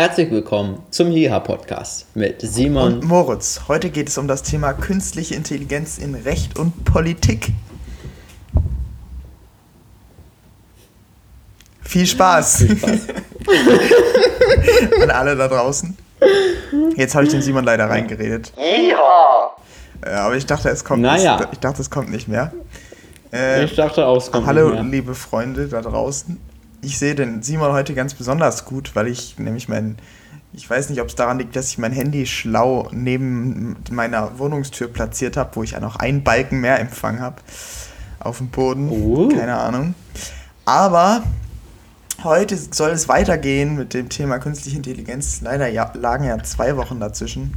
Herzlich 0.00 0.30
willkommen 0.30 0.80
zum 0.90 1.10
Hiha 1.10 1.40
Podcast 1.40 2.06
mit 2.14 2.40
Simon 2.40 3.00
und 3.00 3.04
Moritz. 3.04 3.62
Heute 3.66 3.90
geht 3.90 4.06
es 4.08 4.16
um 4.16 4.28
das 4.28 4.44
Thema 4.44 4.72
künstliche 4.72 5.34
Intelligenz 5.34 5.98
in 5.98 6.14
Recht 6.14 6.56
und 6.56 6.84
Politik. 6.84 7.48
Viel 11.82 12.06
Spaß. 12.06 12.58
Viel 12.58 12.78
Spaß. 12.78 13.08
An 15.02 15.10
alle 15.10 15.34
da 15.34 15.48
draußen. 15.48 15.98
Jetzt 16.94 17.16
habe 17.16 17.24
ich 17.24 17.32
den 17.32 17.42
Simon 17.42 17.64
leider 17.64 17.90
reingeredet. 17.90 18.52
Ja. 18.56 19.50
Aber 20.24 20.36
ich 20.36 20.46
dachte, 20.46 20.68
es 20.68 20.84
kommt 20.84 21.02
naja. 21.02 21.38
nicht. 21.38 21.48
Ich 21.54 21.58
dachte, 21.58 21.82
es 21.82 21.90
kommt 21.90 22.12
nicht 22.12 22.28
mehr. 22.28 22.52
Äh, 23.32 23.64
ich 23.64 23.74
dachte 23.74 24.06
auch, 24.06 24.18
es 24.18 24.30
kommt 24.30 24.46
hallo, 24.46 24.60
nicht 24.60 24.70
mehr. 24.74 24.78
Hallo, 24.78 24.90
liebe 24.92 25.16
Freunde 25.16 25.66
da 25.66 25.80
draußen 25.80 26.38
ich 26.80 26.98
sehe 26.98 27.14
den 27.14 27.42
Simon 27.42 27.72
heute 27.72 27.94
ganz 27.94 28.14
besonders 28.14 28.64
gut, 28.64 28.94
weil 28.94 29.08
ich 29.08 29.38
nämlich 29.38 29.68
mein, 29.68 29.96
ich 30.52 30.68
weiß 30.68 30.90
nicht, 30.90 31.00
ob 31.00 31.08
es 31.08 31.14
daran 31.14 31.38
liegt, 31.38 31.56
dass 31.56 31.68
ich 31.68 31.78
mein 31.78 31.92
Handy 31.92 32.26
schlau 32.26 32.88
neben 32.92 33.76
meiner 33.90 34.38
Wohnungstür 34.38 34.88
platziert 34.88 35.36
habe, 35.36 35.50
wo 35.54 35.62
ich 35.62 35.72
ja 35.72 35.80
noch 35.80 35.96
einen 35.96 36.22
Balken 36.22 36.60
mehr 36.60 36.78
Empfang 36.78 37.20
habe 37.20 37.36
auf 38.20 38.38
dem 38.38 38.48
Boden. 38.48 38.88
Uh. 38.90 39.28
Keine 39.28 39.56
Ahnung. 39.56 39.94
Aber 40.64 41.22
heute 42.22 42.56
soll 42.56 42.90
es 42.90 43.08
weitergehen 43.08 43.76
mit 43.76 43.94
dem 43.94 44.08
Thema 44.08 44.38
künstliche 44.38 44.76
Intelligenz. 44.76 45.40
Leider 45.40 45.68
ja, 45.68 45.90
lagen 45.94 46.24
ja 46.24 46.42
zwei 46.42 46.76
Wochen 46.76 47.00
dazwischen, 47.00 47.54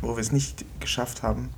wo 0.00 0.16
wir 0.16 0.20
es 0.20 0.32
nicht 0.32 0.64
geschafft 0.80 1.22
haben, 1.22 1.50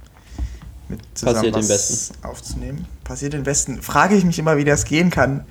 mit 0.89 1.01
zusammen 1.15 1.53
Passiert 1.53 1.57
was 1.57 2.13
aufzunehmen. 2.23 2.87
Passiert 3.05 3.35
im 3.35 3.45
Besten. 3.45 3.81
Frage 3.81 4.15
ich 4.17 4.25
mich 4.25 4.39
immer, 4.39 4.57
wie 4.57 4.65
das 4.65 4.85
gehen 4.85 5.11
kann 5.11 5.45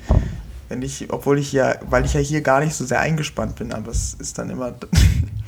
wenn 0.69 0.81
ich, 0.81 1.11
obwohl 1.11 1.39
ich 1.39 1.53
ja, 1.53 1.75
weil 1.81 2.05
ich 2.05 2.13
ja 2.13 2.19
hier 2.19 2.41
gar 2.41 2.59
nicht 2.59 2.75
so 2.75 2.85
sehr 2.85 2.99
eingespannt 2.99 3.55
bin, 3.55 3.73
aber 3.73 3.91
es 3.91 4.13
ist 4.13 4.37
dann 4.37 4.49
immer 4.49 4.73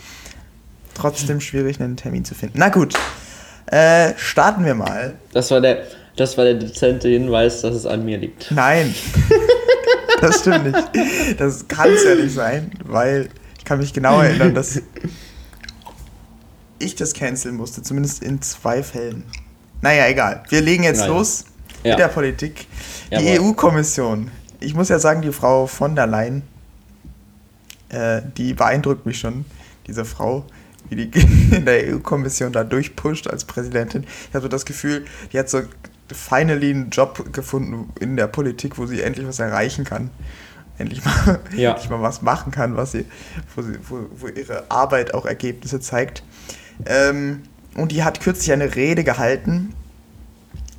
trotzdem 0.94 1.42
schwierig, 1.42 1.80
einen 1.80 1.98
Termin 1.98 2.26
zu 2.26 2.36
finden. 2.36 2.60
Na 2.60 2.70
gut, 2.70 2.96
äh, 3.68 4.14
starten 4.18 4.66
wir 4.66 4.76
mal. 4.76 5.16
Das 5.34 5.52
war 5.52 5.62
der, 5.62 5.84
das 6.16 6.38
war 6.38 6.46
der 6.46 6.56
dezente 6.56 7.08
Hinweis, 7.08 7.62
dass 7.62 7.76
es 7.76 7.86
an 7.86 8.06
mir 8.06 8.18
liegt. 8.18 8.52
Nein, 8.52 8.94
das 10.22 10.42
stimmt 10.42 10.66
nicht. 10.66 11.40
Das 11.40 11.68
kann 11.68 11.90
es 11.90 12.04
ja 12.04 12.16
nicht 12.16 12.34
sein, 12.34 12.72
weil 12.84 13.30
ich 13.58 13.66
kann 13.66 13.80
mich 13.80 13.94
genau 13.94 14.22
erinnern, 14.22 14.54
dass 14.54 14.82
ich 16.80 16.96
das 16.96 17.14
canceln 17.14 17.56
musste, 17.56 17.82
zumindest 17.82 18.22
in 18.24 18.42
zwei 18.42 18.84
Fällen. 18.84 19.24
Naja, 19.82 20.08
egal. 20.08 20.44
Wir 20.50 20.62
legen 20.62 20.84
jetzt 20.84 21.02
naja. 21.02 21.14
los 21.14 21.46
ja. 21.84 21.92
mit 21.92 22.00
der 22.00 22.08
Politik. 22.08 22.68
Die 23.12 23.40
EU-Kommission 23.40 24.32
ich 24.66 24.74
muss 24.74 24.90
ja 24.90 25.00
sagen, 25.00 25.22
die 25.22 25.32
Frau 25.32 25.68
von 25.68 25.96
der 25.96 26.08
Leyen, 26.08 26.44
äh, 27.90 28.22
die 28.36 28.54
beeindruckt 28.54 29.06
mich 29.06 29.20
schon, 29.20 29.46
diese 29.88 30.06
Frau, 30.06 30.46
wie 30.90 31.08
die 31.08 31.20
in 31.56 31.66
der 31.66 31.94
EU-Kommission 31.94 32.52
da 32.52 32.64
durchpusht 32.64 33.28
als 33.28 33.46
Präsidentin. 33.46 34.04
Ich 34.04 34.34
habe 34.34 34.44
so 34.44 34.48
das 34.48 34.66
Gefühl, 34.66 35.06
die 35.32 35.40
hat 35.40 35.50
so 35.50 35.62
finally 36.12 36.72
einen 36.72 36.90
Job 36.90 37.32
gefunden 37.32 37.92
in 38.00 38.16
der 38.16 38.28
Politik, 38.28 38.78
wo 38.78 38.86
sie 38.86 39.02
endlich 39.02 39.28
was 39.28 39.40
erreichen 39.40 39.86
kann. 39.86 40.10
Endlich 40.78 41.06
mal, 41.06 41.40
ja. 41.56 41.72
endlich 41.72 41.90
mal 41.90 42.02
was 42.02 42.22
machen 42.22 42.52
kann, 42.52 42.76
was 42.76 42.92
sie, 42.92 43.06
wo, 43.56 43.62
sie, 43.62 43.78
wo, 43.88 44.08
wo 44.18 44.28
ihre 44.28 44.70
Arbeit 44.70 45.14
auch 45.14 45.26
Ergebnisse 45.26 45.80
zeigt. 45.80 46.24
Ähm, 46.86 47.44
und 47.76 47.92
die 47.92 48.04
hat 48.04 48.20
kürzlich 48.20 48.52
eine 48.52 48.76
Rede 48.76 49.04
gehalten, 49.04 49.74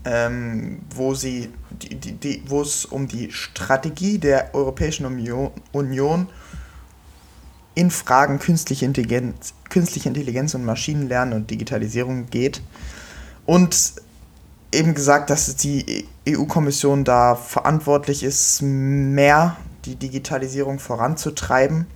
ähm, 0.05 0.81
wo 0.95 1.15
sie 1.15 1.51
die, 1.83 1.95
die, 1.95 2.13
die, 2.13 2.43
wo 2.47 2.63
es 2.63 2.85
um 2.85 3.09
die 3.09 3.31
Strategie 3.33 4.19
der 4.19 4.55
Europäischen 4.55 5.07
Union, 5.07 5.51
Union 5.73 6.29
in 7.75 7.91
Fragen 7.91 8.39
künstliche 8.39 8.87
Intelligenz, 8.87 9.53
künstliche 9.69 10.09
Intelligenz 10.09 10.55
und 10.55 10.65
Maschinenlernen 10.65 11.35
und 11.35 11.51
Digitalisierung 11.51 12.27
geht. 12.31 12.63
Und 13.45 13.95
eben 14.73 14.95
gesagt, 14.95 15.31
dass 15.31 15.55
die 15.57 16.07
EU-Kommission 16.29 17.05
da 17.05 17.35
verantwortlich 17.35 18.23
ist, 18.23 18.63
mehr 18.63 19.57
die 19.85 19.97
Digitalisierung 19.97 20.79
voranzutreiben. 20.79 21.87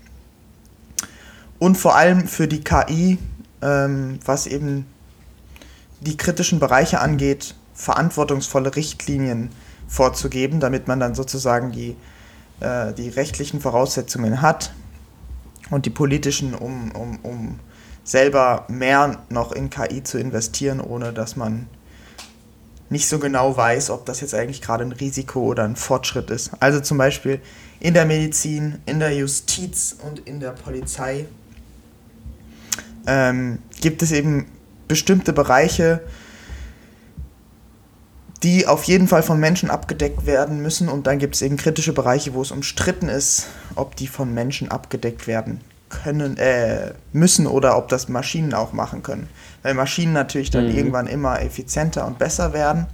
Und 1.59 1.77
vor 1.77 1.97
allem 1.97 2.27
für 2.29 2.47
die 2.47 2.63
KI, 2.63 3.19
ähm, 3.61 4.19
was 4.25 4.47
eben 4.47 4.87
die 6.01 6.17
kritischen 6.17 6.61
Bereiche 6.61 7.01
angeht, 7.01 7.55
verantwortungsvolle 7.75 8.77
Richtlinien 8.77 9.51
vorzugeben, 9.91 10.61
damit 10.61 10.87
man 10.87 11.01
dann 11.01 11.15
sozusagen 11.15 11.73
die, 11.73 11.97
äh, 12.61 12.95
die 12.95 13.09
rechtlichen 13.09 13.61
Voraussetzungen 13.61 14.41
hat 14.41 14.73
und 15.71 15.85
die 15.85 15.91
politischen, 15.91 16.55
um, 16.55 16.93
um, 16.93 17.19
um 17.23 17.61
selber 18.05 18.65
mehr 18.69 19.19
noch 19.29 19.53
in 19.53 19.69
KI 19.69 20.03
zu 20.05 20.19
investieren, 20.19 20.81
ohne 20.81 21.13
dass 21.13 21.37
man 21.37 21.67
nicht 22.89 23.09
so 23.09 23.19
genau 23.19 23.57
weiß, 23.57 23.91
ob 23.91 24.07
das 24.07 24.21
jetzt 24.21 24.35
eigentlich 24.35 24.63
gerade 24.63 24.85
ein 24.85 24.93
Risiko 24.93 25.43
oder 25.43 25.65
ein 25.65 25.77
Fortschritt 25.77 26.31
ist. 26.31 26.51
Also 26.61 26.81
zum 26.81 26.99
Beispiel 26.99 27.41
in 27.81 27.95
der 27.95 28.05
Medizin, 28.05 28.79
in 28.87 29.01
der 29.01 29.15
Justiz 29.15 29.97
und 30.03 30.21
in 30.21 30.41
der 30.41 30.51
Polizei 30.51 31.27
ähm, 33.07 33.59
gibt 33.81 34.03
es 34.03 34.13
eben 34.13 34.47
bestimmte 34.89 35.33
Bereiche, 35.33 36.01
die 38.43 38.67
auf 38.67 38.85
jeden 38.85 39.07
Fall 39.07 39.23
von 39.23 39.39
Menschen 39.39 39.71
abgedeckt 39.71 40.27
werden 40.27 40.63
müssen. 40.63 40.89
Und 40.89 41.07
dann 41.07 41.19
gibt 41.19 41.35
es 41.35 41.43
eben 41.43 41.57
kritische 41.57 41.93
Bereiche, 41.93 42.35
wo 42.35 42.43
es 42.43 42.51
umstritten 42.51 43.09
ist, 43.09 43.49
ob 43.75 43.97
die 43.97 44.07
von 44.07 44.33
Menschen 44.33 44.71
abgedeckt 44.71 45.27
werden 45.27 45.61
können, 45.91 46.37
äh, 46.39 46.93
müssen 47.13 47.47
oder 47.47 47.77
ob 47.77 47.89
das 47.89 48.09
Maschinen 48.09 48.55
auch 48.55 48.73
machen 48.73 49.03
können. 49.03 49.29
Weil 49.63 49.75
Maschinen 49.75 50.13
natürlich 50.13 50.51
dann 50.51 50.69
mhm. 50.69 50.77
irgendwann 50.77 51.07
immer 51.07 51.43
effizienter 51.43 52.07
und 52.07 52.19
besser 52.19 52.53
werden. 52.53 52.87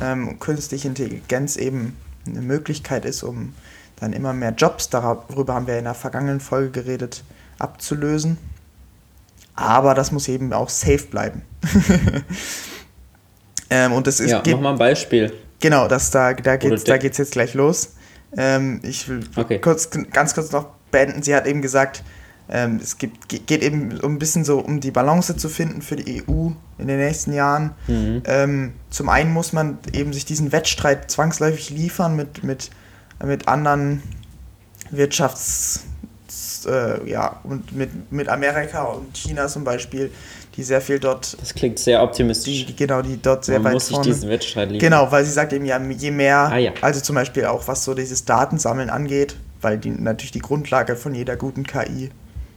Ähm, 0.00 0.38
künstliche 0.40 0.88
Intelligenz 0.88 1.56
eben 1.56 1.96
eine 2.26 2.40
Möglichkeit 2.40 3.04
ist, 3.04 3.22
um 3.22 3.54
dann 3.96 4.12
immer 4.12 4.32
mehr 4.32 4.52
Jobs, 4.52 4.88
darüber 4.88 5.54
haben 5.54 5.66
wir 5.66 5.78
in 5.78 5.84
der 5.84 5.94
vergangenen 5.94 6.40
Folge 6.40 6.82
geredet, 6.82 7.22
abzulösen. 7.58 8.38
Aber 9.54 9.94
das 9.94 10.10
muss 10.10 10.28
eben 10.28 10.52
auch 10.52 10.70
safe 10.70 11.06
bleiben. 11.08 11.42
Ähm, 13.72 13.92
und 13.92 14.06
das 14.06 14.20
ist, 14.20 14.30
ja, 14.30 14.40
geht, 14.40 14.54
mach 14.54 14.62
mal 14.62 14.72
ein 14.72 14.78
Beispiel. 14.78 15.32
Genau, 15.60 15.88
das, 15.88 16.10
da, 16.10 16.34
da 16.34 16.56
geht 16.56 16.72
es 16.72 16.84
da 16.84 16.96
geht's 16.96 17.18
jetzt 17.18 17.32
gleich 17.32 17.54
los. 17.54 17.94
Ähm, 18.36 18.80
ich 18.82 19.08
will 19.08 19.20
okay. 19.36 19.58
kurz, 19.58 19.90
ganz 19.90 20.34
kurz 20.34 20.52
noch 20.52 20.66
beenden. 20.90 21.22
Sie 21.22 21.34
hat 21.34 21.46
eben 21.46 21.62
gesagt, 21.62 22.02
ähm, 22.50 22.80
es 22.82 22.98
gibt, 22.98 23.28
geht 23.28 23.62
eben 23.62 23.98
um 24.00 24.14
ein 24.14 24.18
bisschen 24.18 24.44
so 24.44 24.58
um 24.58 24.80
die 24.80 24.90
Balance 24.90 25.36
zu 25.36 25.48
finden 25.48 25.80
für 25.80 25.96
die 25.96 26.22
EU 26.22 26.50
in 26.78 26.86
den 26.86 26.98
nächsten 26.98 27.32
Jahren. 27.32 27.70
Mhm. 27.86 28.22
Ähm, 28.26 28.72
zum 28.90 29.08
einen 29.08 29.32
muss 29.32 29.52
man 29.52 29.78
eben 29.92 30.12
sich 30.12 30.24
diesen 30.24 30.52
Wettstreit 30.52 31.10
zwangsläufig 31.10 31.70
liefern 31.70 32.16
mit, 32.16 32.42
mit, 32.44 32.70
mit 33.24 33.48
anderen 33.48 34.02
Wirtschafts- 34.92 35.80
äh, 36.66 37.08
ja, 37.08 37.40
und 37.44 37.72
mit, 37.72 38.12
mit 38.12 38.28
Amerika 38.28 38.84
und 38.84 39.16
China 39.16 39.48
zum 39.48 39.64
Beispiel 39.64 40.10
die 40.56 40.62
sehr 40.62 40.80
viel 40.80 40.98
dort. 40.98 41.36
Das 41.40 41.54
klingt 41.54 41.78
sehr 41.78 42.02
optimistisch. 42.02 42.66
Die, 42.66 42.76
genau, 42.76 43.02
die 43.02 43.20
dort 43.20 43.44
sehr 43.44 43.58
Man 43.58 43.66
weit 43.66 43.74
muss 43.74 43.88
vorne. 43.88 44.04
Sich 44.04 44.14
diesen 44.14 44.30
Wettstreit 44.30 44.70
liefern. 44.70 44.90
Genau, 44.90 45.10
weil 45.10 45.24
sie 45.24 45.32
sagt 45.32 45.52
eben 45.52 45.64
ja, 45.64 45.80
je 45.80 46.10
mehr, 46.10 46.38
ah, 46.38 46.58
ja. 46.58 46.72
also 46.80 47.00
zum 47.00 47.14
Beispiel 47.14 47.46
auch 47.46 47.66
was 47.68 47.84
so 47.84 47.94
dieses 47.94 48.24
Datensammeln 48.24 48.90
angeht, 48.90 49.36
weil 49.60 49.78
die 49.78 49.90
natürlich 49.90 50.32
die 50.32 50.40
Grundlage 50.40 50.96
von 50.96 51.14
jeder 51.14 51.36
guten 51.36 51.64
KI 51.64 52.10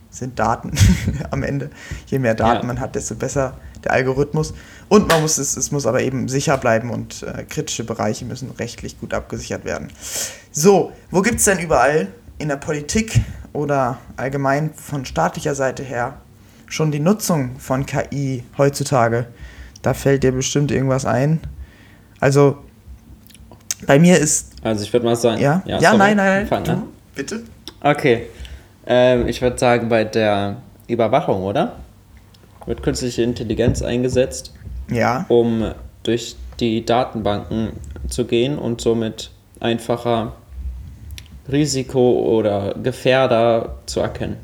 sind 0.10 0.40
Daten 0.40 0.72
am 1.32 1.44
Ende. 1.44 1.70
Je 2.08 2.20
mehr 2.20 2.36
Daten 2.36 2.62
ja. 2.62 2.68
man 2.68 2.80
hat, 2.80 2.96
desto 2.96 3.16
besser 3.16 3.58
der 3.84 3.92
Algorithmus. 3.94 4.54
Und 4.88 5.08
man 5.08 5.22
muss 5.22 5.38
es, 5.38 5.58
es 5.58 5.72
muss 5.72 5.86
aber 5.86 6.02
eben 6.02 6.28
sicher 6.28 6.58
bleiben 6.58 6.90
und 6.90 7.24
äh, 7.24 7.44
kritische 7.44 7.84
Bereiche 7.84 8.26
müssen 8.26 8.52
rechtlich 8.52 9.00
gut 9.00 9.14
abgesichert 9.14 9.66
werden. 9.66 9.90
So, 10.52 10.92
wo 11.12 11.22
gibt 11.22 11.40
es 11.40 11.46
denn 11.46 11.60
überall 11.60 12.08
in 12.38 12.50
der 12.50 12.58
Politik 12.58 13.20
oder 13.54 14.00
allgemein 14.18 14.74
von 14.74 15.06
staatlicher 15.06 15.56
Seite 15.56 15.84
her 15.84 16.18
schon 16.68 16.92
die 16.92 17.00
Nutzung 17.00 17.58
von 17.60 17.86
KI 17.86 18.44
heutzutage? 18.58 19.28
Da 19.82 19.94
fällt 19.94 20.24
dir 20.24 20.32
bestimmt 20.32 20.72
irgendwas 20.72 21.06
ein. 21.06 21.40
Also, 22.20 22.58
bei 23.86 24.00
mir 24.00 24.18
ist. 24.18 24.54
Also, 24.64 24.84
ich 24.84 24.92
würde 24.92 25.06
mal 25.06 25.16
sagen. 25.16 25.42
Ja, 25.42 25.62
ja, 25.66 25.80
ja 25.80 25.94
nein, 25.96 26.18
nein, 26.18 26.48
nein. 26.50 26.64
Du, 26.64 26.88
bitte. 27.14 27.44
Okay. 27.82 28.28
Ähm, 28.88 29.28
ich 29.28 29.42
würde 29.42 29.58
sagen, 29.58 29.90
bei 29.90 30.04
der 30.04 30.58
Überwachung, 30.88 31.44
oder? 31.44 31.78
Wird 32.66 32.82
künstliche 32.82 33.22
Intelligenz 33.22 33.82
eingesetzt. 33.82 34.54
Ja. 34.90 35.26
Um 35.28 35.72
durch 36.04 36.36
die 36.60 36.86
Datenbanken 36.86 37.74
zu 38.08 38.26
gehen 38.26 38.58
und 38.58 38.82
somit 38.82 39.32
einfacher 39.60 40.34
Risiko 41.52 42.38
oder 42.38 42.76
Gefährder 42.82 43.78
zu 43.86 44.00
erkennen. 44.00 44.38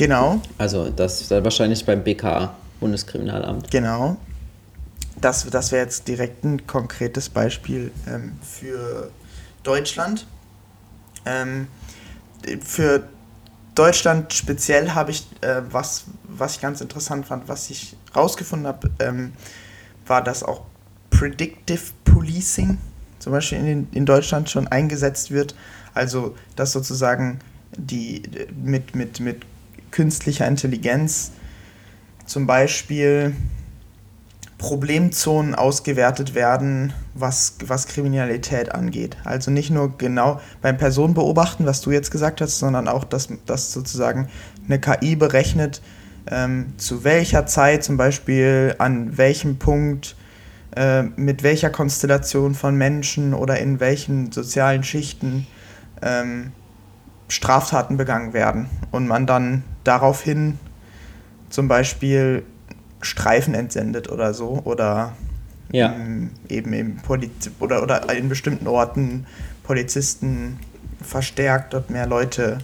Genau. 0.00 0.40
Also 0.56 0.88
das 0.88 1.20
ist 1.20 1.30
wahrscheinlich 1.30 1.84
beim 1.84 2.02
BKA, 2.02 2.54
Bundeskriminalamt. 2.80 3.70
Genau. 3.70 4.16
Das, 5.20 5.44
das 5.50 5.72
wäre 5.72 5.84
jetzt 5.84 6.08
direkt 6.08 6.42
ein 6.42 6.66
konkretes 6.66 7.28
Beispiel 7.28 7.92
ähm, 8.08 8.38
für 8.40 9.10
Deutschland. 9.62 10.26
Ähm, 11.26 11.66
für 12.62 13.04
Deutschland 13.74 14.32
speziell 14.32 14.92
habe 14.92 15.10
ich 15.10 15.26
äh, 15.42 15.60
was, 15.70 16.04
was 16.24 16.54
ich 16.54 16.62
ganz 16.62 16.80
interessant 16.80 17.26
fand, 17.26 17.46
was 17.46 17.68
ich 17.68 17.94
rausgefunden 18.16 18.68
habe, 18.68 18.90
ähm, 19.00 19.34
war, 20.06 20.24
dass 20.24 20.42
auch 20.42 20.62
Predictive 21.10 21.92
Policing 22.06 22.78
zum 23.18 23.32
Beispiel 23.32 23.58
in, 23.58 23.88
in 23.92 24.06
Deutschland 24.06 24.48
schon 24.48 24.66
eingesetzt 24.66 25.30
wird. 25.30 25.54
Also, 25.92 26.36
dass 26.56 26.72
sozusagen 26.72 27.40
die 27.76 28.22
mit, 28.64 28.94
mit, 28.94 29.20
mit 29.20 29.44
künstlicher 29.90 30.46
Intelligenz 30.46 31.32
zum 32.26 32.46
Beispiel 32.46 33.34
Problemzonen 34.60 35.54
ausgewertet 35.54 36.34
werden, 36.34 36.92
was, 37.14 37.56
was 37.64 37.86
Kriminalität 37.86 38.72
angeht. 38.74 39.16
Also 39.24 39.50
nicht 39.50 39.70
nur 39.70 39.96
genau 39.96 40.38
beim 40.60 40.76
Personenbeobachten, 40.76 41.64
was 41.64 41.80
du 41.80 41.90
jetzt 41.90 42.10
gesagt 42.10 42.42
hast, 42.42 42.58
sondern 42.58 42.86
auch, 42.86 43.04
dass, 43.04 43.28
dass 43.46 43.72
sozusagen 43.72 44.28
eine 44.66 44.78
KI 44.78 45.16
berechnet, 45.16 45.80
ähm, 46.30 46.74
zu 46.76 47.04
welcher 47.04 47.46
Zeit 47.46 47.82
zum 47.82 47.96
Beispiel, 47.96 48.74
an 48.78 49.16
welchem 49.16 49.58
Punkt, 49.58 50.14
äh, 50.76 51.02
mit 51.02 51.42
welcher 51.42 51.70
Konstellation 51.70 52.54
von 52.54 52.76
Menschen 52.76 53.32
oder 53.32 53.58
in 53.58 53.80
welchen 53.80 54.30
sozialen 54.30 54.84
Schichten 54.84 55.46
ähm, 56.02 56.52
Straftaten 57.30 57.96
begangen 57.96 58.32
werden. 58.32 58.68
Und 58.90 59.06
man 59.06 59.26
dann 59.26 59.64
daraufhin 59.84 60.58
zum 61.48 61.68
Beispiel 61.68 62.44
Streifen 63.00 63.54
entsendet 63.54 64.10
oder 64.10 64.34
so 64.34 64.60
oder 64.64 65.12
ja. 65.72 65.92
ähm, 65.92 66.30
eben 66.48 66.72
im 66.72 66.96
Poliz 66.96 67.50
oder, 67.60 67.82
oder 67.82 68.12
in 68.14 68.28
bestimmten 68.28 68.66
Orten 68.66 69.26
Polizisten 69.62 70.58
verstärkt 71.00 71.74
und 71.74 71.90
mehr 71.90 72.06
Leute 72.06 72.58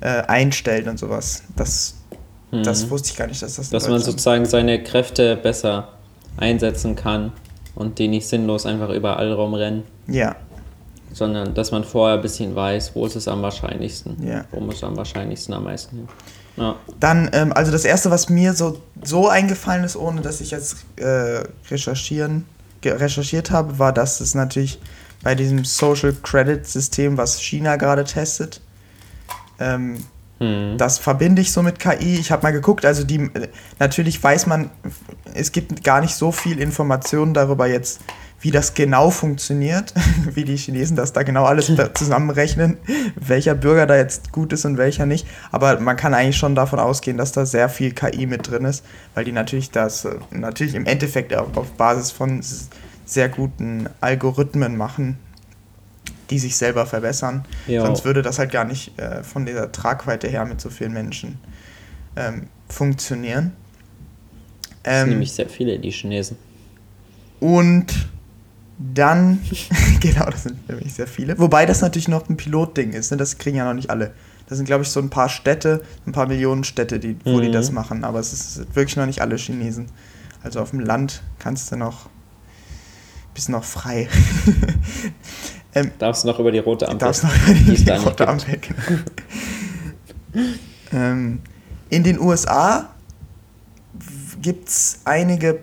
äh, 0.00 0.22
einstellt 0.22 0.86
und 0.86 0.98
sowas. 0.98 1.42
Das, 1.56 1.96
mhm. 2.50 2.62
das 2.62 2.90
wusste 2.90 3.10
ich 3.10 3.16
gar 3.16 3.26
nicht, 3.26 3.42
dass 3.42 3.56
das. 3.56 3.70
Dass 3.70 3.88
man 3.88 3.98
sozusagen 3.98 4.44
seine 4.44 4.82
Kräfte 4.82 5.36
besser 5.36 5.88
einsetzen 6.36 6.94
kann 6.94 7.32
und 7.74 7.98
die 7.98 8.08
nicht 8.08 8.28
sinnlos 8.28 8.66
einfach 8.66 8.90
überall 8.90 9.32
rumrennen. 9.32 9.82
Ja. 10.06 10.36
Sondern 11.12 11.54
dass 11.54 11.72
man 11.72 11.84
vorher 11.84 12.16
ein 12.16 12.22
bisschen 12.22 12.54
weiß, 12.54 12.92
wo 12.94 13.06
ist 13.06 13.16
es 13.16 13.28
am 13.28 13.42
wahrscheinlichsten. 13.42 14.26
Ja. 14.26 14.44
Wo 14.50 14.60
muss 14.60 14.76
es 14.76 14.84
am 14.84 14.96
wahrscheinlichsten 14.96 15.54
am 15.54 15.64
meisten 15.64 15.96
hin. 15.96 16.08
Ja. 16.56 16.76
Dann, 17.00 17.30
ähm, 17.32 17.52
also 17.52 17.72
das 17.72 17.84
erste, 17.84 18.10
was 18.10 18.28
mir 18.28 18.52
so, 18.52 18.80
so 19.02 19.28
eingefallen 19.28 19.84
ist, 19.84 19.96
ohne 19.96 20.20
dass 20.20 20.40
ich 20.40 20.50
jetzt 20.50 20.84
äh, 20.96 21.44
recherchieren, 21.70 22.46
recherchiert 22.84 23.50
habe, 23.50 23.78
war, 23.78 23.92
dass 23.92 24.20
es 24.20 24.34
natürlich 24.34 24.78
bei 25.22 25.34
diesem 25.34 25.64
Social 25.64 26.14
Credit 26.22 26.66
System, 26.66 27.16
was 27.16 27.40
China 27.40 27.76
gerade 27.76 28.04
testet, 28.04 28.60
ähm, 29.60 30.04
hm. 30.38 30.76
das 30.76 30.98
verbinde 30.98 31.40
ich 31.40 31.52
so 31.52 31.62
mit 31.62 31.78
KI. 31.78 32.16
Ich 32.18 32.32
habe 32.32 32.42
mal 32.42 32.50
geguckt, 32.50 32.84
also 32.84 33.04
die, 33.04 33.30
natürlich 33.78 34.22
weiß 34.22 34.46
man, 34.46 34.70
es 35.34 35.52
gibt 35.52 35.84
gar 35.84 36.00
nicht 36.00 36.14
so 36.14 36.32
viel 36.32 36.58
Informationen 36.58 37.32
darüber 37.32 37.66
jetzt, 37.66 38.00
wie 38.42 38.50
das 38.50 38.74
genau 38.74 39.10
funktioniert, 39.10 39.94
wie 40.34 40.44
die 40.44 40.56
Chinesen 40.56 40.96
das 40.96 41.12
da 41.12 41.22
genau 41.22 41.44
alles 41.44 41.72
zusammenrechnen, 41.94 42.76
welcher 43.14 43.54
Bürger 43.54 43.86
da 43.86 43.96
jetzt 43.96 44.32
gut 44.32 44.52
ist 44.52 44.64
und 44.64 44.76
welcher 44.76 45.06
nicht. 45.06 45.26
Aber 45.52 45.78
man 45.80 45.96
kann 45.96 46.12
eigentlich 46.12 46.36
schon 46.36 46.54
davon 46.54 46.80
ausgehen, 46.80 47.16
dass 47.16 47.32
da 47.32 47.46
sehr 47.46 47.68
viel 47.68 47.92
KI 47.92 48.26
mit 48.26 48.50
drin 48.50 48.64
ist, 48.64 48.84
weil 49.14 49.24
die 49.24 49.32
natürlich 49.32 49.70
das 49.70 50.04
äh, 50.04 50.16
natürlich 50.32 50.74
im 50.74 50.86
Endeffekt 50.86 51.34
auf 51.34 51.70
Basis 51.72 52.10
von 52.10 52.42
sehr 53.04 53.28
guten 53.28 53.88
Algorithmen 54.00 54.76
machen, 54.76 55.18
die 56.30 56.40
sich 56.40 56.56
selber 56.56 56.84
verbessern. 56.84 57.44
Jo. 57.68 57.84
Sonst 57.86 58.04
würde 58.04 58.22
das 58.22 58.40
halt 58.40 58.50
gar 58.50 58.64
nicht 58.64 58.98
äh, 58.98 59.22
von 59.22 59.46
dieser 59.46 59.70
Tragweite 59.70 60.26
her 60.28 60.44
mit 60.46 60.60
so 60.60 60.68
vielen 60.68 60.92
Menschen 60.92 61.38
ähm, 62.16 62.48
funktionieren. 62.68 63.52
Das 64.82 64.94
sind 64.94 65.02
ähm, 65.04 65.08
nämlich 65.10 65.32
sehr 65.32 65.48
viele, 65.48 65.78
die 65.78 65.90
Chinesen. 65.90 66.36
Und 67.38 68.08
dann, 68.78 69.40
genau, 70.00 70.26
das 70.26 70.44
sind 70.44 70.68
nämlich 70.68 70.94
sehr 70.94 71.06
viele. 71.06 71.38
Wobei 71.38 71.66
das 71.66 71.80
natürlich 71.80 72.08
noch 72.08 72.28
ein 72.28 72.36
Pilotding 72.36 72.92
ist, 72.92 73.10
ne? 73.10 73.16
das 73.16 73.38
kriegen 73.38 73.56
ja 73.56 73.64
noch 73.64 73.74
nicht 73.74 73.90
alle. 73.90 74.12
Das 74.48 74.58
sind, 74.58 74.66
glaube 74.66 74.82
ich, 74.82 74.90
so 74.90 75.00
ein 75.00 75.08
paar 75.08 75.28
Städte, 75.28 75.82
ein 76.06 76.12
paar 76.12 76.26
Millionen 76.26 76.64
Städte, 76.64 76.98
die, 76.98 77.16
wo 77.24 77.38
mhm. 77.38 77.42
die 77.42 77.50
das 77.50 77.72
machen. 77.72 78.04
Aber 78.04 78.18
es 78.18 78.32
ist 78.32 78.74
wirklich 78.74 78.96
noch 78.96 79.06
nicht 79.06 79.22
alle 79.22 79.36
Chinesen. 79.36 79.86
Also 80.42 80.60
auf 80.60 80.70
dem 80.70 80.80
Land 80.80 81.22
kannst 81.38 81.70
du 81.72 81.76
noch, 81.76 82.10
bist 83.32 83.48
noch 83.48 83.64
frei. 83.64 84.08
ähm, 85.74 85.92
darfst 85.98 86.24
du 86.24 86.28
noch 86.28 86.38
über 86.38 86.50
die 86.50 86.58
rote 86.58 86.86
Ampel. 86.86 87.06
Darfst 87.06 87.24
noch 87.24 87.34
über 87.34 87.54
die, 87.54 87.84
die 87.84 87.90
rote 87.90 88.28
Ampel, 88.28 88.58
genau. 88.58 89.00
ähm, 90.92 91.40
in 91.88 92.02
den 92.02 92.18
USA 92.18 92.90
gibt 94.40 94.68
es 94.68 95.00
einige 95.04 95.60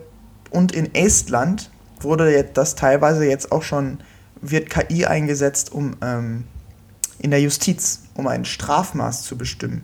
und 0.51 0.71
in 0.71 0.94
Estland 0.95 1.69
wurde 2.03 2.43
das 2.43 2.75
teilweise 2.75 3.25
jetzt 3.25 3.51
auch 3.51 3.63
schon, 3.63 3.99
wird 4.41 4.69
KI 4.69 5.05
eingesetzt, 5.05 5.71
um 5.71 5.95
ähm, 6.01 6.45
in 7.19 7.31
der 7.31 7.41
Justiz, 7.41 8.03
um 8.13 8.27
ein 8.27 8.45
Strafmaß 8.45 9.23
zu 9.23 9.37
bestimmen. 9.37 9.83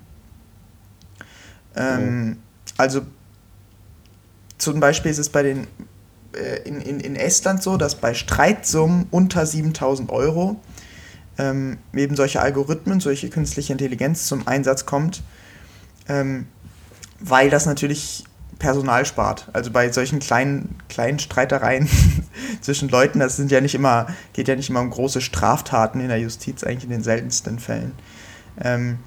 Ähm, 1.76 2.38
oh. 2.38 2.72
Also 2.78 3.02
zum 4.58 4.80
Beispiel 4.80 5.12
ist 5.12 5.18
es 5.18 5.30
bei 5.30 5.44
den 5.44 5.68
äh, 6.36 6.62
in, 6.68 6.82
in, 6.82 7.00
in 7.00 7.16
Estland 7.16 7.62
so, 7.62 7.78
dass 7.78 7.96
bei 7.96 8.14
Streitsummen 8.14 9.08
unter 9.12 9.46
7000 9.46 10.10
Euro 10.10 10.60
ähm, 11.38 11.78
eben 11.94 12.16
solche 12.16 12.42
Algorithmen, 12.42 13.00
solche 13.00 13.30
künstliche 13.30 13.74
Intelligenz 13.74 14.28
zum 14.28 14.48
Einsatz 14.48 14.86
kommt, 14.86 15.24
ähm, 16.08 16.48
weil 17.20 17.50
das 17.50 17.66
natürlich 17.66 18.26
Personal 18.60 19.06
spart. 19.06 19.50
Also 19.54 19.72
bei 19.72 19.92
solchen 19.92 20.20
kleinen, 20.20 20.78
kleinen 20.90 21.20
Streitereien 21.20 21.90
zwischen 22.62 22.90
Leuten, 22.90 23.20
das 23.20 23.36
sind 23.36 23.52
ja 23.52 23.62
nicht 23.62 23.76
immer, 23.76 24.08
geht 24.34 24.48
ja 24.48 24.56
nicht 24.56 24.70
immer 24.70 24.82
um 24.82 24.90
große 24.90 25.22
Straftaten 25.22 26.00
in 26.00 26.08
der 26.08 26.20
Justiz, 26.20 26.64
eigentlich 26.64 26.86
in 26.86 26.90
den 26.90 27.04
seltensten 27.04 27.60
Fällen. 27.60 27.94
Ähm, 28.62 29.00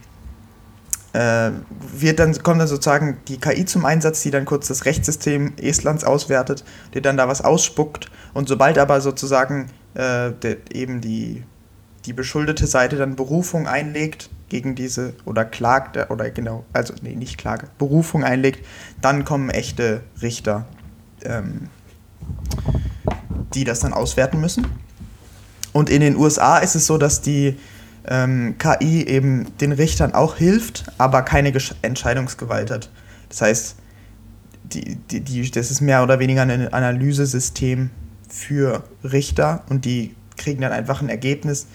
äh, 1.14 1.50
wird 1.96 2.18
dann, 2.18 2.40
kommt 2.42 2.60
dann 2.60 2.68
sozusagen 2.68 3.18
die 3.28 3.38
KI 3.38 3.64
zum 3.64 3.84
Einsatz, 3.84 4.22
die 4.22 4.30
dann 4.30 4.44
kurz 4.44 4.68
das 4.68 4.84
Rechtssystem 4.84 5.54
Estlands 5.56 6.04
auswertet, 6.04 6.64
die 6.94 7.00
dann 7.00 7.16
da 7.16 7.28
was 7.28 7.42
ausspuckt 7.42 8.10
und 8.34 8.48
sobald 8.48 8.78
aber 8.78 9.00
sozusagen 9.00 9.70
äh, 9.94 10.32
der, 10.32 10.58
eben 10.70 11.00
die, 11.00 11.44
die 12.04 12.12
beschuldete 12.12 12.66
Seite 12.66 12.96
dann 12.96 13.16
Berufung 13.16 13.66
einlegt, 13.66 14.28
gegen 14.48 14.74
diese 14.74 15.14
oder 15.24 15.44
klagt 15.44 16.10
oder 16.10 16.30
genau, 16.30 16.64
also 16.72 16.94
nee, 17.02 17.14
nicht 17.14 17.38
Klage, 17.38 17.68
Berufung 17.78 18.24
einlegt, 18.24 18.64
dann 19.00 19.24
kommen 19.24 19.50
echte 19.50 20.02
Richter, 20.20 20.66
ähm, 21.24 21.68
die 23.54 23.64
das 23.64 23.80
dann 23.80 23.92
auswerten 23.92 24.40
müssen. 24.40 24.66
Und 25.72 25.90
in 25.90 26.00
den 26.00 26.16
USA 26.16 26.58
ist 26.58 26.74
es 26.74 26.86
so, 26.86 26.98
dass 26.98 27.20
die 27.20 27.56
ähm, 28.06 28.56
KI 28.58 29.06
eben 29.06 29.46
den 29.58 29.72
Richtern 29.72 30.14
auch 30.14 30.36
hilft, 30.36 30.84
aber 30.98 31.22
keine 31.22 31.52
Gesch 31.52 31.74
Entscheidungsgewalt 31.82 32.70
hat. 32.70 32.90
Das 33.28 33.42
heißt, 33.42 33.76
die, 34.72 34.96
die, 34.96 35.20
die, 35.20 35.50
das 35.50 35.70
ist 35.70 35.80
mehr 35.80 36.02
oder 36.02 36.18
weniger 36.18 36.42
ein 36.42 36.72
Analysesystem 36.72 37.90
für 38.28 38.84
Richter 39.04 39.64
und 39.68 39.84
die 39.84 40.14
kriegen 40.36 40.60
dann 40.60 40.72
einfach 40.72 41.02
ein 41.02 41.08
Ergebnis, 41.08 41.66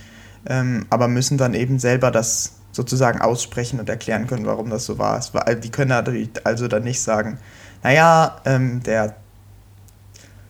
ähm, 0.45 0.85
aber 0.89 1.07
müssen 1.07 1.37
dann 1.37 1.53
eben 1.53 1.79
selber 1.79 2.11
das 2.11 2.53
sozusagen 2.73 3.21
aussprechen 3.21 3.79
und 3.79 3.87
erklären 3.87 4.27
können, 4.27 4.45
warum 4.45 4.69
das 4.69 4.85
so 4.85 4.97
war. 4.97 5.23
war 5.33 5.55
die 5.55 5.69
können 5.69 5.89
natürlich 5.89 6.29
also 6.43 6.67
dann 6.67 6.83
nicht 6.83 7.01
sagen, 7.01 7.37
naja, 7.83 8.41
ähm, 8.45 8.81
der 8.83 9.15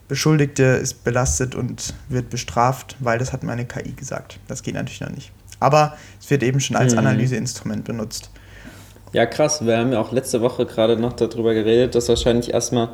Beschuldigte 0.08 0.62
ist 0.62 1.04
belastet 1.04 1.54
und 1.54 1.94
wird 2.08 2.30
bestraft, 2.30 2.96
weil 2.98 3.18
das 3.18 3.32
hat 3.32 3.42
meine 3.42 3.66
KI 3.66 3.92
gesagt. 3.92 4.40
Das 4.48 4.62
geht 4.62 4.74
natürlich 4.74 5.02
noch 5.02 5.10
nicht. 5.10 5.32
Aber 5.60 5.96
es 6.20 6.28
wird 6.30 6.42
eben 6.42 6.60
schon 6.60 6.76
als 6.76 6.92
mhm. 6.92 7.00
Analyseinstrument 7.00 7.84
benutzt. 7.84 8.30
Ja, 9.12 9.26
krass. 9.26 9.64
Wir 9.64 9.78
haben 9.78 9.92
ja 9.92 10.00
auch 10.00 10.10
letzte 10.10 10.40
Woche 10.40 10.66
gerade 10.66 10.96
noch 10.96 11.12
darüber 11.12 11.54
geredet, 11.54 11.94
dass 11.94 12.08
wahrscheinlich 12.08 12.52
erstmal 12.52 12.88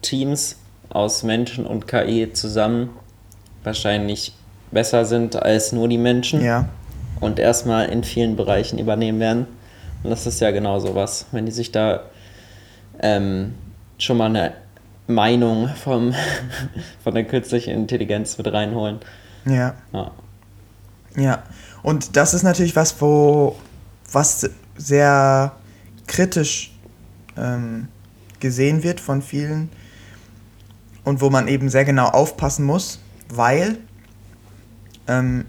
Teams 0.00 0.56
aus 0.88 1.22
Menschen 1.22 1.66
und 1.66 1.86
KI 1.86 2.32
zusammen 2.32 2.90
wahrscheinlich 3.64 4.34
besser 4.70 5.04
sind 5.04 5.36
als 5.36 5.72
nur 5.72 5.88
die 5.88 5.98
Menschen. 5.98 6.42
Ja 6.42 6.68
und 7.22 7.38
erstmal 7.38 7.88
in 7.88 8.04
vielen 8.04 8.36
Bereichen 8.36 8.78
übernehmen 8.78 9.20
werden. 9.20 9.46
Und 10.02 10.10
das 10.10 10.26
ist 10.26 10.40
ja 10.40 10.50
genau 10.50 10.80
so 10.80 10.94
was, 10.94 11.26
wenn 11.30 11.46
die 11.46 11.52
sich 11.52 11.70
da 11.70 12.00
ähm, 13.00 13.54
schon 13.96 14.16
mal 14.16 14.26
eine 14.26 14.52
Meinung 15.06 15.68
vom, 15.68 16.12
von 17.04 17.14
der 17.14 17.24
künstlichen 17.24 17.70
Intelligenz 17.70 18.36
mit 18.36 18.52
reinholen. 18.52 18.98
Ja. 19.46 19.74
ja. 19.92 20.10
Ja. 21.16 21.42
Und 21.82 22.16
das 22.16 22.34
ist 22.34 22.42
natürlich 22.42 22.74
was, 22.74 23.00
wo 23.00 23.56
was 24.10 24.50
sehr 24.76 25.52
kritisch 26.06 26.72
ähm, 27.36 27.88
gesehen 28.40 28.82
wird 28.82 29.00
von 29.00 29.22
vielen 29.22 29.70
und 31.04 31.20
wo 31.20 31.30
man 31.30 31.48
eben 31.48 31.68
sehr 31.68 31.84
genau 31.84 32.08
aufpassen 32.08 32.64
muss, 32.64 32.98
weil 33.28 33.78
ähm, 35.06 35.44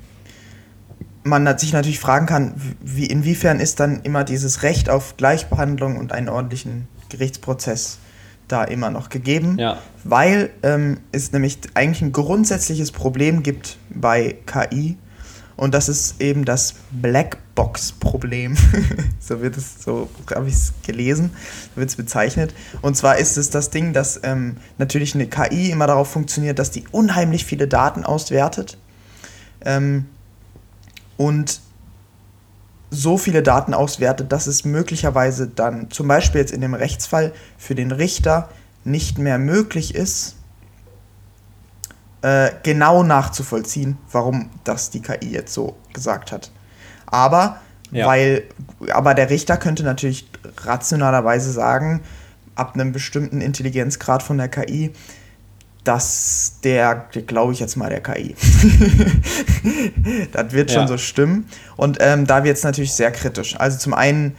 man 1.23 1.57
sich 1.57 1.73
natürlich 1.73 1.99
fragen 1.99 2.25
kann, 2.25 2.53
wie, 2.81 3.05
inwiefern 3.05 3.59
ist 3.59 3.79
dann 3.79 4.01
immer 4.03 4.23
dieses 4.23 4.63
Recht 4.63 4.89
auf 4.89 5.17
Gleichbehandlung 5.17 5.97
und 5.97 6.11
einen 6.11 6.29
ordentlichen 6.29 6.87
Gerichtsprozess 7.09 7.99
da 8.47 8.63
immer 8.63 8.89
noch 8.89 9.09
gegeben, 9.09 9.57
ja. 9.57 9.77
weil 10.03 10.49
ähm, 10.63 10.99
es 11.11 11.31
nämlich 11.31 11.59
eigentlich 11.73 12.01
ein 12.01 12.11
grundsätzliches 12.11 12.91
Problem 12.91 13.41
gibt 13.41 13.77
bei 13.89 14.35
KI 14.45 14.97
und 15.55 15.73
das 15.73 15.87
ist 15.87 16.19
eben 16.21 16.45
das 16.45 16.75
Blackbox-Problem. 16.91 18.57
so 19.19 19.41
wird 19.41 19.55
es, 19.55 19.83
so 19.83 20.09
habe 20.33 20.49
ich 20.49 20.55
es 20.55 20.73
gelesen, 20.85 21.31
so 21.73 21.79
wird 21.79 21.89
es 21.89 21.95
bezeichnet. 21.95 22.53
Und 22.81 22.97
zwar 22.97 23.17
ist 23.17 23.37
es 23.37 23.49
das 23.49 23.69
Ding, 23.69 23.93
dass 23.93 24.19
ähm, 24.23 24.57
natürlich 24.77 25.13
eine 25.15 25.27
KI 25.27 25.69
immer 25.69 25.87
darauf 25.87 26.09
funktioniert, 26.09 26.59
dass 26.59 26.71
die 26.71 26.85
unheimlich 26.91 27.45
viele 27.45 27.67
Daten 27.67 28.03
auswertet. 28.03 28.77
Ähm, 29.63 30.05
und 31.23 31.61
so 32.89 33.17
viele 33.17 33.41
Daten 33.41 33.73
auswertet, 33.73 34.33
dass 34.33 34.45
es 34.45 34.65
möglicherweise 34.65 35.47
dann 35.47 35.89
zum 35.89 36.09
Beispiel 36.09 36.41
jetzt 36.41 36.51
in 36.51 36.59
dem 36.59 36.73
Rechtsfall 36.73 37.31
für 37.57 37.75
den 37.75 37.93
Richter 37.93 38.49
nicht 38.83 39.19
mehr 39.19 39.37
möglich 39.37 39.95
ist, 39.95 40.35
äh, 42.23 42.51
genau 42.63 43.03
nachzuvollziehen, 43.03 43.97
warum 44.11 44.49
das 44.65 44.89
die 44.89 45.01
KI 45.01 45.31
jetzt 45.31 45.53
so 45.53 45.77
gesagt 45.93 46.33
hat. 46.33 46.51
Aber 47.05 47.61
ja. 47.91 48.05
weil, 48.05 48.43
aber 48.91 49.13
der 49.13 49.29
Richter 49.29 49.55
könnte 49.55 49.83
natürlich 49.83 50.29
rationalerweise 50.57 51.53
sagen, 51.53 52.01
ab 52.55 52.73
einem 52.73 52.91
bestimmten 52.91 53.39
Intelligenzgrad 53.39 54.23
von 54.23 54.37
der 54.37 54.49
KI, 54.49 54.91
dass 55.85 56.59
der, 56.63 57.07
glaube 57.27 57.53
ich 57.53 57.61
jetzt 57.61 57.77
mal 57.77 57.89
der 57.89 58.01
KI. 58.01 58.35
das 60.31 60.51
wird 60.51 60.71
ja. 60.71 60.79
schon 60.79 60.87
so 60.87 60.97
stimmen. 60.97 61.47
Und 61.75 61.97
ähm, 61.99 62.27
da 62.27 62.43
wird 62.43 62.57
es 62.57 62.63
natürlich 62.63 62.93
sehr 62.93 63.11
kritisch. 63.11 63.59
Also 63.59 63.77
zum 63.77 63.93
einen 63.93 64.35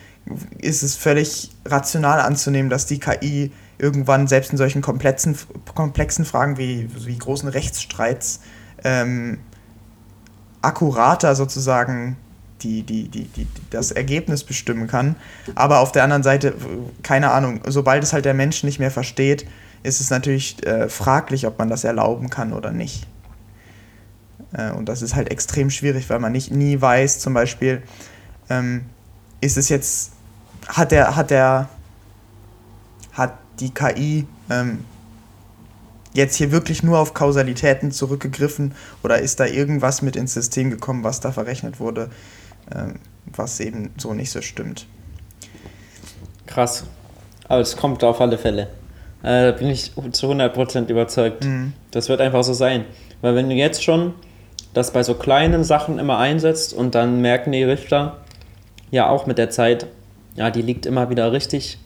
ist 0.58 0.82
es 0.82 0.96
völlig 0.96 1.50
rational 1.66 2.20
anzunehmen, 2.20 2.70
dass 2.70 2.86
die 2.86 2.98
KI 2.98 3.52
irgendwann 3.78 4.26
selbst 4.26 4.52
in 4.52 4.56
solchen 4.58 4.82
komplexen, 4.82 5.36
komplexen 5.74 6.24
Fragen 6.24 6.56
wie, 6.56 6.88
wie 7.04 7.18
großen 7.18 7.48
Rechtsstreits 7.48 8.40
ähm, 8.84 9.38
akkurater 10.62 11.34
sozusagen 11.34 12.16
die, 12.62 12.82
die, 12.82 13.08
die, 13.08 13.24
die, 13.24 13.46
das 13.70 13.92
Ergebnis 13.92 14.44
bestimmen 14.44 14.86
kann. 14.86 15.16
Aber 15.54 15.80
auf 15.80 15.92
der 15.92 16.04
anderen 16.04 16.22
Seite, 16.22 16.54
keine 17.02 17.30
Ahnung, 17.32 17.60
sobald 17.66 18.02
es 18.02 18.12
halt 18.12 18.24
der 18.24 18.34
Mensch 18.34 18.64
nicht 18.64 18.78
mehr 18.78 18.90
versteht, 18.90 19.46
ist 19.82 20.00
es 20.00 20.08
natürlich 20.08 20.64
äh, 20.66 20.88
fraglich, 20.88 21.46
ob 21.46 21.58
man 21.58 21.68
das 21.68 21.84
erlauben 21.84 22.30
kann 22.30 22.54
oder 22.54 22.70
nicht. 22.70 23.06
Äh, 24.54 24.70
und 24.72 24.88
das 24.88 25.02
ist 25.02 25.14
halt 25.14 25.30
extrem 25.30 25.70
schwierig, 25.70 26.08
weil 26.08 26.18
man 26.18 26.32
nicht 26.32 26.50
nie 26.50 26.80
weiß, 26.80 27.18
zum 27.18 27.34
Beispiel, 27.34 27.82
ähm, 28.48 28.86
ist 29.40 29.56
es 29.56 29.68
jetzt, 29.68 30.12
hat 30.68 30.90
der, 30.90 31.16
hat 31.16 31.30
der, 31.30 31.68
hat 33.12 33.34
die 33.60 33.70
KI 33.70 34.26
ähm, 34.50 34.84
jetzt 36.14 36.36
hier 36.36 36.52
wirklich 36.52 36.82
nur 36.82 36.98
auf 36.98 37.14
Kausalitäten 37.14 37.90
zurückgegriffen 37.90 38.74
oder 39.02 39.18
ist 39.18 39.40
da 39.40 39.46
irgendwas 39.46 40.00
mit 40.00 40.16
ins 40.16 40.34
System 40.34 40.70
gekommen, 40.70 41.04
was 41.04 41.20
da 41.20 41.32
verrechnet 41.32 41.80
wurde, 41.80 42.10
ähm, 42.74 42.96
was 43.26 43.60
eben 43.60 43.90
so 43.98 44.14
nicht 44.14 44.30
so 44.30 44.40
stimmt. 44.40 44.86
Krass. 46.46 46.84
Aber 47.48 47.60
es 47.60 47.76
kommt 47.76 48.02
auf 48.04 48.20
alle 48.20 48.38
Fälle. 48.38 48.68
Äh, 49.22 49.46
da 49.46 49.52
bin 49.52 49.68
ich 49.68 49.92
zu 50.12 50.30
100% 50.30 50.88
überzeugt. 50.88 51.44
Mhm. 51.44 51.72
Das 51.90 52.08
wird 52.08 52.20
einfach 52.20 52.44
so 52.44 52.54
sein. 52.54 52.84
Weil 53.20 53.34
wenn 53.34 53.48
du 53.48 53.54
jetzt 53.54 53.82
schon 53.82 54.14
das 54.74 54.90
bei 54.90 55.02
so 55.02 55.14
kleinen 55.14 55.64
Sachen 55.64 55.98
immer 55.98 56.18
einsetzt 56.18 56.74
und 56.74 56.94
dann 56.94 57.20
merken 57.20 57.52
die 57.52 57.62
Richter 57.62 58.18
ja 58.90 59.08
auch 59.08 59.26
mit 59.26 59.38
der 59.38 59.50
Zeit, 59.50 59.86
ja, 60.34 60.50
die 60.50 60.62
liegt 60.62 60.84
immer 60.84 61.10
wieder 61.10 61.32
richtig. 61.32 61.78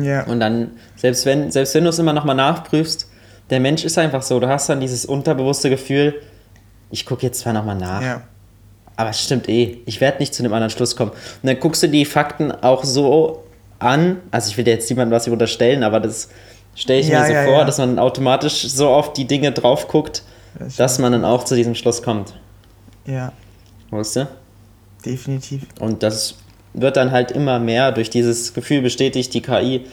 Ja. 0.00 0.24
Und 0.24 0.40
dann, 0.40 0.72
selbst 0.96 1.24
wenn, 1.26 1.50
selbst 1.50 1.74
wenn 1.74 1.84
du 1.84 1.90
es 1.90 1.98
immer 1.98 2.12
nochmal 2.12 2.34
nachprüfst, 2.34 3.08
der 3.50 3.60
Mensch 3.60 3.84
ist 3.84 3.98
einfach 3.98 4.22
so, 4.22 4.40
du 4.40 4.48
hast 4.48 4.68
dann 4.68 4.80
dieses 4.80 5.06
unterbewusste 5.06 5.70
Gefühl, 5.70 6.14
ich 6.90 7.06
gucke 7.06 7.24
jetzt 7.24 7.40
zwar 7.40 7.52
nochmal 7.52 7.76
nach, 7.76 8.02
ja. 8.02 8.22
aber 8.96 9.10
es 9.10 9.22
stimmt 9.22 9.48
eh, 9.48 9.78
ich 9.86 10.00
werde 10.00 10.18
nicht 10.18 10.34
zu 10.34 10.42
einem 10.42 10.52
anderen 10.52 10.70
Schluss 10.70 10.96
kommen. 10.96 11.10
Und 11.10 11.46
dann 11.46 11.58
guckst 11.60 11.82
du 11.82 11.88
die 11.88 12.04
Fakten 12.04 12.52
auch 12.52 12.84
so 12.84 13.44
an, 13.78 14.18
also 14.30 14.50
ich 14.50 14.56
will 14.56 14.64
dir 14.64 14.72
jetzt 14.72 14.90
niemandem 14.90 15.16
was 15.16 15.28
unterstellen, 15.28 15.82
aber 15.82 16.00
das 16.00 16.28
stelle 16.74 17.00
ich 17.00 17.08
ja, 17.08 17.20
mir 17.20 17.26
so 17.26 17.32
ja, 17.32 17.44
vor, 17.44 17.64
dass 17.64 17.78
man 17.78 17.98
automatisch 17.98 18.68
so 18.68 18.88
auf 18.88 19.12
die 19.12 19.26
Dinge 19.26 19.52
drauf 19.52 19.88
guckt, 19.88 20.22
das 20.58 20.76
dass 20.76 20.98
man 20.98 21.12
dann 21.12 21.24
auch 21.24 21.44
zu 21.44 21.54
diesem 21.54 21.74
Schluss 21.74 22.02
kommt. 22.02 22.34
Ja. 23.06 23.32
Weißt 23.90 24.16
du? 24.16 24.28
Definitiv. 25.04 25.62
Und 25.80 26.02
das 26.02 26.36
wird 26.74 26.96
dann 26.96 27.10
halt 27.10 27.30
immer 27.30 27.58
mehr 27.58 27.92
durch 27.92 28.10
dieses 28.10 28.54
Gefühl 28.54 28.82
bestätigt, 28.82 29.32
die 29.34 29.40
KI 29.40 29.86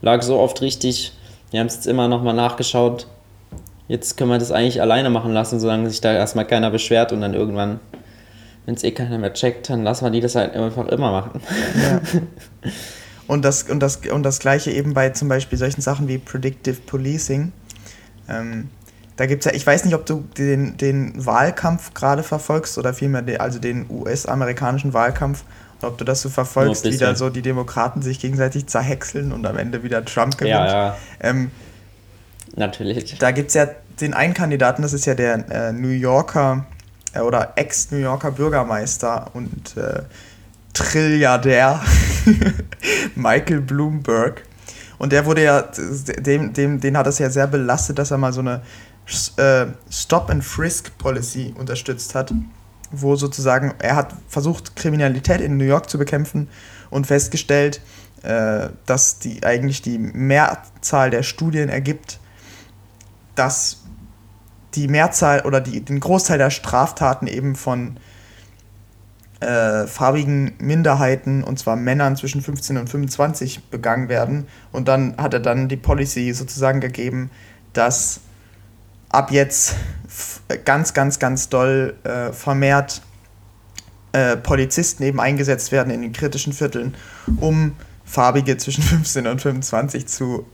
lag 0.00 0.22
so 0.22 0.38
oft 0.38 0.60
richtig. 0.62 1.12
Wir 1.50 1.60
haben 1.60 1.66
es 1.66 1.74
jetzt 1.74 1.86
immer 1.86 2.08
nochmal 2.08 2.34
nachgeschaut. 2.34 3.06
Jetzt 3.88 4.16
können 4.16 4.30
wir 4.30 4.38
das 4.38 4.52
eigentlich 4.52 4.80
alleine 4.80 5.10
machen 5.10 5.32
lassen, 5.32 5.60
solange 5.60 5.90
sich 5.90 6.00
da 6.00 6.12
erstmal 6.12 6.46
keiner 6.46 6.70
beschwert 6.70 7.12
und 7.12 7.20
dann 7.20 7.34
irgendwann, 7.34 7.80
wenn 8.64 8.74
es 8.74 8.84
eh 8.84 8.92
keiner 8.92 9.18
mehr 9.18 9.34
checkt, 9.34 9.68
dann 9.68 9.82
lassen 9.82 10.04
wir 10.04 10.10
die 10.10 10.20
das 10.20 10.34
halt 10.34 10.54
einfach 10.54 10.88
immer 10.88 11.10
machen. 11.10 11.40
Ja. 11.82 12.00
Und 13.26 13.44
das, 13.44 13.62
und, 13.64 13.80
das, 13.80 13.98
und 14.12 14.24
das 14.24 14.40
gleiche 14.40 14.70
eben 14.70 14.94
bei 14.94 15.10
zum 15.10 15.28
Beispiel 15.28 15.56
solchen 15.56 15.80
Sachen 15.80 16.08
wie 16.08 16.18
Predictive 16.18 16.80
Policing. 16.84 17.52
Ähm, 18.28 18.68
da 19.22 19.26
gibt 19.26 19.46
es 19.46 19.52
ja, 19.52 19.56
ich 19.56 19.64
weiß 19.64 19.84
nicht, 19.84 19.94
ob 19.94 20.04
du 20.04 20.24
den, 20.36 20.76
den 20.78 21.24
Wahlkampf 21.24 21.94
gerade 21.94 22.24
verfolgst 22.24 22.76
oder 22.76 22.92
vielmehr 22.92 23.22
den, 23.22 23.38
also 23.38 23.60
den 23.60 23.86
US-amerikanischen 23.88 24.94
Wahlkampf, 24.94 25.44
oder 25.78 25.92
ob 25.92 25.98
du 25.98 26.04
das 26.04 26.22
so 26.22 26.28
verfolgst, 26.28 26.84
wie 26.86 26.96
da 26.96 27.14
so 27.14 27.30
die 27.30 27.40
Demokraten 27.40 28.02
sich 28.02 28.18
gegenseitig 28.18 28.66
zerhäckseln 28.66 29.30
und 29.30 29.46
am 29.46 29.58
Ende 29.58 29.84
wieder 29.84 30.04
Trump 30.04 30.38
gewinnt. 30.38 30.56
Ja, 30.56 30.66
ja. 30.66 30.96
Ähm, 31.20 31.52
Natürlich. 32.56 33.16
Da 33.20 33.30
gibt 33.30 33.50
es 33.50 33.54
ja 33.54 33.68
den 34.00 34.12
einen 34.12 34.34
Kandidaten, 34.34 34.82
das 34.82 34.92
ist 34.92 35.06
ja 35.06 35.14
der 35.14 35.48
äh, 35.68 35.72
New 35.72 35.90
Yorker 35.90 36.66
äh, 37.12 37.20
oder 37.20 37.52
Ex-New 37.54 37.98
Yorker 37.98 38.32
Bürgermeister 38.32 39.30
und 39.34 39.76
äh, 39.76 40.02
Trilliardär 40.74 41.80
Michael 43.14 43.60
Bloomberg. 43.60 44.42
Und 44.98 45.12
der 45.12 45.26
wurde 45.26 45.44
ja, 45.44 45.62
dem, 46.18 46.52
dem, 46.52 46.80
den 46.80 46.96
hat 46.96 47.06
es 47.06 47.20
ja 47.20 47.30
sehr 47.30 47.46
belastet, 47.46 48.00
dass 48.00 48.10
er 48.10 48.18
mal 48.18 48.32
so 48.32 48.40
eine 48.40 48.62
äh, 49.36 49.66
Stop-and-Frisk-Policy 49.90 51.54
unterstützt 51.58 52.14
hat, 52.14 52.32
wo 52.90 53.16
sozusagen 53.16 53.74
er 53.78 53.96
hat 53.96 54.14
versucht, 54.28 54.76
Kriminalität 54.76 55.40
in 55.40 55.56
New 55.56 55.64
York 55.64 55.88
zu 55.88 55.98
bekämpfen 55.98 56.48
und 56.90 57.06
festgestellt, 57.06 57.80
äh, 58.22 58.68
dass 58.86 59.18
die 59.18 59.44
eigentlich 59.44 59.82
die 59.82 59.98
Mehrzahl 59.98 61.10
der 61.10 61.22
Studien 61.22 61.68
ergibt, 61.68 62.20
dass 63.34 63.78
die 64.74 64.88
Mehrzahl 64.88 65.40
oder 65.42 65.60
die, 65.60 65.80
den 65.80 66.00
Großteil 66.00 66.38
der 66.38 66.50
Straftaten 66.50 67.26
eben 67.26 67.56
von 67.56 67.98
äh, 69.40 69.86
farbigen 69.86 70.52
Minderheiten, 70.58 71.42
und 71.42 71.58
zwar 71.58 71.76
Männern 71.76 72.16
zwischen 72.16 72.42
15 72.42 72.76
und 72.76 72.88
25, 72.88 73.64
begangen 73.64 74.08
werden. 74.08 74.46
Und 74.70 74.88
dann 74.88 75.16
hat 75.16 75.34
er 75.34 75.40
dann 75.40 75.68
die 75.68 75.76
Policy 75.76 76.32
sozusagen 76.32 76.80
gegeben, 76.80 77.30
dass 77.72 78.20
ab 79.12 79.30
jetzt 79.30 79.76
ganz, 80.64 80.94
ganz, 80.94 81.18
ganz 81.18 81.48
doll 81.48 81.94
äh, 82.04 82.32
vermehrt 82.32 83.02
äh, 84.12 84.36
Polizisten 84.36 85.02
eben 85.04 85.20
eingesetzt 85.20 85.72
werden 85.72 85.92
in 85.92 86.02
den 86.02 86.12
kritischen 86.12 86.52
Vierteln, 86.52 86.94
um 87.38 87.76
Farbige 88.04 88.56
zwischen 88.56 88.82
15 88.82 89.26
und 89.26 89.40
25 89.40 90.06
zu 90.06 90.46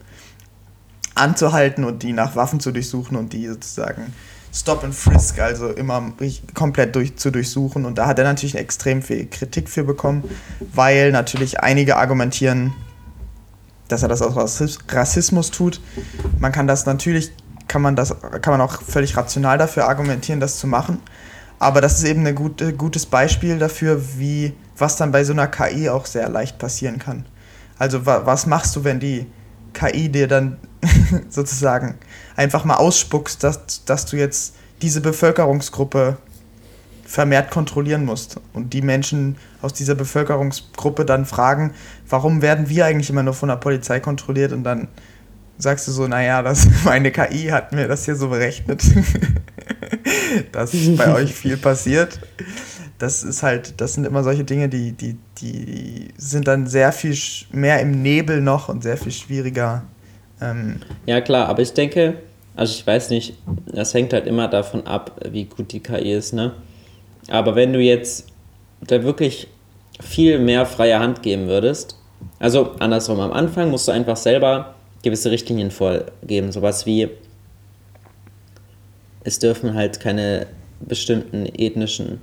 anzuhalten 1.15 1.85
und 1.85 2.03
die 2.03 2.13
nach 2.13 2.37
Waffen 2.37 2.61
zu 2.61 2.71
durchsuchen 2.71 3.17
und 3.17 3.33
die 3.33 3.47
sozusagen 3.49 4.13
Stop 4.53 4.83
and 4.83 4.95
Frisk, 4.95 5.41
also 5.41 5.69
immer 5.69 6.13
komplett 6.55 6.95
durch, 6.95 7.17
zu 7.17 7.31
durchsuchen. 7.31 7.85
Und 7.85 7.99
da 7.99 8.07
hat 8.07 8.19
er 8.19 8.25
natürlich 8.25 8.55
extrem 8.55 9.03
viel 9.03 9.27
Kritik 9.27 9.69
für 9.69 9.85
bekommen, 9.85 10.25
weil 10.73 11.13
natürlich 11.13 11.61
einige 11.61 11.97
argumentieren, 11.97 12.73
dass 13.89 14.03
er 14.03 14.09
das 14.09 14.23
aus 14.23 14.79
Rassismus 14.89 15.51
tut. 15.51 15.81
Man 16.39 16.53
kann 16.53 16.67
das 16.67 16.87
natürlich, 16.87 17.33
kann 17.69 17.83
man 17.83 17.97
das, 17.97 18.17
kann 18.41 18.53
man 18.53 18.61
auch 18.61 18.83
völlig 18.83 19.17
rational 19.17 19.59
dafür 19.59 19.89
argumentieren, 19.89 20.41
das 20.41 20.59
zu 20.59 20.67
machen. 20.67 21.01
Aber 21.59 21.81
das 21.81 21.99
ist 21.99 22.05
eben 22.05 22.27
ein 22.27 22.35
gute, 22.35 22.73
gutes 22.73 23.07
Beispiel 23.07 23.59
dafür, 23.59 24.01
wie, 24.17 24.55
was 24.77 24.97
dann 24.97 25.13
bei 25.13 25.25
so 25.25 25.33
einer 25.33 25.49
KI 25.49 25.89
auch 25.89 26.07
sehr 26.07 26.29
leicht 26.29 26.59
passieren 26.59 26.99
kann. 26.99 27.27
Also 27.79 28.07
was 28.07 28.47
machst 28.47 28.75
du, 28.75 28.85
wenn 28.85 29.01
die 29.01 29.27
KI 29.73 30.09
dir 30.09 30.29
dann 30.29 30.57
sozusagen 31.29 31.97
einfach 32.37 32.65
mal 32.65 32.77
ausspuckst, 32.77 33.43
dass, 33.45 33.85
dass 33.85 34.07
du 34.07 34.17
jetzt 34.17 34.55
diese 34.83 35.01
Bevölkerungsgruppe 35.01 36.17
vermehrt 37.05 37.51
kontrollieren 37.51 38.05
musst. 38.05 38.39
Und 38.53 38.75
die 38.75 38.83
Menschen 38.83 39.37
aus 39.63 39.73
dieser 39.73 39.95
Bevölkerungsgruppe 39.95 41.05
dann 41.05 41.25
fragen, 41.25 41.73
warum 42.09 42.43
werden 42.43 42.69
wir 42.69 42.85
eigentlich 42.85 43.09
immer 43.11 43.23
nur 43.23 43.35
von 43.35 43.49
der 43.49 43.57
Polizei 43.57 43.99
kontrolliert? 43.99 44.53
Und 44.53 44.63
dann 44.63 44.89
sagst 45.59 45.89
du 45.89 45.93
so, 45.93 46.07
naja, 46.07 46.43
das, 46.43 46.67
meine 46.85 47.11
KI 47.11 47.49
hat 47.49 47.73
mir 47.73 47.89
das 47.89 48.05
hier 48.05 48.17
so 48.17 48.29
berechnet, 48.29 48.83
dass 50.53 50.73
bei 50.97 51.13
euch 51.15 51.35
viel 51.35 51.57
passiert. 51.57 52.19
das 52.99 53.23
ist 53.23 53.43
halt, 53.43 53.81
das 53.81 53.95
sind 53.95 54.07
immer 54.07 54.23
solche 54.23 54.45
Dinge, 54.45 54.69
die, 54.69 54.93
die, 54.93 55.19
die 55.41 56.09
sind 56.17 56.49
dann 56.49 56.67
sehr 56.67 56.93
viel 56.93 57.17
mehr 57.53 57.81
im 57.81 58.03
Nebel 58.03 58.41
noch 58.41 58.69
und 58.69 58.83
sehr 58.83 58.97
viel 58.97 59.13
schwieriger. 59.13 59.83
Ähm 60.41 60.81
ja, 61.07 61.21
klar, 61.21 61.49
aber 61.49 61.63
ich 61.63 61.73
denke, 61.73 62.15
also 62.57 62.73
ich 62.73 62.87
weiß 62.87 63.11
nicht, 63.11 63.37
das 63.67 63.95
hängt 63.95 64.13
halt 64.13 64.27
immer 64.27 64.49
davon 64.49 64.87
ab, 64.87 65.21
wie 65.31 65.45
gut 65.45 65.73
die 65.73 65.81
KI 65.81 66.13
ist, 66.13 66.33
ne? 66.33 66.53
Aber 67.31 67.55
wenn 67.55 67.73
du 67.73 67.81
jetzt 67.81 68.29
da 68.81 69.03
wirklich 69.03 69.49
viel 70.01 70.39
mehr 70.39 70.65
freie 70.67 70.99
Hand 70.99 71.23
geben 71.23 71.47
würdest, 71.47 71.97
also 72.39 72.73
andersrum, 72.79 73.21
am 73.21 73.33
Anfang 73.33 73.71
musst 73.71 73.89
du 73.89 73.93
einfach 73.93 74.17
selber 74.17 74.75
gewisse 75.03 75.31
Richtlinien 75.31 75.71
vorgeben, 75.71 76.53
sowas 76.53 76.87
wie 76.87 77.09
es 79.25 79.39
dürfen 79.39 79.75
halt 79.75 80.01
keine 80.01 80.47
bestimmten 80.81 81.47
ethnischen 81.47 82.21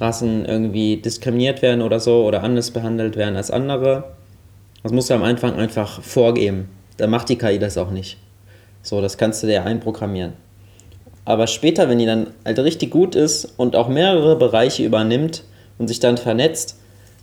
Rassen 0.00 0.44
irgendwie 0.44 0.96
diskriminiert 0.96 1.62
werden 1.62 1.82
oder 1.82 2.00
so 2.00 2.24
oder 2.24 2.42
anders 2.42 2.70
behandelt 2.70 3.16
werden 3.16 3.36
als 3.36 3.50
andere. 3.50 4.04
Das 4.82 4.92
musst 4.92 5.10
du 5.10 5.14
am 5.14 5.22
Anfang 5.22 5.54
einfach 5.54 6.02
vorgeben. 6.02 6.68
Dann 6.96 7.10
macht 7.10 7.28
die 7.28 7.36
KI 7.36 7.58
das 7.58 7.78
auch 7.78 7.90
nicht. 7.90 8.16
So, 8.82 9.00
das 9.00 9.18
kannst 9.18 9.42
du 9.42 9.46
dir 9.46 9.64
einprogrammieren. 9.64 10.34
Aber 11.24 11.46
später, 11.46 11.88
wenn 11.88 11.98
die 11.98 12.06
dann 12.06 12.28
halt 12.44 12.58
richtig 12.60 12.90
gut 12.90 13.14
ist 13.14 13.52
und 13.56 13.76
auch 13.76 13.88
mehrere 13.88 14.36
Bereiche 14.36 14.84
übernimmt 14.84 15.44
und 15.78 15.88
sich 15.88 16.00
dann 16.00 16.16
vernetzt, 16.16 16.78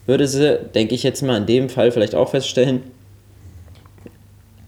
würde 0.06 0.28
sie, 0.28 0.60
denke 0.76 0.94
ich 0.94 1.04
jetzt 1.04 1.24
mal 1.24 1.38
in 1.38 1.48
dem 1.48 1.70
Fall 1.70 1.92
vielleicht 1.92 2.14
auch 2.14 2.30
feststellen, 2.30 2.84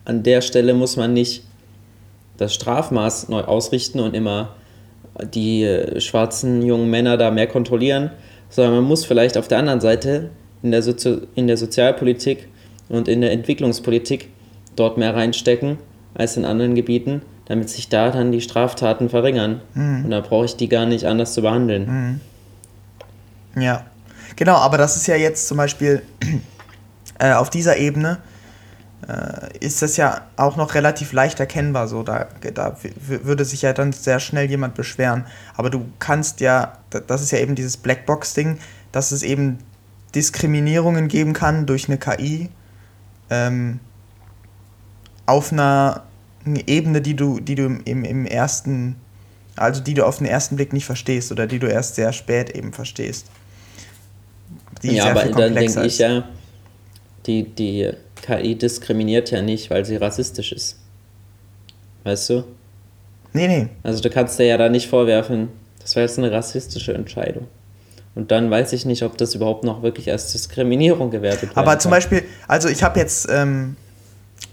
an 0.08 0.24
der 0.24 0.40
Stelle 0.40 0.74
muss 0.74 0.96
man 0.96 1.14
nicht 1.14 1.44
das 2.38 2.54
Strafmaß 2.54 3.28
neu 3.28 3.42
ausrichten 3.42 4.00
und 4.00 4.16
immer 4.16 4.56
die 5.34 5.64
äh, 5.64 6.00
schwarzen 6.00 6.62
jungen 6.62 6.90
Männer 6.90 7.18
da 7.18 7.30
mehr 7.30 7.48
kontrollieren, 7.48 8.12
sondern 8.50 8.76
man 8.76 8.84
muss 8.86 9.04
vielleicht 9.04 9.38
auf 9.38 9.50
der 9.50 9.58
anderen 9.58 9.82
Seite 9.82 10.30
in 10.64 10.72
der, 10.72 10.82
Sozi 10.82 11.24
in 11.36 11.48
der 11.48 11.58
Sozialpolitik 11.58 12.48
und 12.88 13.10
in 13.10 13.20
der 13.20 13.34
Entwicklungspolitik 13.34 14.30
dort 14.78 14.98
mehr 14.98 15.14
reinstecken 15.14 15.78
als 16.14 16.38
in 16.38 16.46
anderen 16.46 16.76
Gebieten, 16.76 17.22
damit 17.46 17.70
sich 17.70 17.90
da 17.90 18.10
dann 18.10 18.32
die 18.32 18.42
Straftaten 18.42 19.10
verringern. 19.10 19.62
Mhm. 19.74 20.06
Und 20.06 20.12
da 20.12 20.22
brauche 20.22 20.46
ich 20.46 20.56
die 20.56 20.70
gar 20.70 20.86
nicht 20.86 21.06
anders 21.06 21.34
zu 21.34 21.42
behandeln. 21.42 22.22
Mhm. 23.56 23.62
Ja, 23.62 23.86
genau, 24.38 24.56
aber 24.56 24.78
das 24.78 24.96
ist 24.96 25.08
ja 25.08 25.18
jetzt 25.18 25.50
zum 25.50 25.58
Beispiel 25.58 26.02
äh, 27.20 27.34
auf 27.34 27.50
dieser 27.50 27.76
Ebene 27.76 28.20
ist 29.60 29.82
das 29.82 29.96
ja 29.96 30.22
auch 30.38 30.58
noch 30.58 30.74
relativ 30.74 31.13
leicht 31.13 31.39
erkennbar. 31.39 31.88
So, 31.88 32.04
da, 32.04 32.27
da 32.54 32.75
würde 33.08 33.46
sich 33.46 33.62
ja 33.62 33.74
dann 33.74 33.94
sehr 33.94 34.20
schnell 34.20 34.50
jemand 34.50 34.75
beschweren. 34.75 35.25
Aber 35.56 35.70
du 35.70 35.86
kannst 36.00 36.42
ja, 36.42 36.80
das 36.89 37.22
ist 37.22 37.32
ja 37.32 37.38
eben 37.38 37.56
dieses 37.56 37.77
Blackbox-Ding, 37.77 38.58
dass 38.92 39.12
es 39.12 39.24
eben 39.24 39.60
Diskriminierungen 40.16 41.08
geben 41.08 41.34
kann 41.34 41.66
durch 41.66 41.88
eine 41.88 41.98
KI 41.98 42.50
ähm, 43.30 43.80
auf 45.25 45.51
einer 45.51 46.04
Ebene, 46.46 47.01
die 47.01 47.16
du, 47.16 47.39
die 47.39 47.56
du 47.56 47.66
im, 47.84 48.04
im 48.04 48.25
ersten, 48.25 48.96
also 49.56 49.82
die 49.82 49.94
du 49.94 50.06
auf 50.06 50.18
den 50.18 50.27
ersten 50.27 50.56
Blick 50.56 50.74
nicht 50.74 50.86
verstehst 50.86 51.32
oder 51.32 51.46
die 51.46 51.60
du 51.60 51.68
erst 51.68 51.96
sehr 51.96 52.13
spät 52.13 52.50
eben 52.51 52.74
verstehst. 52.74 53.27
Die 54.82 54.96
ja, 54.96 55.12
aber 55.12 55.25
dann 55.25 55.54
denke 55.54 55.86
ich 55.86 55.98
ja, 55.98 56.24
die, 57.27 57.43
die 57.43 57.91
KI 58.22 58.55
diskriminiert 58.55 59.31
ja 59.31 59.41
nicht, 59.41 59.69
weil 59.69 59.86
sie 59.86 59.98
rassistisch 59.98 60.51
ist. 60.51 60.79
Weißt 62.03 62.29
du? 62.29 62.43
Nee, 63.34 63.48
nee. 63.48 63.67
Also 63.84 64.01
du 64.01 64.10
kannst 64.10 64.39
dir 64.39 64.46
ja 64.46 64.57
da 64.57 64.69
nicht 64.69 64.88
vorwerfen, 64.88 65.50
das 65.81 65.96
war 65.96 66.03
jetzt 66.03 66.17
eine 66.17 66.31
rassistische 66.31 66.93
Entscheidung. 66.93 67.48
Und 68.15 68.31
dann 68.31 68.50
weiß 68.50 68.74
ich 68.74 68.86
nicht, 68.86 69.03
ob 69.03 69.17
das 69.17 69.36
überhaupt 69.36 69.63
noch 69.63 69.84
wirklich 69.84 70.12
als 70.12 70.31
Diskriminierung 70.31 71.12
gewertet 71.12 71.50
wird. 71.50 71.57
Aber 71.57 71.77
zum 71.77 71.91
Beispiel, 71.91 72.24
also 72.48 72.67
ich 72.67 72.81
habe 72.81 73.00
jetzt, 73.00 73.27
ähm, 73.29 73.75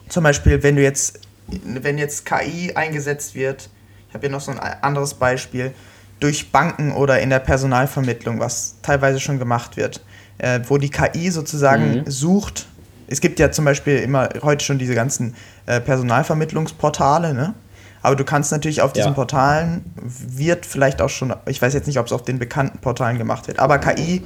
zum 0.09 0.23
Beispiel, 0.23 0.63
wenn 0.63 0.77
du 0.77 0.83
jetzt, 0.83 1.21
wenn 1.65 1.97
jetzt 1.97 2.27
KI 2.27 2.73
eingesetzt 2.75 3.35
wird, 3.35 3.71
ich 4.09 4.15
habe 4.15 4.27
hier 4.27 4.31
noch 4.31 4.43
so 4.43 4.51
ein 4.51 4.59
anderes 4.59 5.15
Beispiel, 5.15 5.73
durch 6.21 6.53
Banken 6.53 6.93
oder 6.93 7.21
in 7.21 7.31
der 7.31 7.39
Personalvermittlung, 7.39 8.39
was 8.39 8.77
teilweise 8.83 9.19
schon 9.19 9.39
gemacht 9.39 9.77
wird, 9.77 10.03
äh, 10.39 10.61
wo 10.69 10.79
die 10.79 10.91
KI 10.91 11.31
sozusagen 11.31 12.01
mhm. 12.01 12.11
sucht, 12.11 12.67
es 13.07 13.21
gibt 13.21 13.39
ja 13.39 13.51
zum 13.53 13.65
Beispiel 13.65 13.99
immer 13.99 14.29
heute 14.43 14.65
schon 14.65 14.79
diese 14.79 14.95
ganzen 14.95 15.35
äh, 15.67 15.81
Personalvermittlungsportale, 15.81 17.35
ne? 17.35 17.55
Aber 18.03 18.17
du 18.17 18.25
kannst 18.25 18.53
natürlich 18.53 18.83
auf 18.83 18.93
diesen 18.93 19.09
ja. 19.09 19.15
Portalen, 19.15 19.83
wird 19.97 20.67
vielleicht 20.67 21.01
auch 21.01 21.09
schon, 21.09 21.35
ich 21.47 21.63
weiß 21.63 21.73
jetzt 21.73 21.87
nicht, 21.87 21.99
ob 21.99 22.05
es 22.05 22.13
auf 22.13 22.23
den 22.23 22.39
bekannten 22.39 22.79
Portalen 22.79 23.17
gemacht 23.17 23.47
wird, 23.47 23.59
aber 23.59 23.79
KI 23.79 24.23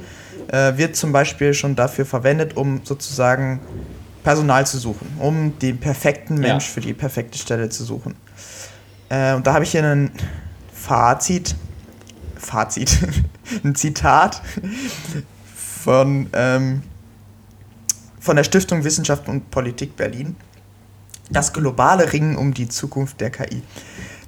äh, 0.49 0.75
wird 0.75 0.97
zum 0.97 1.13
Beispiel 1.13 1.53
schon 1.53 1.77
dafür 1.77 2.05
verwendet, 2.05 2.57
um 2.57 2.81
sozusagen 2.83 3.61
Personal 4.21 4.67
zu 4.67 4.77
suchen, 4.79 5.07
um 5.19 5.57
den 5.59 5.79
perfekten 5.79 6.35
Mensch 6.35 6.67
ja. 6.67 6.73
für 6.73 6.81
die 6.81 6.93
perfekte 6.93 7.37
Stelle 7.37 7.69
zu 7.69 7.85
suchen. 7.85 8.15
Äh, 9.07 9.33
und 9.35 9.47
da 9.47 9.53
habe 9.53 9.63
ich 9.63 9.71
hier 9.71 9.83
ein 9.83 10.11
Fazit, 10.73 11.55
Fazit, 12.35 12.97
ein 13.63 13.75
Zitat 13.75 14.41
von 15.83 16.29
ähm, 16.33 16.83
von 18.19 18.35
der 18.35 18.43
Stiftung 18.43 18.83
Wissenschaft 18.83 19.27
und 19.27 19.49
Politik 19.49 19.95
Berlin. 19.95 20.35
Das 21.29 21.53
globale 21.53 22.11
Ringen 22.11 22.35
um 22.35 22.53
die 22.53 22.67
Zukunft 22.67 23.21
der 23.21 23.29
KI. 23.29 23.61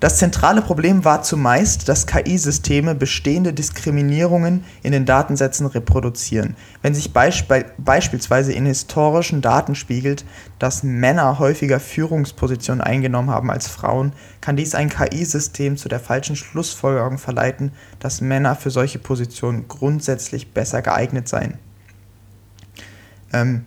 Das 0.01 0.17
zentrale 0.17 0.63
Problem 0.63 1.05
war 1.05 1.21
zumeist, 1.21 1.87
dass 1.87 2.07
KI-Systeme 2.07 2.95
bestehende 2.95 3.53
Diskriminierungen 3.53 4.63
in 4.81 4.93
den 4.93 5.05
Datensätzen 5.05 5.67
reproduzieren. 5.67 6.55
Wenn 6.81 6.95
sich 6.95 7.13
beisp 7.13 7.53
beispielsweise 7.77 8.51
in 8.51 8.65
historischen 8.65 9.41
Daten 9.41 9.75
spiegelt, 9.75 10.25
dass 10.57 10.81
Männer 10.81 11.37
häufiger 11.37 11.79
Führungspositionen 11.79 12.81
eingenommen 12.81 13.29
haben 13.29 13.51
als 13.51 13.67
Frauen, 13.67 14.13
kann 14.41 14.55
dies 14.55 14.73
ein 14.73 14.89
KI-System 14.89 15.77
zu 15.77 15.87
der 15.87 15.99
falschen 15.99 16.35
Schlussfolgerung 16.35 17.19
verleiten, 17.19 17.71
dass 17.99 18.21
Männer 18.21 18.55
für 18.55 18.71
solche 18.71 18.97
Positionen 18.97 19.67
grundsätzlich 19.67 20.51
besser 20.51 20.81
geeignet 20.81 21.27
seien. 21.27 21.59
Ähm, 23.31 23.65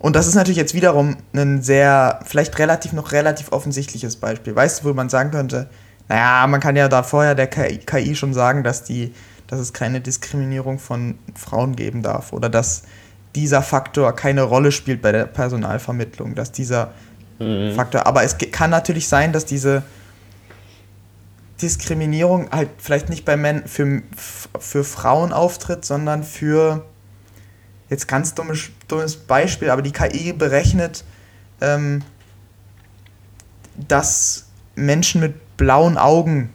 und 0.00 0.16
das 0.16 0.26
ist 0.26 0.34
natürlich 0.34 0.56
jetzt 0.56 0.74
wiederum 0.74 1.18
ein 1.34 1.62
sehr, 1.62 2.20
vielleicht 2.24 2.58
relativ 2.58 2.94
noch 2.94 3.12
relativ 3.12 3.52
offensichtliches 3.52 4.16
Beispiel. 4.16 4.56
Weißt 4.56 4.80
du, 4.80 4.88
wo 4.88 4.94
man 4.94 5.10
sagen 5.10 5.30
könnte, 5.30 5.68
naja, 6.08 6.46
man 6.46 6.58
kann 6.58 6.74
ja 6.74 6.88
da 6.88 7.02
vorher 7.02 7.34
der 7.34 7.46
KI 7.46 8.16
schon 8.16 8.32
sagen, 8.32 8.64
dass, 8.64 8.82
die, 8.82 9.14
dass 9.46 9.60
es 9.60 9.74
keine 9.74 10.00
Diskriminierung 10.00 10.78
von 10.78 11.18
Frauen 11.36 11.76
geben 11.76 12.02
darf 12.02 12.32
oder 12.32 12.48
dass 12.48 12.82
dieser 13.36 13.60
Faktor 13.60 14.16
keine 14.16 14.42
Rolle 14.42 14.72
spielt 14.72 15.02
bei 15.02 15.12
der 15.12 15.26
Personalvermittlung, 15.26 16.34
dass 16.34 16.50
dieser 16.50 16.92
mhm. 17.38 17.74
Faktor, 17.74 18.06
aber 18.06 18.24
es 18.24 18.36
kann 18.38 18.70
natürlich 18.70 19.06
sein, 19.06 19.34
dass 19.34 19.44
diese 19.44 19.82
Diskriminierung 21.60 22.50
halt 22.50 22.70
vielleicht 22.78 23.10
nicht 23.10 23.26
bei 23.26 23.36
Männern 23.36 23.66
für, 23.66 24.02
für 24.58 24.82
Frauen 24.82 25.34
auftritt, 25.34 25.84
sondern 25.84 26.24
für 26.24 26.86
jetzt 27.90 28.08
ganz 28.08 28.34
dummes, 28.34 28.70
dummes 28.88 29.16
Beispiel, 29.16 29.68
aber 29.70 29.82
die 29.82 29.92
KI 29.92 30.32
berechnet, 30.32 31.04
ähm, 31.60 32.02
dass 33.76 34.46
Menschen 34.76 35.20
mit 35.20 35.56
blauen 35.56 35.98
Augen 35.98 36.50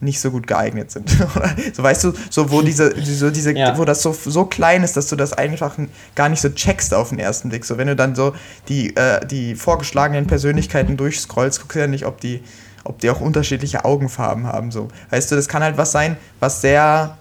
nicht 0.00 0.20
so 0.20 0.30
gut 0.30 0.46
geeignet 0.46 0.90
sind. 0.90 1.10
so 1.72 1.82
weißt 1.82 2.04
du, 2.04 2.12
so 2.30 2.50
wo 2.50 2.62
diese, 2.62 2.94
so 3.02 3.30
diese, 3.30 3.52
ja. 3.52 3.76
wo 3.76 3.84
das 3.84 4.00
so, 4.02 4.12
so 4.12 4.44
klein 4.44 4.84
ist, 4.84 4.96
dass 4.96 5.08
du 5.08 5.16
das 5.16 5.32
einfach 5.32 5.76
gar 6.14 6.28
nicht 6.28 6.40
so 6.40 6.48
checkst 6.48 6.94
auf 6.94 7.08
den 7.08 7.18
ersten 7.18 7.48
Blick. 7.48 7.64
So 7.64 7.78
wenn 7.78 7.88
du 7.88 7.96
dann 7.96 8.14
so 8.14 8.34
die, 8.68 8.94
äh, 8.96 9.26
die 9.26 9.54
vorgeschlagenen 9.56 10.26
Persönlichkeiten 10.26 10.96
durchscrollst, 10.96 11.60
guckst 11.60 11.76
du 11.76 11.80
ja 11.80 11.86
nicht, 11.88 12.06
ob 12.06 12.20
die, 12.20 12.42
ob 12.84 13.00
die 13.00 13.10
auch 13.10 13.20
unterschiedliche 13.20 13.84
Augenfarben 13.84 14.46
haben. 14.46 14.70
So. 14.70 14.88
Weißt 15.10 15.30
du, 15.30 15.36
das 15.36 15.48
kann 15.48 15.62
halt 15.62 15.76
was 15.76 15.90
sein, 15.90 16.16
was 16.38 16.60
sehr, 16.60 17.18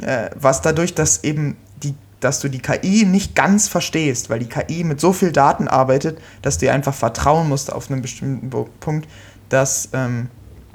äh, 0.00 0.30
was 0.34 0.62
dadurch, 0.62 0.94
dass 0.94 1.22
eben 1.22 1.58
dass 2.20 2.40
du 2.40 2.48
die 2.48 2.60
KI 2.60 3.04
nicht 3.04 3.34
ganz 3.34 3.68
verstehst, 3.68 4.30
weil 4.30 4.38
die 4.38 4.48
KI 4.48 4.84
mit 4.84 5.00
so 5.00 5.12
viel 5.12 5.32
Daten 5.32 5.68
arbeitet, 5.68 6.18
dass 6.42 6.58
du 6.58 6.66
ihr 6.66 6.72
einfach 6.72 6.94
vertrauen 6.94 7.48
musst 7.48 7.72
auf 7.72 7.90
einen 7.90 8.02
bestimmten 8.02 8.50
Punkt, 8.80 9.08
dass, 9.48 9.88
ähm, 9.92 10.28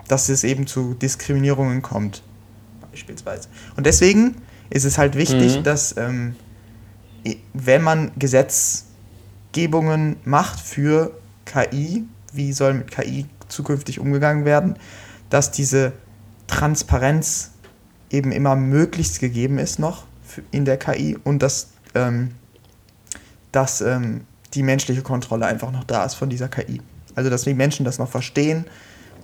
dass 0.08 0.30
es 0.30 0.44
eben 0.44 0.68
zu 0.68 0.94
Diskriminierungen 0.94 1.82
kommt. 1.82 2.22
Beispielsweise. 2.92 3.50
Und 3.76 3.86
deswegen 3.86 4.36
ist 4.70 4.86
es 4.86 4.98
halt 4.98 5.16
wichtig, 5.16 5.58
mhm. 5.58 5.64
dass 5.64 5.98
ähm, 5.98 6.36
wenn 7.54 7.82
man 7.82 8.12
Gesetzgebungen 8.18 10.18
macht 10.26 10.60
für 10.60 11.12
KI, 11.46 12.06
wie 12.34 12.54
soll 12.54 12.76
mit 12.76 12.92
KI 12.92 13.26
zukünftig 13.48 14.00
umgegangen 14.00 14.46
werden, 14.46 14.76
dass 15.30 15.52
diese 15.52 15.94
Transparenz 16.48 17.52
eben 18.12 18.32
immer 18.32 18.56
möglichst 18.56 19.20
gegeben 19.20 19.60
ist 19.60 19.80
noch 19.80 20.06
in 20.52 20.66
der 20.66 20.78
KI 20.78 21.18
und 21.24 21.42
dass, 21.42 21.70
ähm, 21.96 22.32
dass 23.52 23.82
ähm, 23.82 24.22
die 24.54 24.64
menschliche 24.64 25.02
Kontrolle 25.02 25.46
einfach 25.46 25.72
noch 25.72 25.84
da 25.84 26.06
ist 26.06 26.16
von 26.16 26.30
dieser 26.30 26.48
KI. 26.48 26.82
Also 27.16 27.30
dass 27.30 27.44
die 27.44 27.54
Menschen 27.54 27.86
das 27.86 28.00
noch 28.00 28.10
verstehen 28.10 28.66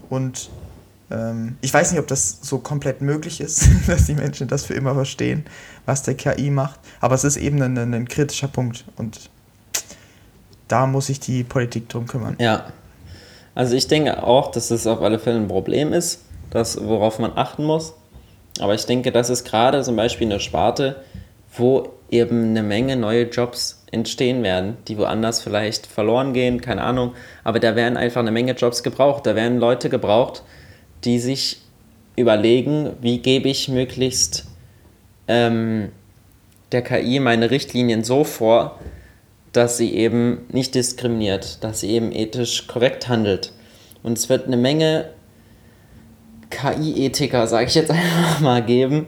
und 0.09 0.49
Ähm, 1.11 1.57
ich 1.61 1.73
weiß 1.73 1.91
nicht, 1.91 1.99
ob 1.99 2.07
das 2.07 2.39
so 2.41 2.59
komplett 2.59 3.01
möglich 3.01 3.39
ist, 3.39 3.67
dass 3.87 4.05
die 4.05 4.15
Menschen 4.15 4.47
das 4.47 4.65
für 4.65 4.73
immer 4.73 4.95
verstehen, 4.95 5.45
was 5.85 6.03
der 6.03 6.15
KI 6.15 6.49
macht. 6.49 6.79
Aber 6.99 7.15
es 7.15 7.23
ist 7.23 7.37
eben 7.37 7.61
ein, 7.61 7.77
ein 7.77 8.07
kritischer 8.07 8.47
Punkt 8.47 8.85
und 8.95 9.29
da 10.67 10.87
muss 10.87 11.07
sich 11.07 11.19
die 11.19 11.43
Politik 11.43 11.89
drum 11.89 12.07
kümmern. 12.07 12.35
Ja. 12.39 12.65
Also 13.53 13.75
ich 13.75 13.87
denke 13.87 14.23
auch, 14.23 14.51
dass 14.51 14.71
es 14.71 14.87
auf 14.87 15.01
alle 15.01 15.19
Fälle 15.19 15.37
ein 15.37 15.47
Problem 15.47 15.93
ist, 15.93 16.21
das, 16.49 16.83
worauf 16.83 17.19
man 17.19 17.31
achten 17.35 17.63
muss. 17.63 17.93
Aber 18.59 18.73
ich 18.73 18.85
denke, 18.85 19.11
das 19.11 19.29
ist 19.29 19.43
gerade 19.43 19.81
zum 19.83 19.95
Beispiel 19.95 20.27
eine 20.27 20.39
Sparte, 20.39 20.97
wo 21.57 21.89
eben 22.09 22.49
eine 22.49 22.63
Menge 22.63 22.95
neue 22.95 23.23
Jobs 23.23 23.83
entstehen 23.91 24.43
werden, 24.43 24.77
die 24.87 24.97
woanders 24.97 25.41
vielleicht 25.41 25.87
verloren 25.87 26.33
gehen, 26.33 26.61
keine 26.61 26.81
Ahnung. 26.81 27.13
Aber 27.43 27.59
da 27.59 27.75
werden 27.75 27.97
einfach 27.97 28.21
eine 28.21 28.31
Menge 28.31 28.53
Jobs 28.53 28.83
gebraucht. 28.83 29.25
Da 29.25 29.35
werden 29.35 29.59
Leute 29.59 29.89
gebraucht, 29.89 30.43
die 31.03 31.19
sich 31.19 31.61
überlegen, 32.15 32.91
wie 33.01 33.19
gebe 33.19 33.49
ich 33.49 33.67
möglichst 33.67 34.45
ähm, 35.27 35.91
der 36.71 36.81
KI 36.81 37.19
meine 37.19 37.51
Richtlinien 37.51 38.03
so 38.03 38.23
vor, 38.23 38.79
dass 39.51 39.77
sie 39.77 39.93
eben 39.93 40.45
nicht 40.51 40.75
diskriminiert, 40.75 41.63
dass 41.63 41.79
sie 41.79 41.91
eben 41.91 42.11
ethisch 42.11 42.67
korrekt 42.67 43.07
handelt. 43.07 43.53
Und 44.03 44.17
es 44.17 44.29
wird 44.29 44.47
eine 44.47 44.57
Menge 44.57 45.09
KI-Ethiker, 46.49 47.47
sage 47.47 47.67
ich 47.67 47.75
jetzt 47.75 47.91
einfach 47.91 48.39
mal, 48.39 48.63
geben, 48.63 49.08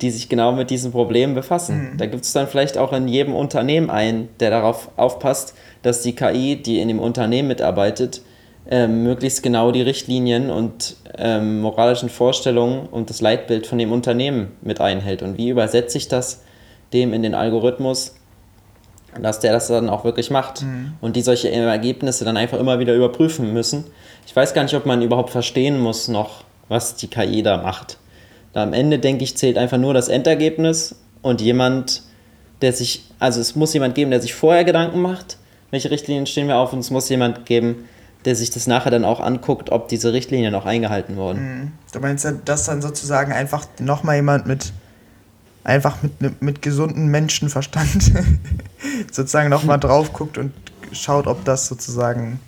die 0.00 0.10
sich 0.10 0.28
genau 0.28 0.52
mit 0.52 0.70
diesen 0.70 0.92
Problemen 0.92 1.34
befassen. 1.34 1.92
Mhm. 1.92 1.98
Da 1.98 2.06
gibt 2.06 2.24
es 2.24 2.32
dann 2.32 2.46
vielleicht 2.46 2.78
auch 2.78 2.92
in 2.92 3.08
jedem 3.08 3.34
Unternehmen 3.34 3.90
einen, 3.90 4.28
der 4.40 4.50
darauf 4.50 4.90
aufpasst, 4.96 5.54
dass 5.82 6.02
die 6.02 6.14
KI, 6.14 6.56
die 6.56 6.80
in 6.80 6.88
dem 6.88 6.98
Unternehmen 6.98 7.48
mitarbeitet, 7.48 8.22
ähm, 8.68 9.04
möglichst 9.04 9.42
genau 9.42 9.70
die 9.70 9.82
Richtlinien 9.82 10.50
und 10.50 10.96
ähm, 11.16 11.60
moralischen 11.60 12.08
Vorstellungen 12.08 12.86
und 12.86 13.10
das 13.10 13.20
Leitbild 13.20 13.66
von 13.66 13.78
dem 13.78 13.92
Unternehmen 13.92 14.52
mit 14.60 14.80
einhält. 14.80 15.22
Und 15.22 15.38
wie 15.38 15.48
übersetze 15.48 15.98
ich 15.98 16.08
das 16.08 16.42
dem 16.92 17.12
in 17.12 17.22
den 17.22 17.34
Algorithmus, 17.34 18.14
dass 19.20 19.40
der 19.40 19.52
das 19.52 19.68
dann 19.68 19.88
auch 19.88 20.04
wirklich 20.04 20.30
macht 20.30 20.62
mhm. 20.62 20.94
und 21.00 21.16
die 21.16 21.22
solche 21.22 21.50
Ergebnisse 21.50 22.24
dann 22.24 22.36
einfach 22.36 22.58
immer 22.58 22.78
wieder 22.78 22.94
überprüfen 22.94 23.52
müssen. 23.52 23.84
Ich 24.26 24.34
weiß 24.34 24.52
gar 24.52 24.62
nicht, 24.62 24.74
ob 24.74 24.86
man 24.86 25.02
überhaupt 25.02 25.30
verstehen 25.30 25.78
muss 25.80 26.08
noch, 26.08 26.44
was 26.68 26.96
die 26.96 27.08
KI 27.08 27.42
da 27.42 27.56
macht. 27.56 27.98
Da 28.52 28.62
am 28.62 28.72
Ende, 28.72 28.98
denke 28.98 29.24
ich, 29.24 29.36
zählt 29.36 29.58
einfach 29.58 29.78
nur 29.78 29.94
das 29.94 30.08
Endergebnis 30.08 30.96
und 31.22 31.40
jemand, 31.40 32.02
der 32.62 32.72
sich, 32.72 33.04
also 33.18 33.40
es 33.40 33.54
muss 33.54 33.74
jemand 33.74 33.94
geben, 33.94 34.10
der 34.10 34.20
sich 34.20 34.34
vorher 34.34 34.64
Gedanken 34.64 35.00
macht, 35.00 35.36
welche 35.70 35.90
Richtlinien 35.90 36.26
stehen 36.26 36.48
wir 36.48 36.56
auf 36.56 36.72
und 36.72 36.78
es 36.78 36.90
muss 36.90 37.08
jemand 37.08 37.46
geben, 37.46 37.84
der 38.24 38.34
sich 38.34 38.50
das 38.50 38.66
nachher 38.66 38.90
dann 38.90 39.04
auch 39.04 39.20
anguckt, 39.20 39.70
ob 39.70 39.88
diese 39.88 40.12
Richtlinien 40.12 40.54
auch 40.54 40.64
eingehalten 40.66 41.16
wurden. 41.16 41.40
Mhm. 41.40 41.72
Du 41.92 42.00
meinst, 42.00 42.26
dass 42.44 42.64
dann 42.64 42.82
sozusagen 42.82 43.32
einfach 43.32 43.66
nochmal 43.78 44.16
jemand 44.16 44.46
mit 44.46 44.72
einfach 45.64 45.98
mit, 46.20 46.40
mit 46.40 46.62
gesundem 46.62 47.08
Menschenverstand 47.08 48.12
sozusagen 49.12 49.50
nochmal 49.50 49.80
drauf 49.80 50.12
guckt 50.12 50.38
und 50.38 50.52
schaut, 50.92 51.26
ob 51.26 51.44
das 51.44 51.66
sozusagen 51.66 52.40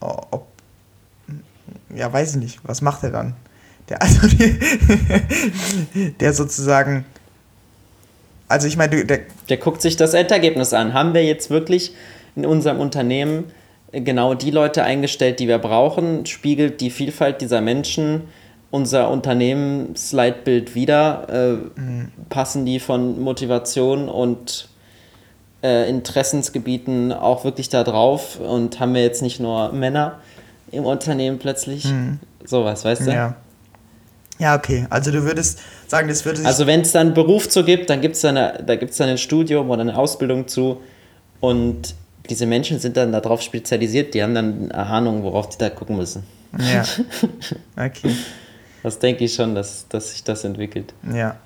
ob 0.00 0.49
ja, 1.94 2.12
weiß 2.12 2.32
ich 2.32 2.36
nicht, 2.36 2.60
was 2.62 2.82
macht 2.82 3.02
er 3.02 3.10
dann? 3.10 3.34
Der, 3.88 4.02
also, 4.02 4.28
der 6.20 6.32
sozusagen 6.32 7.04
also 8.50 8.66
ich 8.66 8.76
meine, 8.76 9.04
der, 9.04 9.20
der 9.48 9.56
guckt 9.58 9.80
sich 9.80 9.96
das 9.96 10.12
Endergebnis 10.12 10.72
an. 10.72 10.92
Haben 10.92 11.14
wir 11.14 11.24
jetzt 11.24 11.50
wirklich 11.50 11.92
in 12.34 12.44
unserem 12.44 12.80
Unternehmen 12.80 13.44
genau 13.92 14.34
die 14.34 14.50
Leute 14.50 14.82
eingestellt, 14.82 15.38
die 15.38 15.46
wir 15.46 15.58
brauchen? 15.58 16.26
Spiegelt 16.26 16.80
die 16.80 16.90
Vielfalt 16.90 17.40
dieser 17.40 17.60
Menschen 17.60 18.22
unser 18.72 19.08
Unternehmensleitbild 19.08 20.74
wieder? 20.74 21.28
Äh, 21.28 21.80
mhm. 21.80 22.08
Passen 22.28 22.66
die 22.66 22.80
von 22.80 23.20
Motivation 23.20 24.08
und 24.08 24.68
äh, 25.62 25.88
Interessensgebieten 25.88 27.12
auch 27.12 27.44
wirklich 27.44 27.68
da 27.68 27.84
drauf? 27.84 28.40
Und 28.40 28.80
haben 28.80 28.94
wir 28.94 29.02
jetzt 29.04 29.22
nicht 29.22 29.38
nur 29.38 29.70
Männer 29.70 30.18
im 30.70 30.84
Unternehmen 30.84 31.38
plötzlich? 31.38 31.84
Mhm. 31.84 32.18
Sowas, 32.44 32.84
weißt 32.84 33.06
du? 33.06 33.12
Ja. 33.12 33.36
Ja, 34.38 34.56
okay. 34.56 34.86
Also 34.88 35.10
du 35.10 35.22
würdest 35.24 35.58
sagen, 35.86 36.08
das 36.08 36.24
würde 36.24 36.38
sich. 36.38 36.46
Also 36.46 36.66
wenn 36.66 36.80
es 36.80 36.92
dann 36.92 37.08
einen 37.08 37.14
Beruf 37.14 37.48
zu 37.48 37.62
gibt, 37.62 37.90
dann 37.90 38.00
gibt 38.00 38.16
es 38.16 38.22
da, 38.22 38.32
da 38.32 38.76
gibt's 38.76 38.96
dann 38.96 39.10
ein 39.10 39.18
Studium 39.18 39.68
oder 39.68 39.82
eine 39.82 39.96
Ausbildung 39.96 40.48
zu. 40.48 40.80
Und 41.40 41.94
diese 42.28 42.46
Menschen 42.46 42.78
sind 42.78 42.96
dann 42.96 43.12
darauf 43.12 43.42
spezialisiert, 43.42 44.14
die 44.14 44.22
haben 44.22 44.34
dann 44.34 44.70
eine 44.72 44.86
Ahnung, 44.86 45.22
worauf 45.22 45.50
die 45.50 45.58
da 45.58 45.68
gucken 45.68 45.96
müssen. 45.96 46.24
Ja. 46.58 46.84
Okay. 47.76 48.14
Das 48.82 48.98
denke 48.98 49.24
ich 49.24 49.34
schon, 49.34 49.54
dass, 49.54 49.86
dass 49.88 50.12
sich 50.12 50.24
das 50.24 50.44
entwickelt. 50.44 50.94
Ja. 51.14 51.36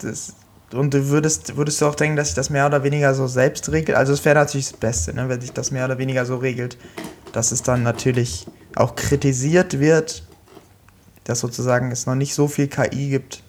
Das, 0.00 0.34
und 0.72 0.92
du 0.92 1.08
würdest, 1.08 1.56
würdest 1.56 1.80
du 1.80 1.86
auch 1.86 1.94
denken, 1.94 2.16
dass 2.16 2.28
sich 2.28 2.34
das 2.34 2.50
mehr 2.50 2.66
oder 2.66 2.82
weniger 2.84 3.14
so 3.14 3.26
selbst 3.26 3.70
regelt? 3.70 3.96
Also 3.96 4.12
es 4.12 4.24
wäre 4.24 4.34
natürlich 4.34 4.70
das 4.70 4.78
Beste, 4.78 5.14
ne, 5.14 5.28
wenn 5.28 5.40
sich 5.40 5.52
das 5.52 5.70
mehr 5.70 5.84
oder 5.84 5.98
weniger 5.98 6.26
so 6.26 6.36
regelt, 6.36 6.76
dass 7.32 7.52
es 7.52 7.62
dann 7.62 7.82
natürlich 7.82 8.46
auch 8.76 8.94
kritisiert 8.94 9.80
wird, 9.80 10.22
dass 11.24 11.40
sozusagen 11.40 11.90
es 11.90 12.06
noch 12.06 12.14
nicht 12.14 12.34
so 12.34 12.48
viel 12.48 12.68
KI 12.68 13.10
gibt, 13.10 13.42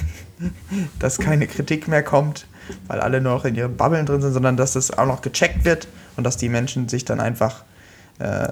dass 0.98 1.18
keine 1.18 1.46
Kritik 1.46 1.88
mehr 1.88 2.02
kommt 2.02 2.46
weil 2.86 3.00
alle 3.00 3.20
nur 3.20 3.34
noch 3.34 3.44
in 3.44 3.54
ihren 3.54 3.76
Bubbeln 3.76 4.06
drin 4.06 4.20
sind, 4.20 4.32
sondern 4.32 4.56
dass 4.56 4.72
das 4.72 4.96
auch 4.96 5.06
noch 5.06 5.22
gecheckt 5.22 5.64
wird 5.64 5.88
und 6.16 6.24
dass 6.24 6.36
die 6.36 6.48
Menschen 6.48 6.88
sich 6.88 7.04
dann 7.04 7.20
einfach, 7.20 7.64
äh, 8.18 8.48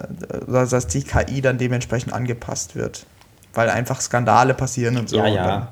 dass 0.46 0.86
die 0.86 1.02
KI 1.02 1.40
dann 1.40 1.58
dementsprechend 1.58 2.12
angepasst 2.12 2.76
wird. 2.76 3.06
Weil 3.54 3.70
einfach 3.70 4.00
Skandale 4.00 4.54
passieren 4.54 4.98
und 4.98 5.08
so. 5.08 5.16
Ja, 5.16 5.26
ja. 5.26 5.42
Und 5.42 5.48
dann, 5.48 5.68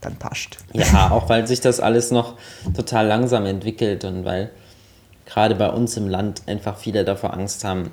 dann 0.00 0.16
passt. 0.16 0.58
Ja, 0.72 1.10
auch 1.10 1.28
weil 1.28 1.46
sich 1.46 1.60
das 1.60 1.80
alles 1.80 2.10
noch 2.10 2.36
total 2.74 3.06
langsam 3.06 3.46
entwickelt 3.46 4.04
und 4.04 4.24
weil 4.24 4.50
gerade 5.26 5.54
bei 5.54 5.68
uns 5.68 5.96
im 5.96 6.08
Land 6.08 6.42
einfach 6.46 6.78
viele 6.78 7.04
davor 7.04 7.34
Angst 7.34 7.64
haben, 7.64 7.90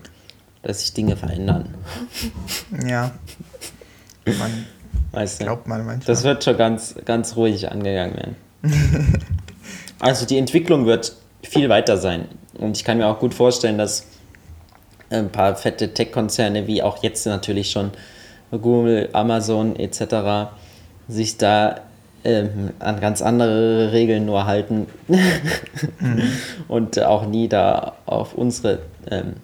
dass 0.65 0.81
sich 0.81 0.93
Dinge 0.93 1.15
verändern. 1.15 1.73
Ja. 2.85 3.11
Man 4.25 4.65
weißt 5.11 5.41
du, 5.41 5.45
glaubt 5.45 5.67
man 5.67 5.85
manchmal. 5.85 6.05
Das 6.05 6.23
wird 6.23 6.43
schon 6.43 6.57
ganz, 6.57 6.95
ganz 7.05 7.35
ruhig 7.35 7.71
angegangen 7.71 8.15
werden. 8.15 8.35
Also 9.97 10.25
die 10.25 10.37
Entwicklung 10.37 10.85
wird 10.85 11.15
viel 11.41 11.69
weiter 11.69 11.97
sein. 11.97 12.25
Und 12.59 12.75
ich 12.75 12.83
kann 12.83 12.97
mir 12.97 13.07
auch 13.07 13.17
gut 13.17 13.33
vorstellen, 13.33 13.77
dass 13.77 14.05
ein 15.09 15.31
paar 15.31 15.55
fette 15.55 15.93
Tech-Konzerne, 15.93 16.67
wie 16.67 16.83
auch 16.83 17.01
jetzt 17.01 17.25
natürlich 17.25 17.71
schon 17.71 17.91
Google, 18.51 19.09
Amazon 19.13 19.77
etc., 19.77 20.51
sich 21.07 21.37
da 21.37 21.81
ähm, 22.25 22.71
an 22.79 22.99
ganz 22.99 23.21
andere 23.21 23.93
Regeln 23.93 24.25
nur 24.25 24.45
halten 24.45 24.87
mhm. 25.07 26.21
und 26.67 27.01
auch 27.01 27.25
nie 27.25 27.47
da 27.47 27.93
auf 28.05 28.33
unsere 28.33 28.79
ähm, 29.09 29.35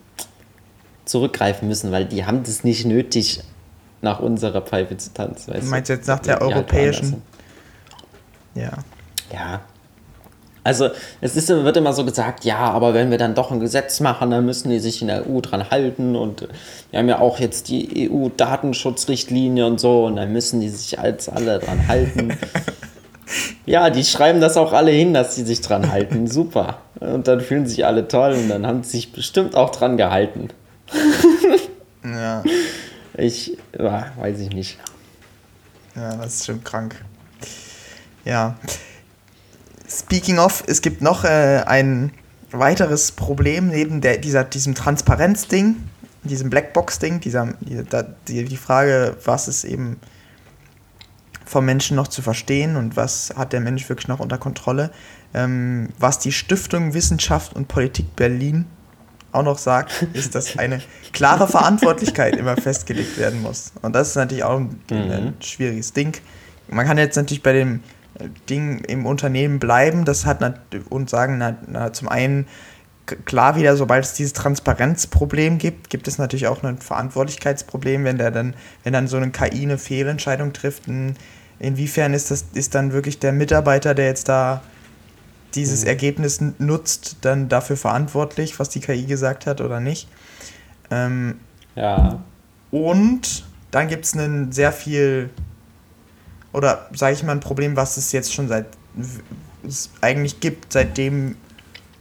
zurückgreifen 1.11 1.67
müssen, 1.67 1.91
weil 1.91 2.05
die 2.05 2.25
haben 2.25 2.43
das 2.43 2.63
nicht 2.63 2.85
nötig, 2.85 3.41
nach 4.01 4.19
unserer 4.19 4.61
Pfeife 4.61 4.97
zu 4.97 5.13
tanzen. 5.13 5.53
du 5.53 5.65
meinst 5.67 5.89
jetzt 5.89 6.07
nach 6.07 6.19
der 6.19 6.39
halt 6.39 6.43
europäischen? 6.43 7.21
Ja. 8.55 8.71
Ja, 9.31 9.61
also 10.63 10.89
es 11.21 11.35
ist, 11.35 11.49
wird 11.49 11.77
immer 11.77 11.93
so 11.93 12.05
gesagt, 12.05 12.45
ja, 12.45 12.59
aber 12.59 12.93
wenn 12.93 13.09
wir 13.09 13.17
dann 13.17 13.33
doch 13.33 13.51
ein 13.51 13.59
Gesetz 13.59 13.99
machen, 13.99 14.29
dann 14.29 14.45
müssen 14.45 14.69
die 14.69 14.79
sich 14.79 15.01
in 15.01 15.07
der 15.07 15.27
EU 15.27 15.41
dran 15.41 15.71
halten 15.71 16.15
und 16.15 16.47
wir 16.91 16.99
haben 16.99 17.09
ja 17.09 17.19
auch 17.19 17.39
jetzt 17.39 17.69
die 17.69 18.11
EU-Datenschutzrichtlinie 18.11 19.65
und 19.65 19.79
so 19.79 20.05
und 20.05 20.17
dann 20.17 20.31
müssen 20.31 20.59
die 20.59 20.69
sich 20.69 20.99
als 20.99 21.29
alle 21.29 21.57
dran 21.57 21.87
halten. 21.87 22.37
ja, 23.65 23.89
die 23.89 24.03
schreiben 24.03 24.39
das 24.39 24.55
auch 24.55 24.71
alle 24.71 24.91
hin, 24.91 25.15
dass 25.15 25.35
sie 25.35 25.45
sich 25.45 25.61
dran 25.61 25.91
halten. 25.91 26.27
Super. 26.27 26.77
Und 26.99 27.27
dann 27.27 27.41
fühlen 27.41 27.65
sich 27.65 27.83
alle 27.87 28.07
toll 28.07 28.33
und 28.33 28.49
dann 28.49 28.67
haben 28.67 28.83
sie 28.83 28.91
sich 28.91 29.13
bestimmt 29.13 29.55
auch 29.55 29.71
dran 29.71 29.97
gehalten. 29.97 30.49
ja. 32.03 32.43
Ich 33.17 33.57
ja, 33.77 34.11
weiß 34.17 34.39
ich 34.39 34.49
nicht. 34.49 34.79
Ja, 35.95 36.15
das 36.15 36.35
ist 36.35 36.45
schon 36.45 36.63
krank. 36.63 37.03
Ja. 38.23 38.57
Speaking 39.89 40.39
of, 40.39 40.63
es 40.67 40.81
gibt 40.81 41.01
noch 41.01 41.25
äh, 41.25 41.63
ein 41.65 42.11
weiteres 42.51 43.11
Problem 43.11 43.67
neben 43.67 44.01
der, 44.01 44.17
dieser, 44.17 44.43
diesem 44.43 44.75
Transparenz-Ding, 44.75 45.75
diesem 46.23 46.49
Blackbox-Ding, 46.49 47.19
dieser, 47.19 47.53
die, 48.27 48.45
die 48.45 48.57
Frage, 48.57 49.17
was 49.25 49.47
ist 49.47 49.63
eben 49.63 49.99
vom 51.45 51.65
Menschen 51.65 51.97
noch 51.97 52.07
zu 52.07 52.21
verstehen 52.21 52.77
und 52.77 52.95
was 52.95 53.33
hat 53.35 53.51
der 53.51 53.59
Mensch 53.59 53.89
wirklich 53.89 54.07
noch 54.07 54.19
unter 54.19 54.37
Kontrolle. 54.37 54.91
Ähm, 55.33 55.89
was 55.97 56.19
die 56.19 56.31
Stiftung 56.31 56.93
Wissenschaft 56.93 57.53
und 57.53 57.67
Politik 57.67 58.15
Berlin 58.15 58.65
auch 59.31 59.43
noch 59.43 59.57
sagt, 59.57 60.07
ist, 60.13 60.35
dass 60.35 60.57
eine 60.57 60.81
klare 61.13 61.47
Verantwortlichkeit 61.47 62.35
immer 62.35 62.57
festgelegt 62.57 63.17
werden 63.17 63.41
muss. 63.41 63.71
Und 63.81 63.93
das 63.93 64.09
ist 64.09 64.15
natürlich 64.15 64.43
auch 64.43 64.57
ein, 64.57 64.79
mhm. 64.89 65.11
ein 65.11 65.33
schwieriges 65.41 65.93
Ding. 65.93 66.17
Man 66.69 66.85
kann 66.85 66.97
jetzt 66.97 67.15
natürlich 67.15 67.43
bei 67.43 67.53
dem 67.53 67.81
Ding 68.49 68.79
im 68.85 69.05
Unternehmen 69.05 69.59
bleiben. 69.59 70.05
Das 70.05 70.25
hat 70.25 70.41
und 70.89 71.09
sagen, 71.09 71.37
na, 71.37 71.57
na, 71.67 71.93
zum 71.93 72.09
einen 72.09 72.45
klar 73.25 73.55
wieder, 73.55 73.75
sobald 73.75 74.05
es 74.05 74.13
dieses 74.13 74.33
Transparenzproblem 74.33 75.57
gibt, 75.57 75.89
gibt 75.89 76.07
es 76.07 76.17
natürlich 76.17 76.47
auch 76.47 76.63
ein 76.63 76.77
Verantwortlichkeitsproblem, 76.77 78.03
wenn 78.03 78.17
der 78.17 78.31
dann, 78.31 78.55
wenn 78.83 78.93
dann 78.93 79.07
so 79.07 79.17
eine 79.17 79.31
KI 79.31 79.63
eine 79.63 79.77
Fehlentscheidung 79.77 80.53
trifft. 80.53 80.83
Inwiefern 81.59 82.13
ist 82.13 82.31
das, 82.31 82.45
ist 82.53 82.75
dann 82.75 82.93
wirklich 82.93 83.19
der 83.19 83.33
Mitarbeiter, 83.33 83.93
der 83.93 84.05
jetzt 84.07 84.29
da 84.29 84.61
dieses 85.55 85.81
mhm. 85.81 85.87
Ergebnis 85.87 86.41
nutzt, 86.59 87.17
dann 87.21 87.49
dafür 87.49 87.77
verantwortlich, 87.77 88.59
was 88.59 88.69
die 88.69 88.79
KI 88.79 89.05
gesagt 89.05 89.45
hat 89.45 89.61
oder 89.61 89.79
nicht? 89.79 90.07
Ähm, 90.89 91.39
ja. 91.75 92.21
Und 92.71 93.45
dann 93.71 93.87
gibt 93.87 94.05
es 94.05 94.13
einen 94.13 94.51
sehr 94.51 94.71
viel, 94.71 95.29
oder 96.53 96.89
sage 96.93 97.13
ich 97.13 97.23
mal, 97.23 97.33
ein 97.33 97.39
Problem, 97.39 97.75
was 97.75 97.97
es 97.97 98.11
jetzt 98.11 98.33
schon 98.33 98.47
seit 98.47 98.65
es 99.65 99.89
eigentlich 100.01 100.39
gibt, 100.39 100.73
seitdem, 100.73 101.35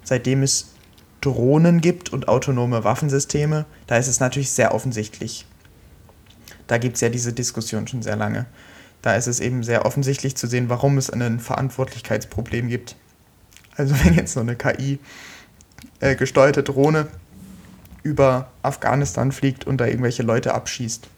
seitdem 0.03 0.43
es 0.43 0.71
Drohnen 1.21 1.81
gibt 1.81 2.13
und 2.13 2.29
autonome 2.29 2.85
Waffensysteme, 2.85 3.67
da 3.87 3.97
ist 3.97 4.09
es 4.09 4.21
natürlich 4.21 4.51
sehr 4.51 4.75
offensichtlich. 4.75 5.47
Da 6.67 6.79
gibt 6.79 6.95
es 6.95 7.01
ja 7.01 7.09
diese 7.09 7.33
Diskussion 7.33 7.87
schon 7.87 8.03
sehr 8.03 8.17
lange. 8.17 8.47
Da 9.03 9.15
ist 9.15 9.27
es 9.27 9.41
eben 9.41 9.63
sehr 9.63 9.87
offensichtlich 9.87 10.37
zu 10.37 10.47
sehen, 10.47 10.69
warum 10.69 10.99
es 10.99 11.11
ein 11.11 11.41
Verantwortlichkeitsproblem 11.41 12.69
gibt. 12.69 12.97
Also 13.77 13.95
wenn 14.05 14.15
jetzt 14.15 14.33
so 14.33 14.41
eine 14.41 14.57
KI 14.57 14.99
äh, 16.01 16.15
gesteuerte 16.17 16.63
Drohne 16.63 17.09
über 18.03 18.49
Afghanistan 18.63 19.33
fliegt 19.33 19.67
und 19.67 19.79
da 19.79 19.87
irgendwelche 19.87 20.23
Leute 20.23 20.55
abschießt, 20.55 21.09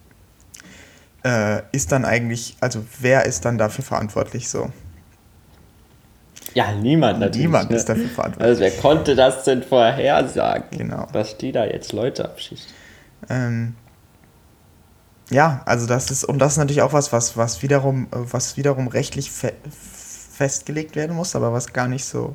äh, 1.25 1.63
ist 1.73 1.93
dann 1.93 2.05
eigentlich, 2.05 2.57
also 2.61 2.85
wer 3.01 3.27
ist 3.27 3.45
dann 3.45 3.59
dafür 3.59 3.85
verantwortlich 3.85 4.49
so? 4.49 4.71
Ja, 6.55 6.73
niemand 6.73 7.21
natürlich. 7.21 7.47
Niemand 7.47 7.71
ne? 7.71 7.77
ist 7.77 7.89
dafür 7.89 8.09
verantwortlich. 8.09 8.49
Also 8.49 8.61
wer 8.61 8.71
konnte 8.73 9.15
das 9.15 9.45
denn 9.45 9.63
vorhersagen? 9.63 10.77
Genau. 10.77 11.07
Dass 11.13 11.39
die 11.39 11.53
da 11.53 11.65
jetzt 11.65 11.93
Leute 11.93 12.25
abschießt. 12.25 12.69
Ähm, 13.31 13.75
ja, 15.31 15.63
also 15.65 15.87
das 15.87 16.11
ist, 16.11 16.25
und 16.25 16.39
das 16.39 16.53
ist 16.53 16.59
natürlich 16.59 16.83
auch 16.83 16.93
was, 16.93 17.13
was, 17.13 17.37
was 17.37 17.63
wiederum, 17.63 18.09
was 18.11 18.57
wiederum 18.57 18.89
rechtlich 18.89 19.31
festgelegt 20.33 20.97
werden 20.97 21.15
muss, 21.15 21.37
aber 21.37 21.53
was 21.53 21.73
gar 21.73 21.89
nicht 21.89 22.05
so, 22.05 22.35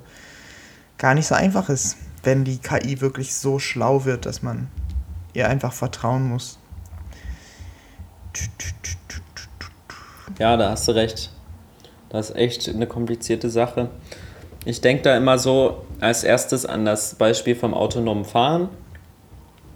gar 0.98 1.14
nicht 1.14 1.28
so 1.28 1.36
einfach 1.36 1.70
ist, 1.70 1.98
wenn 2.24 2.44
die 2.44 2.58
KI 2.58 3.02
wirklich 3.02 3.36
so 3.36 3.60
schlau 3.60 4.06
wird, 4.06 4.26
dass 4.26 4.42
man 4.42 4.68
ihr 5.34 5.50
einfach 5.50 5.74
vertrauen 5.74 6.28
muss. 6.28 6.60
Ja, 10.40 10.58
da 10.58 10.72
hast 10.72 10.88
du 10.88 10.92
recht. 10.92 11.32
Das 12.10 12.30
ist 12.30 12.36
echt 12.36 12.70
eine 12.70 12.88
komplizierte 12.88 13.50
Sache. 13.50 13.90
Ich 14.66 14.82
denke 14.82 15.04
da 15.04 15.18
immer 15.18 15.40
so 15.40 15.86
als 16.00 16.24
erstes 16.24 16.66
an 16.66 16.86
das 16.86 17.16
Beispiel 17.16 17.56
vom 17.56 17.74
autonomen 17.74 18.26
Fahren. 18.26 18.70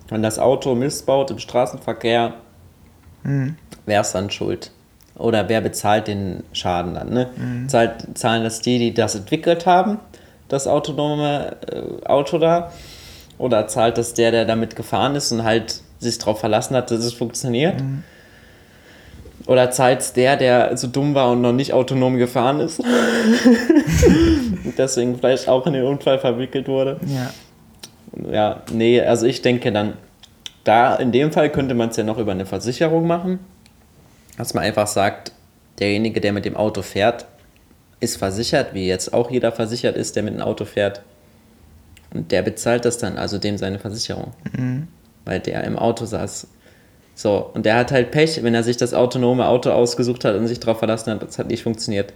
Wenn 0.09 0.21
das 0.21 0.39
Auto 0.39 0.75
Mist 0.75 1.05
baut 1.05 1.31
im 1.31 1.39
Straßenverkehr, 1.39 2.33
mhm. 3.23 3.55
wer 3.85 4.01
ist 4.01 4.11
dann 4.11 4.29
schuld? 4.29 4.71
Oder 5.21 5.49
wer 5.49 5.61
bezahlt 5.61 6.07
den 6.07 6.43
Schaden 6.51 6.95
dann? 6.95 7.09
Ne? 7.09 7.29
Mhm. 7.35 7.69
Zahlt, 7.69 8.17
zahlen 8.17 8.43
das 8.43 8.61
die, 8.61 8.79
die 8.79 8.93
das 8.93 9.15
entwickelt 9.15 9.65
haben, 9.65 9.99
das 10.47 10.67
autonome 10.67 11.55
äh, 11.71 12.05
Auto 12.07 12.37
da? 12.37 12.71
Oder 13.37 13.67
zahlt 13.67 13.97
das 13.97 14.13
der, 14.13 14.31
der 14.31 14.45
damit 14.45 14.75
gefahren 14.75 15.15
ist 15.15 15.31
und 15.31 15.43
halt 15.43 15.81
sich 15.99 16.17
darauf 16.17 16.39
verlassen 16.39 16.75
hat, 16.75 16.91
dass 16.91 17.03
es 17.03 17.13
funktioniert? 17.13 17.81
Mhm. 17.81 18.03
Oder 19.47 19.71
zahlt 19.71 20.15
der, 20.15 20.37
der 20.37 20.77
so 20.77 20.87
dumm 20.87 21.15
war 21.15 21.31
und 21.31 21.41
noch 21.41 21.53
nicht 21.53 21.73
autonom 21.73 22.17
gefahren 22.17 22.59
ist. 22.59 22.81
Deswegen 24.77 25.17
vielleicht 25.17 25.47
auch 25.47 25.65
in 25.67 25.73
den 25.73 25.83
Unfall 25.83 26.19
verwickelt 26.19 26.67
wurde. 26.67 26.99
Ja. 27.07 27.31
Ja, 28.31 28.61
nee, 28.71 29.01
also 29.01 29.25
ich 29.25 29.41
denke 29.41 29.71
dann, 29.71 29.93
da 30.63 30.95
in 30.95 31.11
dem 31.11 31.31
Fall 31.31 31.49
könnte 31.49 31.73
man 31.75 31.89
es 31.89 31.97
ja 31.97 32.03
noch 32.03 32.17
über 32.17 32.33
eine 32.33 32.45
Versicherung 32.45 33.07
machen. 33.07 33.39
Dass 34.37 34.53
man 34.53 34.63
einfach 34.63 34.87
sagt, 34.87 35.31
derjenige, 35.79 36.21
der 36.21 36.33
mit 36.33 36.45
dem 36.45 36.55
Auto 36.55 36.81
fährt, 36.81 37.25
ist 37.99 38.17
versichert, 38.17 38.73
wie 38.73 38.87
jetzt 38.87 39.13
auch 39.13 39.29
jeder 39.29 39.51
versichert 39.51 39.95
ist, 39.95 40.15
der 40.15 40.23
mit 40.23 40.33
dem 40.33 40.41
Auto 40.41 40.65
fährt. 40.65 41.01
Und 42.13 42.31
der 42.31 42.41
bezahlt 42.41 42.85
das 42.85 42.97
dann, 42.97 43.17
also 43.17 43.37
dem 43.37 43.57
seine 43.57 43.79
Versicherung. 43.79 44.33
Mhm. 44.57 44.87
Weil 45.23 45.39
der 45.39 45.63
im 45.63 45.77
Auto 45.77 46.05
saß. 46.05 46.47
So, 47.13 47.51
und 47.53 47.65
der 47.65 47.75
hat 47.75 47.91
halt 47.91 48.11
Pech, 48.11 48.41
wenn 48.43 48.55
er 48.55 48.63
sich 48.63 48.77
das 48.77 48.93
autonome 48.93 49.47
Auto 49.47 49.69
ausgesucht 49.71 50.25
hat 50.25 50.35
und 50.35 50.47
sich 50.47 50.59
darauf 50.59 50.79
verlassen 50.79 51.11
hat, 51.11 51.21
das 51.21 51.37
hat 51.37 51.47
nicht 51.47 51.63
funktioniert. 51.63 52.13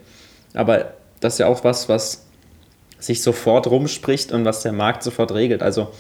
Aber 0.53 0.93
das 1.19 1.33
ist 1.33 1.39
ja 1.39 1.47
auch 1.47 1.63
was, 1.63 1.87
was 1.89 2.25
sich 2.99 3.21
sofort 3.21 3.67
rumspricht 3.67 4.31
und 4.31 4.45
was 4.45 4.63
der 4.63 4.71
Markt 4.71 5.03
sofort 5.03 5.33
regelt. 5.33 5.61
Also 5.61 5.91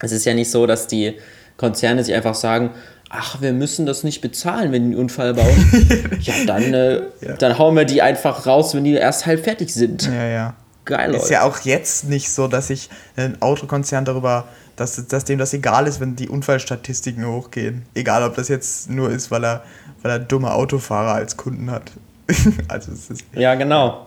es 0.00 0.12
ist 0.12 0.24
ja 0.24 0.34
nicht 0.34 0.50
so, 0.50 0.66
dass 0.66 0.86
die 0.86 1.14
Konzerne 1.56 2.04
sich 2.04 2.14
einfach 2.14 2.34
sagen, 2.34 2.70
ach, 3.10 3.40
wir 3.40 3.52
müssen 3.52 3.86
das 3.86 4.04
nicht 4.04 4.20
bezahlen, 4.20 4.72
wenn 4.72 4.84
die 4.90 4.94
einen 4.94 5.00
Unfall 5.00 5.34
bauen. 5.34 6.18
ja, 6.20 6.34
dann, 6.46 6.74
äh, 6.74 7.02
ja. 7.20 7.34
dann 7.38 7.58
hauen 7.58 7.76
wir 7.76 7.84
die 7.84 8.02
einfach 8.02 8.46
raus, 8.46 8.74
wenn 8.74 8.84
die 8.84 8.94
erst 8.94 9.26
halb 9.26 9.44
fertig 9.44 9.72
sind. 9.72 10.06
Ja, 10.06 10.26
ja. 10.26 10.54
Geil, 10.84 11.10
Leute. 11.10 11.22
Ist 11.22 11.30
ja 11.30 11.42
auch 11.42 11.60
jetzt 11.60 12.04
nicht 12.04 12.30
so, 12.30 12.48
dass 12.48 12.68
sich 12.68 12.88
ein 13.16 13.40
Autokonzern 13.42 14.04
darüber 14.04 14.46
dass, 14.78 15.06
dass 15.08 15.24
dem 15.24 15.38
das 15.38 15.52
egal 15.54 15.86
ist, 15.86 16.00
wenn 16.00 16.14
die 16.14 16.28
Unfallstatistiken 16.28 17.26
hochgehen. 17.26 17.84
Egal, 17.94 18.22
ob 18.22 18.36
das 18.36 18.48
jetzt 18.48 18.88
nur 18.88 19.10
ist, 19.10 19.30
weil 19.30 19.44
er, 19.44 19.64
weil 20.02 20.12
er 20.12 20.18
dumme 20.20 20.54
Autofahrer 20.54 21.14
als 21.14 21.36
Kunden 21.36 21.70
hat. 21.70 21.90
also 22.68 22.92
es 22.92 23.10
ist 23.10 23.24
ja, 23.34 23.54
genau. 23.56 24.06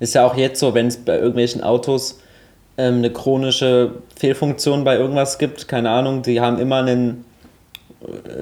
Ist 0.00 0.14
ja 0.14 0.24
auch 0.24 0.36
jetzt 0.36 0.60
so, 0.60 0.74
wenn 0.74 0.86
es 0.86 0.96
bei 0.96 1.16
irgendwelchen 1.16 1.62
Autos 1.62 2.20
ähm, 2.78 2.96
eine 2.96 3.12
chronische 3.12 3.96
Fehlfunktion 4.18 4.82
bei 4.84 4.96
irgendwas 4.96 5.38
gibt, 5.38 5.68
keine 5.68 5.90
Ahnung, 5.90 6.22
die 6.22 6.40
haben 6.40 6.58
immer 6.58 6.78
einen. 6.78 7.24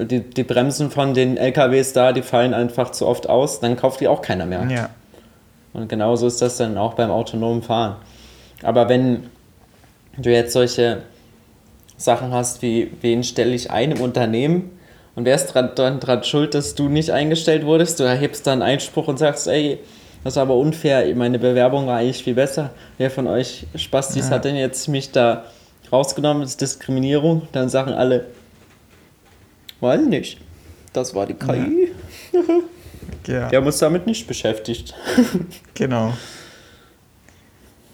Die, 0.03 0.21
die 0.21 0.43
Bremsen 0.43 0.89
von 0.89 1.13
den 1.13 1.37
LKWs 1.37 1.93
da, 1.93 2.13
die 2.13 2.23
fallen 2.23 2.53
einfach 2.53 2.91
zu 2.91 3.07
oft 3.07 3.29
aus, 3.29 3.59
dann 3.59 3.75
kauft 3.75 3.99
die 4.01 4.07
auch 4.07 4.21
keiner 4.21 4.45
mehr. 4.45 4.67
Ja. 4.69 4.89
Und 5.73 5.87
genauso 5.87 6.27
ist 6.27 6.41
das 6.41 6.57
dann 6.57 6.77
auch 6.77 6.95
beim 6.95 7.11
autonomen 7.11 7.61
Fahren. 7.61 7.95
Aber 8.63 8.89
wenn 8.89 9.29
du 10.17 10.31
jetzt 10.31 10.53
solche 10.53 11.03
Sachen 11.97 12.31
hast, 12.31 12.61
wie 12.61 12.91
wen 13.01 13.23
stelle 13.23 13.53
ich 13.53 13.71
ein 13.71 13.91
im 13.91 14.01
Unternehmen 14.01 14.71
und 15.15 15.25
wer 15.25 15.35
ist 15.35 15.47
dran, 15.47 15.71
dran, 15.75 15.99
dran 15.99 16.23
schuld, 16.23 16.53
dass 16.53 16.75
du 16.75 16.89
nicht 16.89 17.11
eingestellt 17.11 17.65
wurdest? 17.65 17.99
Du 17.99 18.03
erhebst 18.03 18.47
dann 18.47 18.61
Einspruch 18.61 19.07
und 19.07 19.19
sagst, 19.19 19.47
ey, 19.47 19.79
das 20.23 20.33
ist 20.33 20.37
aber 20.37 20.55
unfair, 20.55 21.15
meine 21.15 21.39
Bewerbung 21.39 21.87
war 21.87 21.97
eigentlich 21.97 22.23
viel 22.23 22.35
besser. 22.35 22.71
Wer 22.97 23.09
von 23.09 23.27
euch 23.27 23.65
Spastis 23.75 24.29
ja. 24.29 24.35
hat 24.35 24.45
denn 24.45 24.55
jetzt 24.55 24.87
mich 24.87 25.11
da 25.11 25.45
rausgenommen? 25.91 26.43
Das 26.43 26.51
ist 26.51 26.61
Diskriminierung. 26.61 27.43
Dann 27.51 27.69
sagen 27.69 27.91
alle, 27.91 28.25
weiß 29.81 30.01
nicht, 30.01 30.39
das 30.93 31.13
war 31.13 31.25
die 31.25 31.33
KI. 31.33 31.91
Ja. 33.27 33.33
ja. 33.33 33.51
Wir 33.51 33.57
haben 33.57 33.65
uns 33.65 33.79
damit 33.79 34.07
nicht 34.07 34.27
beschäftigt. 34.27 34.93
genau. 35.73 36.13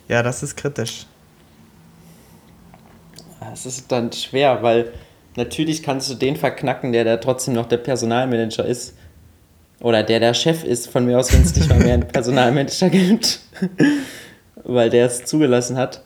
Ja, 0.08 0.24
das 0.24 0.44
ist 0.44 0.56
kritisch 0.56 1.06
es 3.54 3.66
ist 3.66 3.92
dann 3.92 4.12
schwer, 4.12 4.62
weil 4.62 4.92
natürlich 5.36 5.84
kannst 5.84 6.10
du 6.10 6.16
den 6.16 6.36
verknacken, 6.36 6.92
der 6.92 7.04
da 7.04 7.18
trotzdem 7.18 7.54
noch 7.54 7.68
der 7.68 7.78
Personalmanager 7.78 8.66
ist. 8.66 8.96
Oder 9.80 10.04
der 10.04 10.20
der 10.20 10.34
Chef 10.34 10.64
ist, 10.64 10.90
von 10.90 11.06
mir 11.06 11.20
aus, 11.20 11.32
wenn 11.34 11.44
es 11.44 11.56
nicht 11.56 11.70
mal 11.70 11.80
mehr 11.80 11.94
einen 11.94 12.08
Personalmanager 12.08 12.90
gibt. 12.90 13.42
weil 14.64 14.90
der 14.90 15.06
es 15.06 15.26
zugelassen 15.26 15.78
hat. 15.78 16.02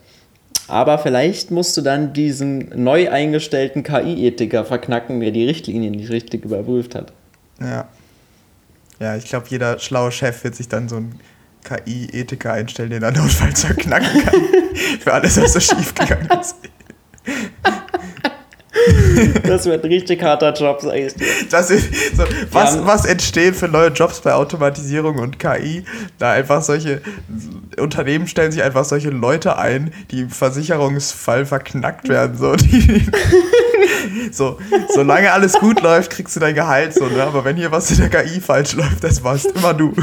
Aber 0.72 1.00
vielleicht 1.00 1.52
musst 1.52 1.76
du 1.76 1.82
dann 1.82 2.14
diesen 2.14 2.70
neu 2.82 3.12
eingestellten 3.12 3.84
KI-Ethiker 3.84 4.64
verknacken, 4.64 5.20
der 5.20 5.32
die 5.32 5.46
Richtlinien 5.46 5.92
nicht 5.92 6.10
richtig 6.10 6.46
überprüft 6.46 6.96
hat. 6.96 7.12
Ja. 7.60 7.90
Ja, 8.98 9.18
ich 9.18 9.26
glaube, 9.26 9.48
jeder 9.50 9.80
schlaue 9.80 10.14
Chef 10.14 10.46
wird 10.46 10.56
sich 10.56 10.70
dann 10.70 10.88
so 10.88 10.96
einen 10.96 11.20
KI-Ethiker 11.66 12.54
einstellen, 12.54 12.92
den 12.92 13.04
er 13.04 13.12
notfalls 13.12 13.66
verknacken 13.66 14.24
kann. 14.24 14.42
Für 15.02 15.12
alles, 15.12 15.42
was 15.42 15.52
so 15.52 15.60
schief 15.60 15.94
gegangen 15.94 16.30
ist. 16.40 16.56
Das 19.44 19.66
wird 19.66 19.84
ein 19.84 19.92
richtig 19.92 20.22
harter 20.24 20.54
Job, 20.54 20.80
sag 20.82 20.96
ich 20.96 21.14
dir. 21.14 21.26
Das 21.50 21.70
ist 21.70 22.16
so, 22.16 22.24
was, 22.52 22.86
was 22.86 23.06
entstehen 23.06 23.54
für 23.54 23.68
neue 23.68 23.90
Jobs 23.90 24.22
bei 24.22 24.34
Automatisierung 24.34 25.18
und 25.20 25.40
KI? 25.40 25.84
Da 26.18 26.32
einfach 26.32 26.62
solche 26.62 27.02
Unternehmen 27.78 28.28
stellen 28.28 28.52
sich 28.52 28.64
einfach 28.64 28.86
solche 28.86 29.10
Leute 29.10 29.58
ein, 29.58 29.94
die 30.12 30.22
im 30.22 30.30
Versicherungsfall 30.30 31.46
verknackt 31.46 32.10
werden. 32.10 32.38
So, 32.38 32.56
die, 32.56 33.06
so, 34.32 34.58
solange 34.94 35.32
alles 35.32 35.54
gut 35.54 35.82
läuft, 35.82 36.12
kriegst 36.12 36.36
du 36.36 36.40
dein 36.40 36.56
Gehalt. 36.56 36.94
So, 36.94 37.06
ne? 37.06 37.24
Aber 37.24 37.46
wenn 37.46 37.56
hier 37.56 37.72
was 37.72 37.92
in 37.92 37.98
der 37.98 38.10
KI 38.10 38.40
falsch 38.40 38.74
läuft, 38.74 39.04
das 39.04 39.24
warst 39.24 39.48
immer 39.48 39.74
du. 39.74 39.94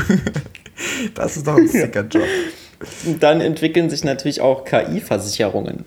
Das 1.15 1.37
ist 1.37 1.47
doch 1.47 1.57
ein 1.57 1.69
sicker 1.69 2.03
Job. 2.03 2.23
Und 3.05 3.23
dann 3.23 3.41
entwickeln 3.41 3.91
sich 3.91 4.05
natürlich 4.05 4.41
auch 4.41 4.65
KI-Versicherungen 4.65 5.85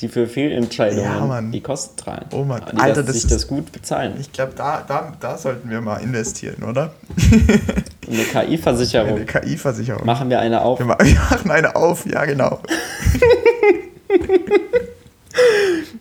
die 0.00 0.08
für 0.08 0.26
Fehlentscheidungen 0.26 1.04
ja, 1.04 1.40
die 1.52 1.60
Kosten 1.60 1.96
tragen. 1.96 2.26
Oh 2.32 2.44
Mann, 2.44 2.62
die 2.72 2.80
Alter, 2.80 3.02
das 3.02 3.14
sich 3.14 3.24
ist, 3.24 3.32
das 3.32 3.46
gut 3.46 3.70
bezahlen. 3.72 4.14
Ich 4.18 4.32
glaube, 4.32 4.52
da, 4.56 4.82
da, 4.86 5.12
da 5.20 5.36
sollten 5.36 5.68
wir 5.68 5.80
mal 5.80 5.98
investieren, 5.98 6.62
oder? 6.62 6.94
Eine 8.08 8.24
KI-Versicherung. 8.24 9.16
Eine 9.16 9.26
KI-Versicherung. 9.26 10.04
Machen 10.04 10.30
wir 10.30 10.40
eine 10.40 10.62
auf? 10.62 10.78
Wir 10.78 10.86
machen 10.86 11.50
eine 11.50 11.76
auf, 11.76 12.06
ja, 12.06 12.24
genau. 12.24 12.60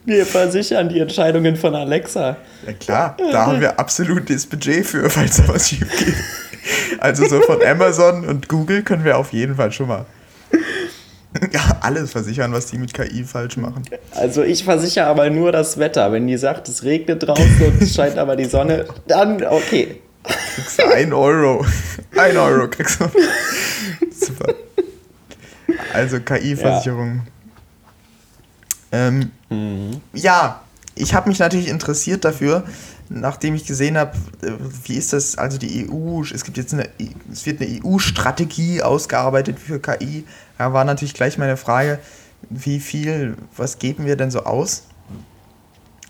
Wir 0.05 0.25
versichern 0.25 0.89
die 0.89 0.99
Entscheidungen 0.99 1.55
von 1.55 1.75
Alexa. 1.75 2.37
Ja 2.65 2.73
klar, 2.73 3.17
da 3.31 3.45
haben 3.45 3.61
wir 3.61 3.79
absolut 3.79 4.27
das 4.27 4.47
Budget 4.47 4.83
für, 4.83 5.07
falls 5.07 5.37
da 5.37 5.47
was 5.47 5.69
schief 5.69 5.87
geht. 5.99 6.15
Also 6.99 7.27
so 7.27 7.39
von 7.41 7.61
Amazon 7.63 8.25
und 8.25 8.49
Google 8.49 8.81
können 8.81 9.03
wir 9.03 9.19
auf 9.19 9.33
jeden 9.33 9.55
Fall 9.55 9.71
schon 9.71 9.87
mal 9.87 10.05
ja, 11.51 11.77
alles 11.81 12.11
versichern, 12.11 12.51
was 12.51 12.67
die 12.67 12.77
mit 12.77 12.93
KI 12.93 13.23
falsch 13.23 13.57
machen. 13.57 13.83
Also 14.15 14.43
ich 14.43 14.63
versichere 14.63 15.05
aber 15.05 15.29
nur 15.29 15.51
das 15.51 15.77
Wetter. 15.77 16.11
Wenn 16.11 16.27
die 16.27 16.37
sagt, 16.37 16.67
es 16.69 16.83
regnet 16.83 17.27
draußen 17.27 17.61
und 17.65 17.81
es 17.81 17.93
scheint 17.93 18.17
aber 18.17 18.35
die 18.35 18.45
Sonne, 18.45 18.85
dann 19.07 19.43
okay. 19.43 20.01
Kriegst 20.23 20.79
du 20.79 20.85
ein 20.87 21.13
Euro. 21.13 21.65
Ein 22.17 22.35
Euro 22.35 22.67
kriegst 22.67 22.99
du. 22.99 23.05
Super. 24.11 24.53
Also 25.93 26.19
KI-Versicherung. 26.19 27.21
Ja. 28.91 29.07
Ähm, 29.07 29.31
mhm. 29.49 30.01
ja, 30.13 30.61
ich 30.95 31.13
habe 31.13 31.29
mich 31.29 31.39
natürlich 31.39 31.69
interessiert 31.69 32.25
dafür, 32.25 32.63
nachdem 33.09 33.55
ich 33.55 33.65
gesehen 33.65 33.97
habe, 33.97 34.17
äh, 34.41 34.51
wie 34.85 34.95
ist 34.95 35.13
das, 35.13 35.37
also 35.37 35.57
die 35.57 35.89
EU, 35.89 36.21
es 36.21 36.43
gibt 36.43 36.57
jetzt 36.57 36.73
eine, 36.73 36.89
es 37.31 37.45
wird 37.45 37.61
eine 37.61 37.79
EU-Strategie 37.83 38.81
ausgearbeitet 38.81 39.59
für 39.59 39.79
KI. 39.79 40.25
Da 40.59 40.73
war 40.73 40.83
natürlich 40.83 41.13
gleich 41.13 41.37
meine 41.37 41.55
Frage, 41.55 41.99
wie 42.49 42.81
viel, 42.81 43.37
was 43.55 43.79
geben 43.79 44.05
wir 44.05 44.17
denn 44.17 44.29
so 44.29 44.43
aus? 44.43 44.83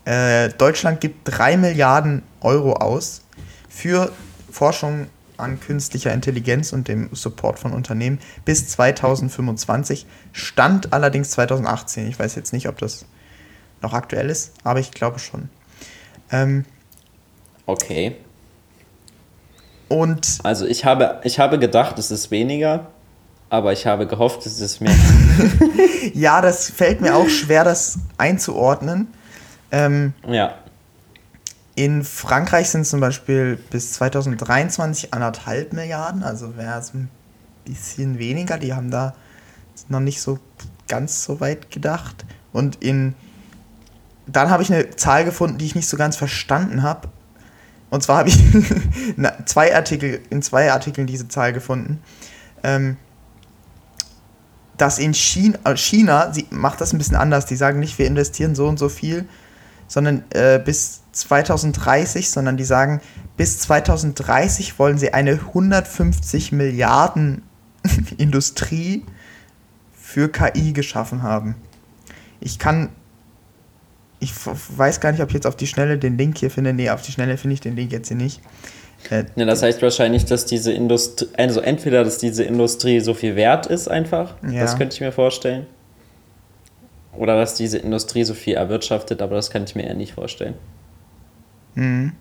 Äh, 0.04 0.48
Deutschland 0.48 1.00
gibt 1.00 1.20
3 1.24 1.56
Milliarden 1.56 2.24
Euro 2.40 2.72
aus 2.72 3.22
für 3.68 4.10
Forschung 4.50 5.06
an 5.36 5.60
künstlicher 5.60 6.12
Intelligenz 6.12 6.72
und 6.72 6.88
dem 6.88 7.10
Support 7.12 7.60
von 7.60 7.72
Unternehmen 7.72 8.18
bis 8.44 8.66
2025. 8.70 10.04
Stand 10.32 10.92
allerdings 10.92 11.30
2018. 11.30 12.08
Ich 12.08 12.18
weiß 12.18 12.34
jetzt 12.34 12.52
nicht, 12.52 12.68
ob 12.68 12.76
das 12.78 13.04
noch 13.82 13.92
aktuell 13.92 14.30
ist, 14.30 14.54
aber 14.64 14.80
ich 14.80 14.90
glaube 14.90 15.20
schon. 15.20 15.48
Ähm, 16.32 16.64
okay. 17.66 18.16
Und. 19.88 20.40
Also 20.42 20.66
ich 20.66 20.84
habe, 20.84 21.20
ich 21.22 21.38
habe 21.38 21.60
gedacht, 21.60 22.00
es 22.00 22.10
ist 22.10 22.32
weniger, 22.32 22.88
aber 23.50 23.72
ich 23.72 23.86
habe 23.86 24.06
gehofft, 24.06 24.46
es 24.46 24.60
ist 24.60 24.80
mehr. 24.80 24.94
ja, 26.14 26.40
das 26.40 26.70
fällt 26.70 27.00
mir 27.00 27.16
auch 27.16 27.28
schwer, 27.28 27.64
das 27.64 27.98
einzuordnen. 28.16 29.08
Ähm, 29.72 30.14
ja. 30.26 30.54
In 31.74 32.04
Frankreich 32.04 32.70
sind 32.70 32.86
zum 32.86 33.00
Beispiel 33.00 33.58
bis 33.70 33.94
2023 33.94 35.12
anderthalb 35.12 35.72
Milliarden, 35.72 36.22
also 36.22 36.56
wäre 36.56 36.78
es 36.78 36.94
ein 36.94 37.10
bisschen 37.64 38.18
weniger. 38.18 38.56
Die 38.56 38.72
haben 38.72 38.90
da 38.90 39.14
noch 39.88 40.00
nicht 40.00 40.20
so 40.20 40.38
ganz 40.88 41.24
so 41.24 41.40
weit 41.40 41.70
gedacht. 41.70 42.24
Und 42.52 42.82
in 42.82 43.14
dann 44.26 44.50
habe 44.50 44.62
ich 44.62 44.72
eine 44.72 44.90
Zahl 44.90 45.24
gefunden, 45.24 45.58
die 45.58 45.66
ich 45.66 45.74
nicht 45.74 45.88
so 45.88 45.96
ganz 45.96 46.16
verstanden 46.16 46.82
habe. 46.82 47.08
Und 47.90 48.02
zwar 48.04 48.18
habe 48.18 48.28
ich 48.28 48.38
zwei 49.46 49.74
Artikel, 49.74 50.20
in 50.30 50.40
zwei 50.42 50.70
Artikeln 50.70 51.08
diese 51.08 51.26
Zahl 51.26 51.52
gefunden. 51.52 52.00
Ähm, 52.62 52.96
dass 54.80 54.98
in 54.98 55.14
China, 55.14 55.58
äh, 55.64 55.76
China, 55.76 56.32
sie 56.32 56.46
macht 56.50 56.80
das 56.80 56.92
ein 56.92 56.98
bisschen 56.98 57.16
anders. 57.16 57.46
Die 57.46 57.56
sagen 57.56 57.80
nicht, 57.80 57.98
wir 57.98 58.06
investieren 58.06 58.54
so 58.54 58.66
und 58.66 58.78
so 58.78 58.88
viel, 58.88 59.26
sondern 59.88 60.24
äh, 60.30 60.58
bis 60.58 61.02
2030, 61.12 62.30
sondern 62.30 62.56
die 62.56 62.64
sagen, 62.64 63.00
bis 63.36 63.58
2030 63.60 64.78
wollen 64.78 64.96
sie 64.96 65.12
eine 65.12 65.32
150 65.32 66.52
Milliarden 66.52 67.42
Industrie 68.16 69.04
für 69.92 70.30
KI 70.30 70.72
geschaffen 70.72 71.22
haben. 71.22 71.56
Ich 72.40 72.58
kann 72.58 72.90
ich 74.22 74.34
weiß 74.44 75.00
gar 75.00 75.12
nicht, 75.12 75.22
ob 75.22 75.30
ich 75.30 75.34
jetzt 75.34 75.46
auf 75.46 75.56
die 75.56 75.66
Schnelle 75.66 75.96
den 75.96 76.18
Link 76.18 76.36
hier 76.36 76.50
finde. 76.50 76.74
Nee, 76.74 76.90
auf 76.90 77.00
die 77.00 77.10
Schnelle 77.10 77.38
finde 77.38 77.54
ich 77.54 77.60
den 77.60 77.74
Link 77.74 77.90
jetzt 77.90 78.08
hier 78.08 78.18
nicht. 78.18 78.42
Äh, 79.08 79.24
ja, 79.34 79.44
das 79.44 79.62
heißt 79.62 79.80
wahrscheinlich, 79.82 80.24
dass 80.24 80.46
diese 80.46 80.72
Industrie, 80.72 81.28
also 81.36 81.60
entweder, 81.60 82.04
dass 82.04 82.18
diese 82.18 82.44
Industrie 82.44 83.00
so 83.00 83.14
viel 83.14 83.36
wert 83.36 83.66
ist 83.66 83.88
einfach, 83.88 84.34
ja. 84.48 84.60
das 84.60 84.76
könnte 84.76 84.94
ich 84.94 85.00
mir 85.00 85.12
vorstellen. 85.12 85.66
Oder 87.16 87.36
dass 87.36 87.54
diese 87.54 87.78
Industrie 87.78 88.24
so 88.24 88.34
viel 88.34 88.54
erwirtschaftet, 88.54 89.20
aber 89.20 89.36
das 89.36 89.50
kann 89.50 89.64
ich 89.64 89.74
mir 89.74 89.84
eher 89.84 89.94
nicht 89.94 90.14
vorstellen. 90.14 90.54
Mhm. 91.74 92.12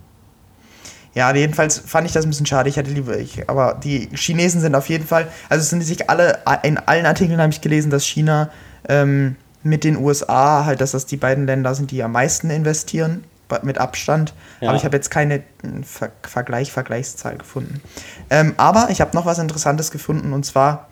Ja, 1.16 1.34
jedenfalls 1.36 1.80
fand 1.80 2.08
ich 2.08 2.14
das 2.14 2.26
ein 2.26 2.30
bisschen 2.30 2.46
schade. 2.46 2.70
Ich 2.70 2.78
hätte 2.78 2.92
lieber, 2.92 3.18
ich, 3.18 3.50
aber 3.50 3.80
die 3.84 4.10
Chinesen 4.14 4.62
sind 4.62 4.76
auf 4.76 4.90
jeden 4.90 5.06
Fall, 5.06 5.28
also 5.50 5.64
sind 5.64 5.82
sich 5.82 6.10
alle, 6.10 6.40
in 6.64 6.78
allen 6.78 7.06
Artikeln 7.06 7.42
habe 7.42 7.52
ich 7.52 7.62
gelesen, 7.62 7.90
dass 7.90 8.06
China 8.06 8.52
ähm, 8.88 9.36
mit 9.64 9.84
den 9.84 9.98
USA, 9.98 10.66
halt, 10.66 10.82
dass 10.82 10.92
das 10.92 11.06
die 11.06 11.18
beiden 11.18 11.46
Länder 11.46 11.74
sind, 11.76 11.92
die 11.92 12.04
am 12.04 12.12
meisten 12.12 12.50
investieren, 12.50 13.24
mit 13.64 13.78
Abstand. 13.78 14.34
Ja. 14.62 14.70
Aber 14.70 14.78
ich 14.78 14.86
habe 14.86 14.96
jetzt 14.96 15.10
keine 15.10 15.44
hm, 15.62 15.84
Ver 15.84 16.12
Vergleich, 16.22 16.72
Vergleichszahl 16.72 17.38
gefunden. 17.38 17.82
Ähm, 18.30 18.54
aber 18.58 18.90
ich 18.90 19.02
habe 19.02 19.16
noch 19.16 19.26
was 19.26 19.40
Interessantes 19.40 19.92
gefunden 19.92 20.34
und 20.34 20.46
zwar 20.46 20.90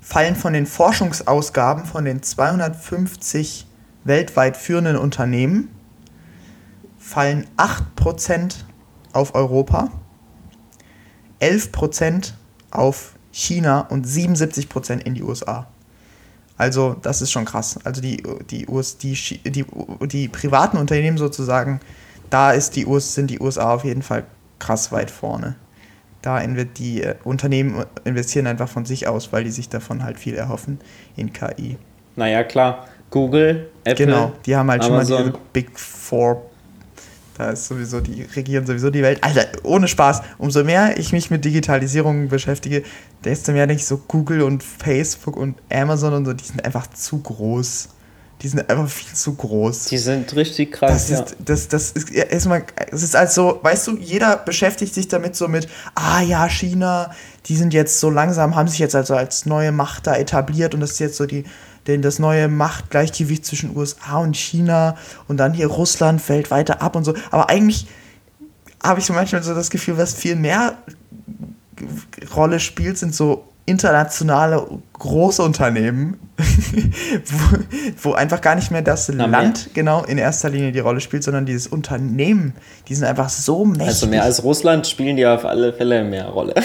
fallen 0.00 0.36
von 0.36 0.54
den 0.54 0.66
Forschungsausgaben 0.66 1.84
von 1.84 2.04
den 2.04 2.22
250 2.22 3.66
weltweit 4.04 4.56
führenden 4.56 4.96
Unternehmen 4.96 5.68
fallen 6.98 7.46
8% 7.56 8.54
auf 9.12 9.34
Europa, 9.34 9.90
11% 11.40 12.32
auf 12.70 13.14
China 13.32 13.80
und 13.80 14.06
77% 14.06 15.00
in 15.00 15.14
die 15.14 15.22
USA. 15.22 15.66
Also 16.58 16.96
das 17.00 17.22
ist 17.22 17.30
schon 17.30 17.44
krass. 17.44 17.78
Also 17.84 18.02
die, 18.02 18.22
die, 18.50 18.66
US, 18.68 18.98
die, 18.98 19.14
die, 19.46 19.64
die 20.02 20.28
privaten 20.28 20.76
Unternehmen 20.76 21.16
sozusagen, 21.16 21.80
da 22.30 22.50
ist 22.50 22.76
die 22.76 22.84
US, 22.84 23.14
sind 23.14 23.30
die 23.30 23.40
USA 23.40 23.74
auf 23.74 23.84
jeden 23.84 24.02
Fall 24.02 24.24
krass 24.58 24.92
weit 24.92 25.10
vorne. 25.10 25.54
Da 26.20 26.42
wird 26.56 26.78
die 26.78 27.02
äh, 27.02 27.14
Unternehmen 27.22 27.84
investieren 28.04 28.48
einfach 28.48 28.68
von 28.68 28.84
sich 28.84 29.06
aus, 29.06 29.32
weil 29.32 29.44
die 29.44 29.52
sich 29.52 29.68
davon 29.68 30.02
halt 30.02 30.18
viel 30.18 30.34
erhoffen 30.34 30.80
in 31.16 31.32
KI. 31.32 31.78
Naja, 32.16 32.42
klar. 32.42 32.88
Google, 33.10 33.70
Apple. 33.84 34.06
Genau, 34.06 34.32
die 34.44 34.54
haben 34.54 34.68
halt 34.70 34.82
Amazon. 34.82 35.06
schon 35.06 35.16
mal 35.16 35.32
diese 35.32 35.38
Big 35.52 35.78
Four 35.78 36.47
da 37.38 37.50
ist 37.50 37.66
sowieso, 37.66 38.00
die 38.00 38.22
regieren 38.22 38.66
sowieso 38.66 38.90
die 38.90 39.00
Welt. 39.00 39.22
Alter, 39.22 39.46
ohne 39.62 39.86
Spaß. 39.86 40.22
Umso 40.38 40.64
mehr 40.64 40.98
ich 40.98 41.12
mich 41.12 41.30
mit 41.30 41.44
Digitalisierung 41.44 42.28
beschäftige, 42.28 42.82
desto 43.24 43.52
mehr 43.52 43.68
denke 43.68 43.80
ich 43.80 43.86
so, 43.86 43.98
Google 44.08 44.42
und 44.42 44.64
Facebook 44.64 45.36
und 45.36 45.56
Amazon 45.70 46.14
und 46.14 46.24
so, 46.24 46.32
die 46.32 46.44
sind 46.44 46.64
einfach 46.64 46.88
zu 46.90 47.18
groß. 47.18 47.90
Die 48.42 48.48
sind 48.48 48.68
einfach 48.68 48.88
viel 48.88 49.14
zu 49.14 49.34
groß. 49.34 49.86
Die 49.86 49.98
sind 49.98 50.34
richtig 50.34 50.72
krass. 50.72 51.08
Das 51.08 51.10
ist, 51.10 51.30
ja. 51.30 51.36
das, 51.44 51.68
das 51.68 51.92
ist 51.92 52.10
erstmal, 52.10 52.64
es 52.90 53.02
ist 53.02 53.14
also, 53.14 53.60
weißt 53.62 53.86
du, 53.86 53.98
jeder 53.98 54.36
beschäftigt 54.36 54.94
sich 54.94 55.06
damit 55.06 55.36
so 55.36 55.46
mit, 55.46 55.68
ah 55.94 56.20
ja, 56.20 56.48
China, 56.48 57.12
die 57.46 57.56
sind 57.56 57.72
jetzt 57.72 58.00
so 58.00 58.10
langsam, 58.10 58.56
haben 58.56 58.68
sich 58.68 58.78
jetzt 58.80 58.94
also 58.94 59.14
als 59.14 59.46
neue 59.46 59.70
Macht 59.70 60.08
da 60.08 60.16
etabliert 60.16 60.74
und 60.74 60.80
das 60.80 60.92
ist 60.92 60.98
jetzt 61.00 61.16
so 61.16 61.26
die 61.26 61.44
denn 61.88 62.02
das 62.02 62.18
neue 62.18 62.48
Machtgleichgewicht 62.48 63.44
zwischen 63.44 63.76
USA 63.76 64.18
und 64.18 64.36
China 64.36 64.96
und 65.26 65.38
dann 65.38 65.52
hier 65.52 65.66
Russland 65.66 66.20
fällt 66.20 66.50
weiter 66.50 66.82
ab 66.82 66.94
und 66.94 67.04
so. 67.04 67.14
Aber 67.30 67.48
eigentlich 67.48 67.86
habe 68.82 69.00
ich 69.00 69.06
so 69.06 69.12
manchmal 69.12 69.42
so 69.42 69.54
das 69.54 69.70
Gefühl, 69.70 69.98
was 69.98 70.14
viel 70.14 70.36
mehr 70.36 70.74
Rolle 72.34 72.60
spielt, 72.60 72.98
sind 72.98 73.14
so 73.14 73.44
internationale 73.68 74.66
Großunternehmen, 74.94 76.18
wo, 76.38 77.58
wo, 78.02 78.12
einfach 78.14 78.40
gar 78.40 78.54
nicht 78.54 78.70
mehr 78.70 78.80
das 78.80 79.10
Na, 79.10 79.26
Land 79.26 79.66
mehr. 79.66 79.74
genau 79.74 80.04
in 80.04 80.16
erster 80.16 80.48
Linie 80.48 80.72
die 80.72 80.78
Rolle 80.78 81.00
spielt, 81.00 81.22
sondern 81.22 81.44
dieses 81.44 81.66
Unternehmen. 81.66 82.54
Die 82.88 82.94
sind 82.94 83.06
einfach 83.06 83.28
so 83.28 83.64
mächtig. 83.66 83.88
Also 83.88 84.06
mehr 84.06 84.22
als 84.22 84.42
Russland 84.42 84.86
spielen 84.86 85.16
die 85.16 85.26
auf 85.26 85.44
alle 85.44 85.72
Fälle 85.72 86.02
mehr 86.04 86.28
Rolle. 86.28 86.54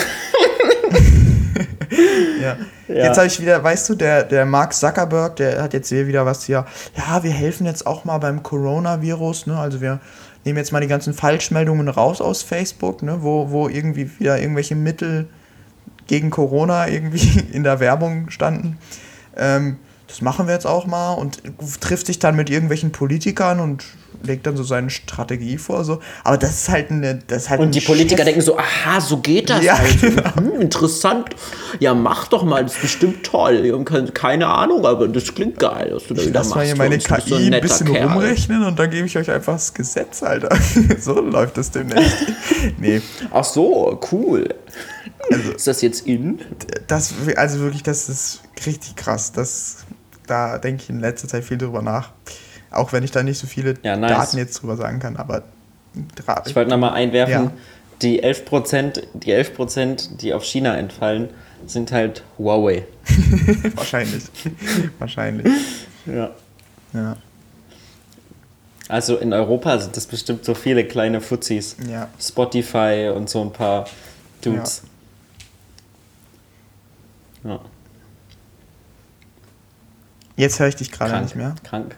ja. 2.43 2.58
ja. 2.88 3.06
Jetzt 3.06 3.17
habe 3.17 3.27
ich 3.27 3.39
wieder, 3.39 3.63
weißt 3.63 3.89
du, 3.89 3.95
der, 3.95 4.23
der 4.23 4.45
Mark 4.45 4.73
Zuckerberg, 4.73 5.36
der 5.38 5.62
hat 5.62 5.73
jetzt 5.73 5.89
hier 5.89 6.08
wieder 6.08 6.25
was 6.25 6.43
hier, 6.43 6.65
ja, 6.95 7.23
wir 7.23 7.32
helfen 7.32 7.65
jetzt 7.65 7.88
auch 7.88 8.06
mal 8.06 8.17
beim 8.17 8.43
Coronavirus, 8.43 9.47
ne? 9.47 9.58
Also 9.58 9.82
wir 9.82 9.99
nehmen 10.45 10.58
jetzt 10.58 10.71
mal 10.71 10.82
die 10.82 10.88
ganzen 10.88 11.13
Falschmeldungen 11.13 11.88
raus 11.88 12.22
aus 12.22 12.43
Facebook, 12.43 13.03
ne? 13.03 13.18
Wo, 13.22 13.49
wo 13.49 13.70
irgendwie 13.70 14.09
wieder 14.20 14.39
irgendwelche 14.39 14.76
Mittel 14.76 15.28
gegen 16.07 16.30
Corona 16.30 16.88
irgendwie 16.88 17.39
in 17.51 17.63
der 17.63 17.80
Werbung 17.80 18.30
standen. 18.30 18.78
Ähm, 19.36 19.78
das 20.07 20.22
machen 20.22 20.45
wir 20.47 20.53
jetzt 20.53 20.68
auch 20.68 20.86
mal 20.86 21.13
und 21.13 21.41
trifft 21.80 22.05
sich 22.05 22.20
dann 22.20 22.36
mit 22.36 22.49
irgendwelchen 22.49 22.91
Politikern 22.91 23.59
und 23.59 23.86
legt 24.22 24.45
dann 24.45 24.55
so 24.55 24.64
seine 24.64 24.89
Strategie 24.89 25.57
vor. 25.57 25.84
So. 25.84 25.99
Aber 26.24 26.38
das 26.38 26.51
ist 26.51 26.70
halt 26.70 26.91
eine. 26.91 27.20
Das 27.28 27.49
halt 27.49 27.59
und 27.59 27.74
die 27.74 27.82
Politiker 27.82 28.18
Chef. 28.18 28.26
denken 28.26 28.41
so: 28.41 28.57
Aha, 28.57 29.01
so 29.01 29.18
geht 29.18 29.49
das. 29.49 29.64
Ja, 29.64 29.78
halt. 29.78 30.01
genau. 30.01 30.36
hm, 30.36 30.61
interessant. 30.61 31.30
Ja, 31.80 31.93
mach 31.93 32.28
doch 32.28 32.43
mal, 32.43 32.64
das 32.64 32.76
ist 32.76 32.82
bestimmt 32.82 33.26
toll. 33.26 33.84
Keine 34.14 34.47
Ahnung, 34.47 34.86
aber 34.86 35.07
das 35.07 35.34
klingt 35.34 35.59
geil, 35.59 35.91
dass 35.91 36.07
du 36.07 36.14
da 36.14 36.22
ich 36.22 36.28
wieder 36.28 36.39
lass 36.39 36.49
machst. 36.49 36.55
mal 36.55 36.66
hier 36.66 36.76
meine 36.76 36.97
KI 36.97 37.30
so 37.30 37.36
ein, 37.36 37.53
ein 37.53 37.61
bisschen 37.61 37.88
Kerl. 37.88 38.07
rumrechnen 38.07 38.64
und 38.64 38.78
dann 38.78 38.89
gebe 38.89 39.07
ich 39.07 39.18
euch 39.18 39.30
einfach 39.30 39.53
das 39.53 39.74
Gesetz, 39.74 40.24
Alter. 40.24 40.55
so 40.99 41.20
läuft 41.20 41.57
das 41.57 41.72
demnächst. 41.72 42.18
nee. 42.78 43.01
Ach 43.32 43.43
so, 43.43 43.99
cool. 44.11 44.49
Also, 45.32 45.51
ist 45.51 45.68
das 45.68 45.82
jetzt 45.82 46.05
in? 46.05 46.39
Das, 46.88 47.14
also 47.36 47.59
wirklich, 47.59 47.84
das 47.84 48.09
ist 48.09 48.41
richtig 48.66 48.95
krass. 48.95 49.32
Das, 49.32 49.78
da 50.28 50.57
denke 50.57 50.84
ich 50.84 50.89
in 50.89 50.99
letzter 50.99 51.28
Zeit 51.28 51.43
viel 51.43 51.57
drüber 51.57 51.82
nach. 51.82 52.11
Auch 52.74 52.91
wenn 52.93 53.03
ich 53.03 53.11
da 53.11 53.24
nicht 53.24 53.39
so 53.39 53.47
viele 53.47 53.76
ja, 53.84 53.95
nice. 53.95 54.11
Daten 54.11 54.38
jetzt 54.38 54.61
drüber 54.61 54.76
sagen 54.76 54.99
kann, 54.99 55.17
aber. 55.17 55.43
Ich 56.45 56.55
wollte 56.55 56.71
nochmal 56.71 56.93
einwerfen, 56.93 57.43
ja. 57.45 57.51
die 58.01 58.24
11%, 58.24 59.03
die 59.13 59.34
11%, 59.34 60.17
die 60.17 60.34
auf 60.34 60.43
China 60.43 60.76
entfallen, 60.76 61.30
sind 61.67 61.91
halt 61.91 62.24
Huawei. 62.38 62.86
Wahrscheinlich. 63.76 64.24
Wahrscheinlich. 64.99 65.47
Ja. 66.07 66.32
Ja. 66.93 67.17
Also 68.89 69.17
in 69.17 69.34
Europa 69.34 69.80
sind 69.80 69.95
das 69.95 70.07
bestimmt 70.07 70.45
so 70.45 70.55
viele 70.55 70.86
kleine 70.86 71.21
Fuzis. 71.21 71.78
Ja. 71.88 72.09
Spotify 72.19 73.11
und 73.15 73.30
so 73.30 73.41
ein 73.41 73.53
paar 73.53 73.86
Dudes. 74.41 74.84
Ja. 77.43 77.51
ja. 77.51 77.59
Jetzt 80.36 80.59
höre 80.59 80.67
ich 80.67 80.76
dich 80.76 80.91
gerade 80.91 81.21
nicht 81.21 81.36
mehr. 81.36 81.55
Krank. 81.63 81.95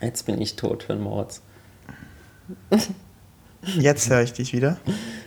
Jetzt 0.00 0.24
bin 0.26 0.40
ich 0.40 0.56
tot 0.56 0.84
für 0.84 0.94
den 0.94 1.02
Mords. 1.02 1.42
Jetzt 3.62 4.08
höre 4.08 4.22
ich 4.22 4.32
dich 4.32 4.52
wieder. 4.52 4.78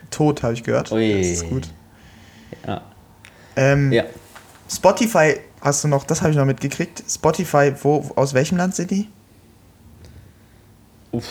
Tot 0.09 0.43
habe 0.43 0.53
ich 0.53 0.63
gehört. 0.63 0.91
Ui. 0.91 1.17
Das 1.17 1.27
ist 1.27 1.49
gut. 1.49 1.67
Ja. 2.65 2.81
Ähm, 3.55 3.91
ja. 3.91 4.03
Spotify 4.69 5.35
hast 5.61 5.83
du 5.83 5.87
noch, 5.87 6.03
das 6.03 6.21
habe 6.21 6.31
ich 6.31 6.37
noch 6.37 6.45
mitgekriegt. 6.45 7.03
Spotify, 7.07 7.73
wo, 7.81 8.11
aus 8.15 8.33
welchem 8.33 8.57
Land 8.57 8.75
sind 8.75 8.91
die? 8.91 9.07
Uff, 11.11 11.25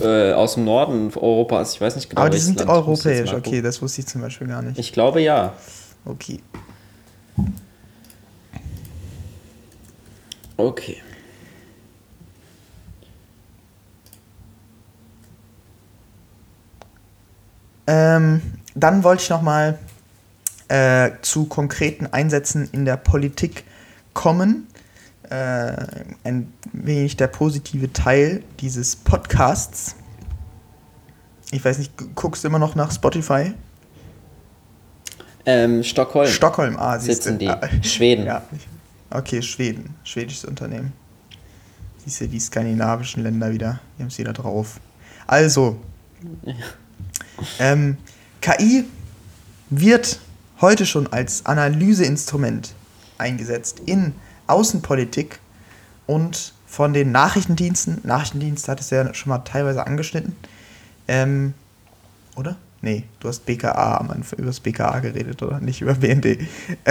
äh, 0.00 0.32
aus 0.32 0.54
dem 0.54 0.64
Norden 0.64 1.12
Europas, 1.14 1.74
ich 1.74 1.80
weiß 1.80 1.94
nicht 1.94 2.10
genau. 2.10 2.22
Aber 2.22 2.30
die 2.30 2.38
sind 2.38 2.58
Land 2.58 2.70
europäisch, 2.70 3.32
okay, 3.32 3.62
das 3.62 3.80
wusste 3.80 4.00
ich 4.00 4.08
zum 4.08 4.22
Beispiel 4.22 4.48
gar 4.48 4.62
nicht. 4.62 4.78
Ich 4.78 4.92
glaube 4.92 5.20
ja. 5.20 5.52
Okay. 6.04 6.40
Okay. 10.56 11.02
Ähm, 17.86 18.42
dann 18.74 19.04
wollte 19.04 19.22
ich 19.22 19.30
noch 19.30 19.42
mal 19.42 19.78
äh, 20.68 21.10
zu 21.22 21.44
konkreten 21.44 22.06
Einsätzen 22.06 22.68
in 22.72 22.84
der 22.84 22.96
Politik 22.96 23.64
kommen. 24.14 24.66
Äh, 25.30 25.76
ein 26.24 26.52
wenig 26.72 27.16
der 27.16 27.28
positive 27.28 27.92
Teil 27.92 28.42
dieses 28.60 28.96
Podcasts. 28.96 29.96
Ich 31.50 31.64
weiß 31.64 31.78
nicht, 31.78 31.92
guckst 32.14 32.44
du 32.44 32.48
immer 32.48 32.58
noch 32.58 32.74
nach 32.74 32.90
Spotify? 32.90 33.52
Ähm, 35.46 35.82
Stockholm. 35.82 36.28
Stockholm, 36.28 36.76
ah, 36.78 36.98
sitzen 36.98 37.38
die. 37.38 37.48
Ah, 37.48 37.60
Schweden. 37.82 38.26
Ja. 38.26 38.42
Okay, 39.10 39.42
Schweden. 39.42 39.94
Schwedisches 40.02 40.44
Unternehmen. 40.44 40.92
Siehst 42.04 42.20
du 42.20 42.28
die 42.28 42.40
skandinavischen 42.40 43.22
Länder 43.22 43.52
wieder? 43.52 43.80
Die 43.96 44.02
haben 44.02 44.08
es 44.08 44.18
wieder 44.18 44.32
drauf. 44.32 44.80
Also, 45.26 45.78
ja. 46.42 46.54
Ähm, 47.58 47.96
KI 48.40 48.84
wird 49.70 50.20
heute 50.60 50.86
schon 50.86 51.12
als 51.12 51.46
Analyseinstrument 51.46 52.74
eingesetzt 53.18 53.82
in 53.86 54.14
Außenpolitik 54.46 55.38
und 56.06 56.52
von 56.66 56.92
den 56.92 57.12
Nachrichtendiensten. 57.12 58.00
Nachrichtendienst 58.02 58.68
hat 58.68 58.80
es 58.80 58.90
ja 58.90 59.14
schon 59.14 59.30
mal 59.30 59.38
teilweise 59.38 59.86
angeschnitten. 59.86 60.36
Ähm, 61.08 61.54
oder? 62.36 62.56
Nee, 62.82 63.04
du 63.20 63.28
hast 63.28 63.46
BKA 63.46 63.96
am 63.96 64.10
Anfang 64.10 64.40
über 64.40 64.48
das 64.48 64.60
BKA 64.60 65.00
geredet, 65.00 65.42
oder? 65.42 65.58
Nicht 65.60 65.80
über 65.80 65.94
BND. 65.94 66.40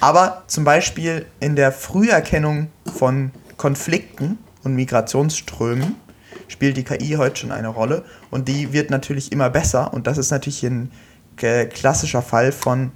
Aber 0.00 0.44
zum 0.46 0.62
Beispiel 0.62 1.26
in 1.40 1.56
der 1.56 1.72
Früherkennung 1.72 2.68
von 2.94 3.32
Konflikten 3.56 4.38
und 4.62 4.76
Migrationsströmen 4.76 5.96
spielt 6.50 6.76
die 6.76 6.84
KI 6.84 7.14
heute 7.16 7.36
schon 7.36 7.52
eine 7.52 7.68
Rolle 7.68 8.04
und 8.30 8.48
die 8.48 8.72
wird 8.72 8.90
natürlich 8.90 9.32
immer 9.32 9.50
besser 9.50 9.94
und 9.94 10.06
das 10.06 10.18
ist 10.18 10.30
natürlich 10.30 10.64
ein 10.64 10.90
klassischer 11.36 12.22
Fall 12.22 12.52
von, 12.52 12.92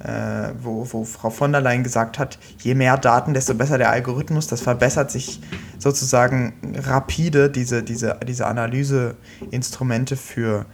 äh, 0.00 0.50
wo, 0.60 0.86
wo 0.90 1.04
Frau 1.04 1.30
von 1.30 1.52
der 1.52 1.60
Leyen 1.60 1.82
gesagt 1.82 2.18
hat, 2.18 2.38
je 2.60 2.74
mehr 2.74 2.96
Daten, 2.98 3.34
desto 3.34 3.54
besser 3.54 3.78
der 3.78 3.90
Algorithmus. 3.90 4.46
Das 4.46 4.60
verbessert 4.60 5.10
sich 5.10 5.40
sozusagen 5.78 6.54
rapide, 6.76 7.50
diese, 7.50 7.82
diese, 7.82 8.18
diese 8.26 8.46
Analyseinstrumente 8.46 10.16
für, 10.16 10.66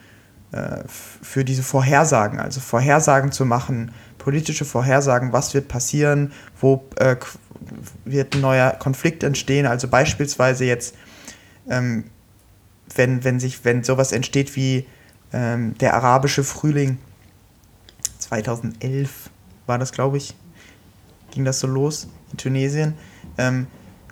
äh, 0.52 0.82
für 0.88 1.44
diese 1.44 1.62
Vorhersagen. 1.62 2.40
Also 2.40 2.60
Vorhersagen 2.60 3.32
zu 3.32 3.44
machen, 3.44 3.92
politische 4.18 4.64
Vorhersagen, 4.64 5.32
was 5.32 5.54
wird 5.54 5.68
passieren, 5.68 6.32
wo 6.60 6.84
äh, 6.96 7.16
wird 8.04 8.34
ein 8.34 8.40
neuer 8.40 8.72
Konflikt 8.72 9.22
entstehen. 9.22 9.66
Also 9.66 9.88
beispielsweise 9.88 10.64
jetzt, 10.64 10.96
ähm, 11.70 12.04
wenn, 12.96 13.24
wenn, 13.24 13.40
sich, 13.40 13.64
wenn 13.64 13.84
sowas 13.84 14.12
entsteht 14.12 14.56
wie 14.56 14.86
ähm, 15.32 15.76
der 15.78 15.94
arabische 15.94 16.44
Frühling 16.44 16.98
2011 18.18 19.30
war 19.66 19.78
das, 19.78 19.92
glaube 19.92 20.16
ich, 20.16 20.34
ging 21.30 21.44
das 21.44 21.60
so 21.60 21.66
los 21.66 22.08
in 22.32 22.38
Tunesien. 22.38 22.94
Ähm, 23.38 23.66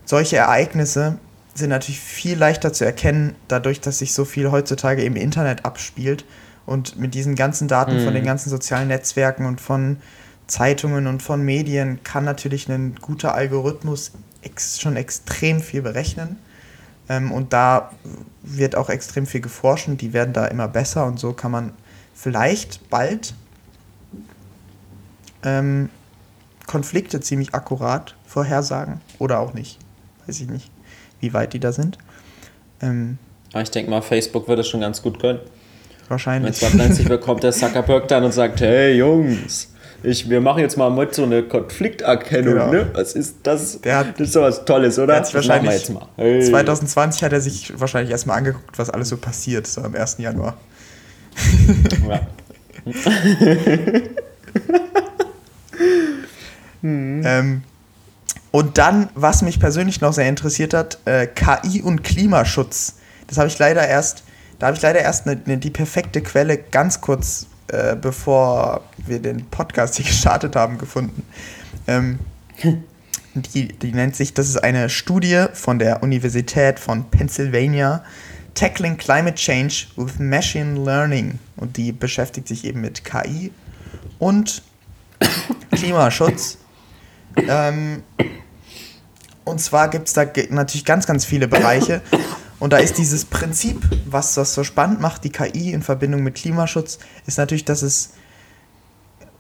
solche 0.05 0.37
Ereignisse 0.37 1.19
sind 1.55 1.71
natürlich 1.71 2.01
viel 2.01 2.39
leichter 2.39 2.73
zu 2.73 2.85
erkennen, 2.85 3.37
dadurch, 3.49 3.81
dass 3.81 3.99
sich 3.99 4.15
so 4.15 4.25
viel 4.25 4.51
heutzutage 4.51 5.03
im 5.03 5.17
Internet 5.17 5.65
abspielt 5.65 6.25
und 6.67 6.99
mit 6.99 7.15
diesen 7.15 7.35
ganzen 7.35 7.69
Daten 7.69 7.99
mhm. 7.99 8.05
von 8.05 8.15
den 8.15 8.23
mhm. 8.23 8.29
ganzen 8.29 8.51
sozialen 8.51 8.89
Netzwerken 8.89 9.47
und 9.47 9.61
von 9.61 9.99
Zeitungen 10.47 11.07
und 11.07 11.23
von 11.23 11.43
Medien 11.43 12.03
kann 12.05 12.25
natürlich 12.25 12.69
ein 12.69 12.97
guter 13.01 13.35
Algorithmus 13.35 14.13
ex 14.43 14.81
schon 14.81 14.97
extrem 14.97 15.61
viel 15.61 15.83
berechnen. 15.83 16.39
Ähm, 17.09 17.33
und 17.33 17.53
da 17.53 17.91
wird 18.43 18.77
auch 18.77 18.89
extrem 18.89 19.27
viel 19.27 19.41
geforscht 19.41 19.89
und 19.89 20.01
die 20.01 20.13
werden 20.13 20.33
da 20.33 20.47
immer 20.47 20.69
besser 20.69 21.07
und 21.07 21.19
so 21.19 21.33
kann 21.33 21.51
man 21.51 21.73
vielleicht 22.15 22.89
bald 22.91 23.35
ähm, 25.45 25.91
Konflikte 26.67 27.21
ziemlich 27.21 27.55
akkurat 27.55 28.15
vorhersagen 28.27 29.01
oder 29.19 29.41
auch 29.41 29.55
nicht. 29.55 29.79
Weiß 30.27 30.41
ich 30.41 30.49
nicht, 30.49 30.71
wie 31.21 31.33
weit 31.33 31.53
die 31.53 31.61
da 31.61 31.73
sind. 31.73 31.99
Ähm, 32.81 33.19
ich 33.55 33.71
denke 33.71 33.91
mal, 33.91 34.03
Facebook 34.03 34.49
würde 34.49 34.63
es 34.63 34.69
schon 34.69 34.81
ganz 34.81 35.03
gut 35.03 35.21
können. 35.21 35.41
Wahrscheinlich. 36.09 36.61
Wenn 36.63 36.71
2020 36.71 37.21
kommt 37.25 37.43
der 37.43 37.53
Zuckerberg 37.53 38.09
dann 38.09 38.25
und 38.25 38.33
sagt, 38.33 38.61
hey 38.61 38.97
Jungs, 38.97 39.73
ich, 40.03 40.29
wir 40.29 40.41
machen 40.41 40.61
jetzt 40.61 40.77
mal 40.77 40.91
mit 40.91 41.15
so 41.15 41.23
eine 41.23 41.43
Konflikterkennung, 41.43 42.55
genau. 42.55 42.71
ne? 42.71 42.91
Was 42.95 43.15
ist 43.15 43.37
das? 43.43 43.81
Der 43.81 43.99
hat, 43.99 44.19
das 44.19 44.29
ist 44.29 44.33
sowas 44.33 44.65
Tolles, 44.65 44.99
oder? 44.99 45.19
Das 45.19 45.35
wahrscheinlich, 45.35 45.73
jetzt 45.73 45.91
mal. 45.91 46.07
Hey. 46.17 46.43
2020 46.43 47.23
hat 47.23 47.33
er 47.33 47.41
sich 47.41 47.73
wahrscheinlich 47.79 48.11
erstmal 48.11 48.39
angeguckt, 48.39 48.79
was 48.79 48.91
alles 48.91 49.09
so 49.09 49.17
passiert, 49.17 49.67
so 49.67 49.83
am 49.83 49.95
1. 49.95 50.19
Januar. 50.19 50.57
Ja. 52.09 52.21
mhm. 56.83 57.23
ähm, 57.25 57.63
und 58.51 58.77
dann, 58.79 59.09
was 59.15 59.43
mich 59.43 59.59
persönlich 59.59 60.01
noch 60.01 60.13
sehr 60.13 60.29
interessiert 60.29 60.75
hat, 60.75 60.99
äh, 61.07 61.27
KI 61.27 61.83
und 61.83 62.03
Klimaschutz. 62.05 62.97
Das 63.27 63.39
habe 63.39 63.49
ich 63.49 63.59
leider 63.59 63.87
erst, 63.87 64.25
da 64.59 64.67
habe 64.67 64.77
ich 64.77 64.83
leider 64.83 65.01
erst 65.01 65.27
eine, 65.27 65.41
eine, 65.45 65.59
die 65.59 65.71
perfekte 65.71 66.21
Quelle 66.21 66.59
ganz 66.59 67.01
kurz 67.01 67.47
äh, 67.73 67.97
bevor 67.97 68.83
wir 68.99 69.19
den 69.19 69.47
Podcast 69.47 69.97
hier 69.97 70.05
gestartet 70.07 70.55
haben, 70.57 70.77
gefunden. 70.79 71.25
Ähm, 71.87 72.19
die, 73.35 73.69
die 73.69 73.93
nennt 73.93 74.15
sich, 74.15 74.35
das 74.35 74.49
ist 74.49 74.63
eine 74.63 74.91
Studie 74.91 75.47
von 75.55 75.79
der 75.79 76.03
Universität 76.03 76.79
von 76.79 77.11
Pennsylvania, 77.11 78.05
Tackling 78.55 78.99
Climate 78.99 79.37
Change 79.37 79.87
with 79.97 80.19
Machine 80.19 80.85
Learning. 80.85 81.39
Und 81.57 81.79
die 81.79 81.93
beschäftigt 81.93 82.47
sich 82.47 82.67
eben 82.67 82.83
mit 82.83 83.05
KI 83.05 83.51
und 84.19 84.63
Klimaschutz. 85.73 86.59
ähm, 87.37 88.03
und 89.45 89.61
zwar 89.61 89.89
gibt 89.89 90.09
es 90.09 90.15
da 90.15 90.27
natürlich 90.51 90.85
ganz, 90.85 91.07
ganz 91.07 91.25
viele 91.25 91.49
Bereiche. 91.49 92.03
Und 92.63 92.73
da 92.73 92.77
ist 92.77 92.97
dieses 92.97 93.25
Prinzip, 93.25 93.83
was 94.07 94.35
das 94.35 94.55
so 94.55 94.63
spannend 94.63 95.01
macht, 95.01 95.25
die 95.25 95.31
KI 95.31 95.73
in 95.73 95.83
Verbindung 95.83 96.23
mit 96.23 96.37
Klimaschutz, 96.37 97.01
ist 97.27 97.37
natürlich, 97.37 97.65
dass 97.65 97.83
es 97.83 98.11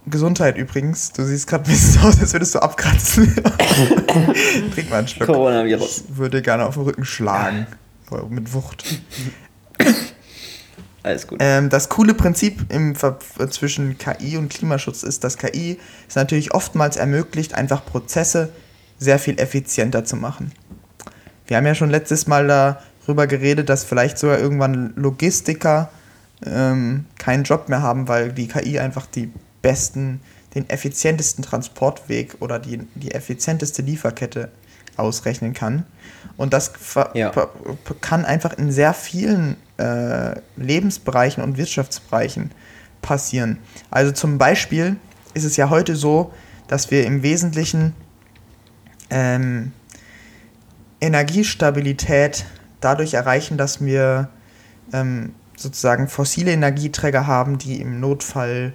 Gesundheit 0.07 0.57
übrigens. 0.57 1.13
Du 1.13 1.23
siehst 1.23 1.47
gerade 1.47 1.63
ein 1.63 1.71
bisschen 1.71 2.03
aus, 2.03 2.19
als 2.21 2.33
würdest 2.33 2.57
du 2.57 2.59
abkratzen. 2.59 3.33
Trink 4.75 4.91
mal 4.91 4.97
einen 4.99 5.07
Schluck. 5.07 5.29
Coronavirus. 5.29 5.99
Ich 6.09 6.17
würde 6.17 6.43
gerne 6.43 6.67
auf 6.67 6.75
den 6.75 6.83
Rücken 6.83 7.05
schlagen. 7.05 7.69
Mit 8.29 8.53
Wucht. 8.53 8.85
Alles 11.05 11.25
gut. 11.29 11.39
Ähm, 11.41 11.71
das 11.71 11.89
coole 11.89 12.15
Prinzip 12.15 12.73
im 12.73 12.97
Ver 12.97 13.21
zwischen 13.51 13.99
KI 13.99 14.37
und 14.37 14.49
Klimaschutz 14.49 15.05
ist, 15.05 15.23
dass 15.23 15.39
KI 15.39 15.79
es 16.09 16.17
natürlich 16.17 16.55
oftmals 16.55 16.97
ermöglicht, 16.97 17.55
einfach 17.55 17.87
Prozesse 17.87 18.49
sehr 18.99 19.21
viel 19.21 19.39
effizienter 19.39 20.05
zu 20.05 20.17
machen. 20.17 20.51
Wir 21.47 21.57
haben 21.57 21.67
ja 21.67 21.77
schon 21.77 21.91
letztes 21.91 22.27
Mal 22.27 22.49
da 22.49 22.83
drüber 23.05 23.27
geredet, 23.27 23.69
dass 23.69 23.85
vielleicht 23.85 24.19
sogar 24.19 24.39
irgendwann 24.39 24.93
Logistiker 24.97 25.91
ähm, 26.45 27.07
keinen 27.19 27.45
Job 27.45 27.69
mehr 27.69 27.83
haben, 27.83 28.09
weil 28.09 28.33
die 28.33 28.49
KI 28.49 28.79
einfach 28.79 29.07
die 29.07 29.31
besten, 29.61 30.21
den 30.55 30.69
effizientesten 30.69 31.45
Transportweg 31.45 32.37
oder 32.41 32.59
die, 32.59 32.79
die 32.95 33.13
effizienteste 33.13 33.83
Lieferkette 33.83 34.51
ausrechnen 34.97 35.55
kann. 35.55 35.87
Und 36.37 36.53
das 36.53 36.73
ja. 37.15 37.33
kann 38.01 38.25
einfach 38.25 38.53
in 38.59 38.71
sehr 38.71 38.95
vielen 38.95 39.57
äh, 39.79 40.37
Lebensbereichen 40.57 41.43
und 41.43 41.57
Wirtschaftsbereichen 41.57 42.51
passieren. 43.01 43.59
Also 43.91 44.13
zum 44.13 44.39
Beispiel 44.39 44.97
ist 45.35 45.45
es 45.45 45.57
ja 45.57 45.71
heute 45.71 45.97
so, 45.97 46.33
dass 46.69 46.91
wir 46.91 47.05
im 47.07 47.23
Wesentlichen 47.23 47.95
ähm, 49.11 49.73
Energiestabilität 51.01 52.45
dadurch 52.85 53.15
erreichen, 53.15 53.57
dass 53.57 53.85
wir 53.85 54.29
ähm, 54.93 55.35
sozusagen 55.57 56.09
fossile 56.09 56.53
Energieträger 56.53 57.27
haben, 57.27 57.59
die 57.59 57.81
im 57.81 58.01
Notfall 58.01 58.73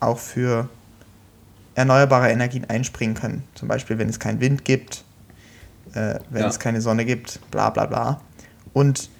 auch 0.00 0.18
für 0.18 0.68
erneuerbare 1.74 2.30
Energien 2.30 2.64
einspringen 2.64 3.14
können. 3.14 3.44
Zum 3.54 3.68
Beispiel, 3.68 3.98
wenn 3.98 4.08
es 4.08 4.18
keinen 4.18 4.40
Wind 4.40 4.64
gibt, 4.64 5.04
äh, 5.94 6.18
wenn 6.30 6.42
ja. 6.42 6.48
es 6.48 6.58
keine 6.58 6.80
Sonne 6.80 7.04
gibt, 7.04 7.40
bla 7.50 7.70
bla 7.70 7.86
bla. 7.86 8.20
Und 8.72 9.10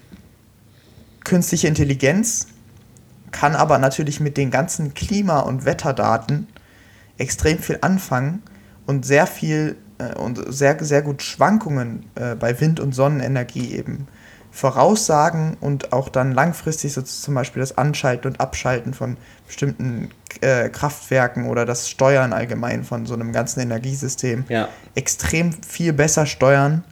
künstliche 1.25 1.69
Intelligenz 1.69 2.49
kann 3.31 3.55
aber 3.55 3.79
natürlich 3.79 4.21
mit 4.21 4.37
den 4.37 4.51
ganzen 4.51 4.95
Klima- 4.95 5.41
und 5.41 5.65
Wetterdaten 5.65 6.49
extrem 7.19 7.59
viel 7.59 7.79
anfangen 7.81 8.43
und 8.87 9.05
sehr 9.05 9.27
viel 9.27 9.77
äh, 9.99 10.15
und 10.15 10.41
sehr, 10.53 10.83
sehr 10.83 11.03
gut 11.03 11.23
Schwankungen 11.23 12.07
äh, 12.15 12.35
bei 12.35 12.59
Wind- 12.61 12.81
und 12.81 12.95
Sonnenenergie 12.95 13.75
eben 13.75 14.07
voraussagen 14.57 15.59
und 15.61 15.93
auch 15.93 16.09
dann 16.09 16.33
langfristig 16.33 16.95
so 16.95 17.03
zum 17.03 17.35
Beispiel 17.35 17.61
das 17.61 17.77
Anschalten 17.77 18.31
und 18.31 18.41
Abschalten 18.41 18.95
von 18.95 19.19
bestimmten 19.47 20.11
äh, 20.41 20.71
Kraftwerken 20.71 21.47
oder 21.47 21.67
das 21.67 21.91
Steuern 21.91 22.33
allgemein 22.33 22.83
von 22.83 23.05
so 23.05 23.13
einem 23.13 23.33
ganzen 23.33 23.61
Energiesystem 23.61 24.47
ja. 24.49 24.69
extrem 24.95 25.53
viel 25.53 25.93
besser 25.93 26.25
steuern. 26.25 26.85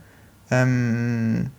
Ähm, 0.51 1.53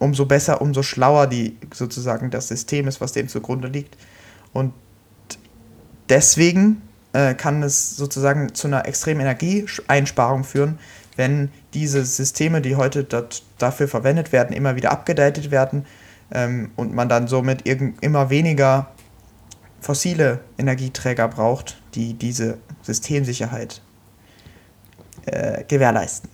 umso 0.00 0.26
besser, 0.26 0.60
umso 0.60 0.82
schlauer 0.82 1.28
die 1.28 1.56
sozusagen 1.72 2.30
das 2.30 2.48
System 2.48 2.88
ist, 2.88 3.00
was 3.00 3.12
dem 3.12 3.28
zugrunde 3.28 3.68
liegt. 3.68 3.96
Und 4.52 4.74
deswegen 6.08 6.82
äh, 7.12 7.34
kann 7.34 7.62
es 7.62 7.96
sozusagen 7.96 8.52
zu 8.52 8.66
einer 8.66 8.88
extremen 8.88 9.20
Energieeinsparung 9.20 10.42
führen, 10.42 10.80
wenn 11.16 11.50
diese 11.74 12.04
Systeme, 12.04 12.60
die 12.60 12.76
heute 12.76 13.04
dort 13.04 13.42
dafür 13.58 13.88
verwendet 13.88 14.32
werden, 14.32 14.54
immer 14.54 14.76
wieder 14.76 14.92
abgedatet 14.92 15.50
werden 15.50 15.86
ähm, 16.32 16.70
und 16.76 16.94
man 16.94 17.08
dann 17.08 17.28
somit 17.28 17.66
immer 17.66 18.30
weniger 18.30 18.88
fossile 19.80 20.40
Energieträger 20.58 21.28
braucht, 21.28 21.76
die 21.94 22.14
diese 22.14 22.58
Systemsicherheit 22.82 23.82
äh, 25.26 25.64
gewährleisten. 25.64 26.30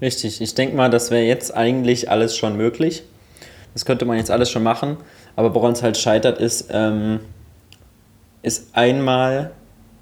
Richtig, 0.00 0.40
ich 0.40 0.54
denke 0.54 0.76
mal, 0.76 0.90
das 0.90 1.10
wäre 1.10 1.24
jetzt 1.24 1.54
eigentlich 1.54 2.10
alles 2.10 2.36
schon 2.36 2.56
möglich. 2.56 3.04
Das 3.72 3.84
könnte 3.84 4.04
man 4.04 4.18
jetzt 4.18 4.30
alles 4.30 4.50
schon 4.50 4.62
machen, 4.62 4.98
aber 5.36 5.54
woran 5.54 5.72
es 5.72 5.82
halt 5.82 5.96
scheitert, 5.96 6.38
ist, 6.38 6.68
ähm, 6.70 7.20
ist 8.42 8.68
einmal 8.74 9.52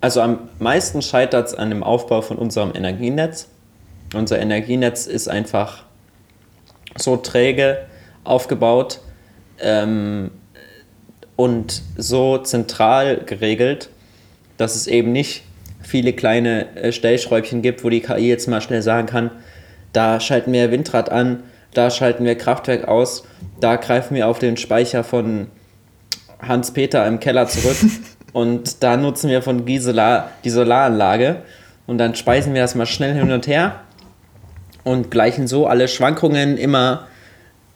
also 0.04 0.20
am 0.20 0.50
meisten 0.58 1.00
scheitert 1.00 1.46
es 1.46 1.54
an 1.54 1.70
dem 1.70 1.82
Aufbau 1.82 2.20
von 2.20 2.36
unserem 2.36 2.74
Energienetz. 2.74 3.48
Unser 4.14 4.38
Energienetz 4.38 5.06
ist 5.06 5.28
einfach 5.28 5.84
so 6.94 7.16
träge 7.16 7.78
aufgebaut 8.22 9.00
ähm, 9.60 10.30
und 11.36 11.80
so 11.96 12.36
zentral 12.36 13.22
geregelt, 13.24 13.88
dass 14.58 14.76
es 14.76 14.86
eben 14.88 15.10
nicht 15.12 15.44
viele 15.80 16.12
kleine 16.12 16.76
äh, 16.76 16.92
Stellschräubchen 16.92 17.62
gibt, 17.62 17.82
wo 17.82 17.88
die 17.88 18.00
KI 18.00 18.28
jetzt 18.28 18.46
mal 18.46 18.60
schnell 18.60 18.82
sagen 18.82 19.06
kann, 19.06 19.30
da 19.94 20.20
schalten 20.20 20.52
wir 20.52 20.70
Windrad 20.70 21.08
an, 21.08 21.44
da 21.72 21.88
schalten 21.88 22.26
wir 22.26 22.36
Kraftwerk 22.36 22.88
aus, 22.88 23.24
da 23.58 23.76
greifen 23.76 24.14
wir 24.14 24.28
auf 24.28 24.38
den 24.38 24.58
Speicher 24.58 25.02
von 25.02 25.46
Hans-Peter 26.40 27.06
im 27.06 27.20
Keller 27.20 27.46
zurück 27.46 27.78
Und 28.34 28.82
da 28.82 28.96
nutzen 28.96 29.30
wir 29.30 29.42
von 29.42 29.64
Gisela 29.64 30.28
die 30.42 30.50
Solaranlage. 30.50 31.42
Und 31.86 31.98
dann 31.98 32.16
speisen 32.16 32.52
wir 32.52 32.62
das 32.62 32.74
mal 32.74 32.84
schnell 32.84 33.14
hin 33.14 33.30
und 33.30 33.46
her. 33.46 33.80
Und 34.82 35.10
gleichen 35.12 35.46
so 35.46 35.68
alle 35.68 35.86
Schwankungen 35.86 36.58
immer 36.58 37.06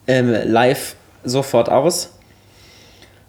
ähm, 0.09 0.35
live 0.45 0.97
sofort 1.23 1.71
aus. 1.71 2.13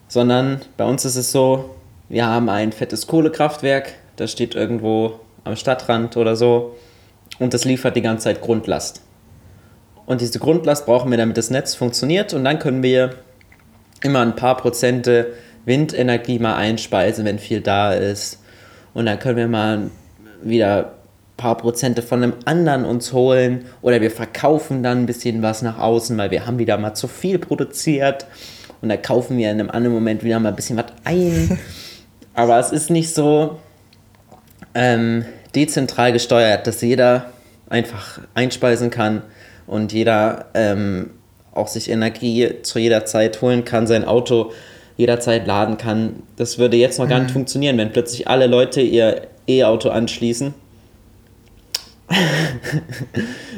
Sondern 0.08 0.62
bei 0.76 0.86
uns 0.86 1.06
ist 1.06 1.18
es 1.18 1.32
so, 1.32 1.76
wir 2.10 2.26
haben 2.26 2.50
ein 2.50 2.72
fettes 2.72 3.06
Kohlekraftwerk, 3.06 3.94
das 4.16 4.32
steht 4.32 4.56
irgendwo 4.56 5.20
am 5.44 5.56
Stadtrand 5.56 6.18
oder 6.18 6.36
so. 6.36 6.78
Und 7.38 7.54
das 7.54 7.64
liefert 7.64 7.96
die 7.96 8.02
ganze 8.02 8.24
Zeit 8.24 8.42
Grundlast. 8.42 9.04
Und 10.08 10.22
diese 10.22 10.40
Grundlast 10.40 10.88
brauchen 10.88 11.12
wir, 11.12 11.20
damit 11.20 11.38
das 11.38 11.52
Netz 11.52 11.76
funktioniert. 11.76 12.34
Und 12.34 12.44
dann 12.44 12.58
können 12.58 12.82
wir 12.82 13.12
immer 14.02 14.22
ein 14.22 14.36
paar 14.36 14.58
Prozente 14.58 15.34
Windenergie 15.66 16.40
mal 16.40 16.56
einspeisen, 16.56 17.26
wenn 17.26 17.40
viel 17.40 17.62
da 17.62 17.94
ist. 17.94 18.40
Und 18.94 19.06
dann 19.06 19.20
können 19.20 19.38
wir 19.38 19.48
mal 19.48 19.90
wieder 20.42 20.78
ein 20.78 21.38
paar 21.38 21.58
Prozente 21.58 22.02
von 22.02 22.24
einem 22.24 22.34
anderen 22.46 22.86
uns 22.86 23.14
holen 23.14 23.66
oder 23.82 24.02
wir 24.02 24.12
verkaufen 24.12 24.84
dann 24.84 25.04
ein 25.04 25.06
bisschen 25.06 25.42
was 25.42 25.62
nach 25.62 25.78
außen, 25.78 26.18
weil 26.18 26.32
wir 26.32 26.46
haben 26.46 26.60
wieder 26.60 26.78
mal 26.78 26.94
zu 26.94 27.08
viel 27.08 27.40
produziert 27.40 28.26
und 28.82 28.90
dann 28.90 29.02
kaufen 29.02 29.38
wir 29.38 29.52
in 29.52 29.60
einem 29.60 29.70
anderen 29.70 29.94
Moment 29.94 30.24
wieder 30.24 30.40
mal 30.40 30.50
ein 30.50 30.56
bisschen 30.56 30.78
was 30.78 30.86
ein. 31.04 31.60
Aber 32.34 32.60
es 32.60 32.72
ist 32.72 32.90
nicht 32.90 33.14
so 33.14 33.60
ähm, 34.74 35.26
dezentral 35.56 36.14
gesteuert, 36.14 36.68
dass 36.68 36.82
jeder 36.82 37.32
einfach 37.70 38.20
einspeisen 38.34 38.90
kann 38.90 39.24
und 39.68 39.92
jeder 39.92 40.46
ähm, 40.54 41.12
auch 41.54 41.68
sich 41.68 41.90
Energie 41.90 42.62
zu 42.64 42.80
jeder 42.80 43.06
Zeit 43.06 43.42
holen 43.42 43.66
kann, 43.66 43.88
sein 43.88 44.06
Auto 44.06 44.52
jederzeit 45.00 45.48
laden 45.48 45.78
kann. 45.78 46.24
Das 46.36 46.58
würde 46.58 46.76
jetzt 46.76 47.00
noch 47.00 47.08
gar 47.08 47.20
nicht 47.20 47.30
mhm. 47.30 47.36
funktionieren, 47.36 47.78
wenn 47.78 47.94
plötzlich 47.94 48.28
alle 48.28 48.48
Leute 48.48 48.82
ihr 48.82 49.28
E-Auto 49.48 49.90
anschließen. 49.90 50.54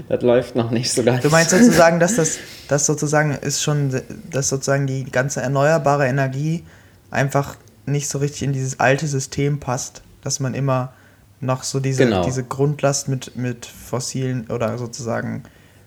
das 0.07 0.21
läuft 0.21 0.55
noch 0.55 0.69
nicht 0.69 0.91
so 0.91 1.01
ganz. 1.01 1.23
Du 1.23 1.29
meinst 1.29 1.49
sozusagen, 1.49 1.99
dass 1.99 2.15
das, 2.17 2.37
das 2.67 2.85
sozusagen 2.85 3.31
ist 3.31 3.63
schon, 3.63 3.89
dass 4.29 4.49
sozusagen 4.49 4.85
die 4.85 5.03
ganze 5.05 5.41
erneuerbare 5.41 6.05
Energie 6.05 6.63
einfach 7.09 7.55
nicht 7.87 8.07
so 8.07 8.19
richtig 8.19 8.43
in 8.43 8.53
dieses 8.53 8.79
alte 8.79 9.07
System 9.07 9.59
passt, 9.59 10.03
dass 10.23 10.39
man 10.39 10.53
immer 10.53 10.93
noch 11.39 11.63
so 11.63 11.79
diese, 11.79 12.05
genau. 12.05 12.23
diese 12.23 12.43
Grundlast 12.43 13.07
mit, 13.09 13.35
mit 13.35 13.65
fossilen 13.65 14.45
oder 14.51 14.77
sozusagen 14.77 15.41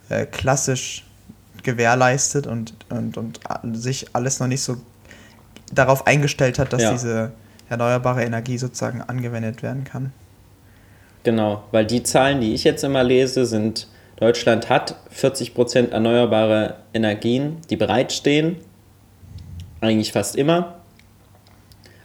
äh, 0.09 0.27
klassisch 0.27 1.05
gewährleistet 1.63 2.49
und, 2.49 2.75
und, 2.91 3.17
und 3.19 3.41
sich 3.75 4.09
alles 4.15 4.41
noch 4.41 4.49
nicht 4.49 4.63
so 4.63 4.79
darauf 5.75 6.07
eingestellt 6.07 6.59
hat, 6.59 6.73
dass 6.73 6.83
ja. 6.83 6.93
diese 6.93 7.33
erneuerbare 7.69 8.25
Energie 8.25 8.59
sozusagen 8.59 9.03
angewendet 9.03 9.63
werden 9.63 9.85
kann. 9.85 10.13
Genau, 11.23 11.65
weil 11.73 11.87
die 11.87 12.03
Zahlen, 12.03 12.41
die 12.41 12.55
ich 12.55 12.65
jetzt 12.65 12.85
immer 12.85 13.03
lese, 13.03 13.47
sind, 13.47 13.89
Deutschland 14.17 14.69
hat 14.69 14.97
40% 15.15 15.91
erneuerbare 15.91 16.77
Energien, 16.93 17.57
die 17.71 17.77
bereitstehen, 17.77 18.57
eigentlich 19.81 20.13
fast 20.13 20.37
immer, 20.37 20.77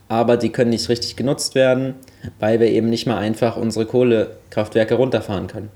aber 0.08 0.36
die 0.36 0.50
können 0.50 0.70
nicht 0.70 0.88
richtig 0.88 1.16
genutzt 1.16 1.54
werden, 1.54 1.94
weil 2.38 2.60
wir 2.60 2.68
eben 2.68 2.90
nicht 2.90 3.06
mal 3.06 3.18
einfach 3.18 3.56
unsere 3.56 3.86
Kohlekraftwerke 3.86 4.94
runterfahren 4.94 5.46
können. 5.46 5.70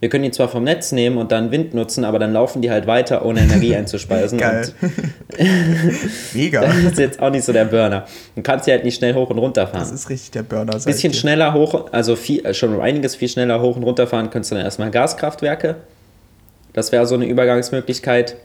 Wir 0.00 0.08
können 0.10 0.24
die 0.24 0.30
zwar 0.32 0.48
vom 0.48 0.64
Netz 0.64 0.92
nehmen 0.92 1.16
und 1.16 1.32
dann 1.32 1.50
Wind 1.50 1.72
nutzen, 1.72 2.04
aber 2.04 2.18
dann 2.18 2.32
laufen 2.32 2.60
die 2.60 2.70
halt 2.70 2.86
weiter, 2.86 3.24
ohne 3.24 3.40
Energie 3.40 3.74
einzuspeisen. 3.76 4.38
Geil. 4.38 4.68
Mega. 6.34 6.60
Das 6.84 6.92
ist 6.92 6.98
jetzt 6.98 7.20
auch 7.20 7.30
nicht 7.30 7.44
so 7.44 7.52
der 7.52 7.64
Burner. 7.64 8.06
Du 8.34 8.42
kannst 8.42 8.66
die 8.66 8.72
halt 8.72 8.84
nicht 8.84 8.96
schnell 8.96 9.14
hoch 9.14 9.30
und 9.30 9.38
runter 9.38 9.66
fahren. 9.66 9.80
Das 9.80 9.92
ist 9.92 10.10
richtig 10.10 10.32
der 10.32 10.42
Burner. 10.42 10.74
Ein 10.74 10.82
bisschen 10.82 11.12
dir. 11.12 11.18
schneller 11.18 11.54
hoch, 11.54 11.86
also 11.92 12.16
viel, 12.16 12.52
schon 12.54 12.78
einiges 12.80 13.16
viel 13.16 13.28
schneller 13.28 13.60
hoch 13.60 13.76
und 13.76 13.82
runter 13.84 14.06
fahren 14.06 14.30
könntest 14.30 14.50
du 14.50 14.56
dann 14.56 14.64
erstmal 14.64 14.90
Gaskraftwerke. 14.90 15.76
Das 16.74 16.92
wäre 16.92 17.06
so 17.06 17.14
eine 17.14 17.26
Übergangsmöglichkeit, 17.26 18.36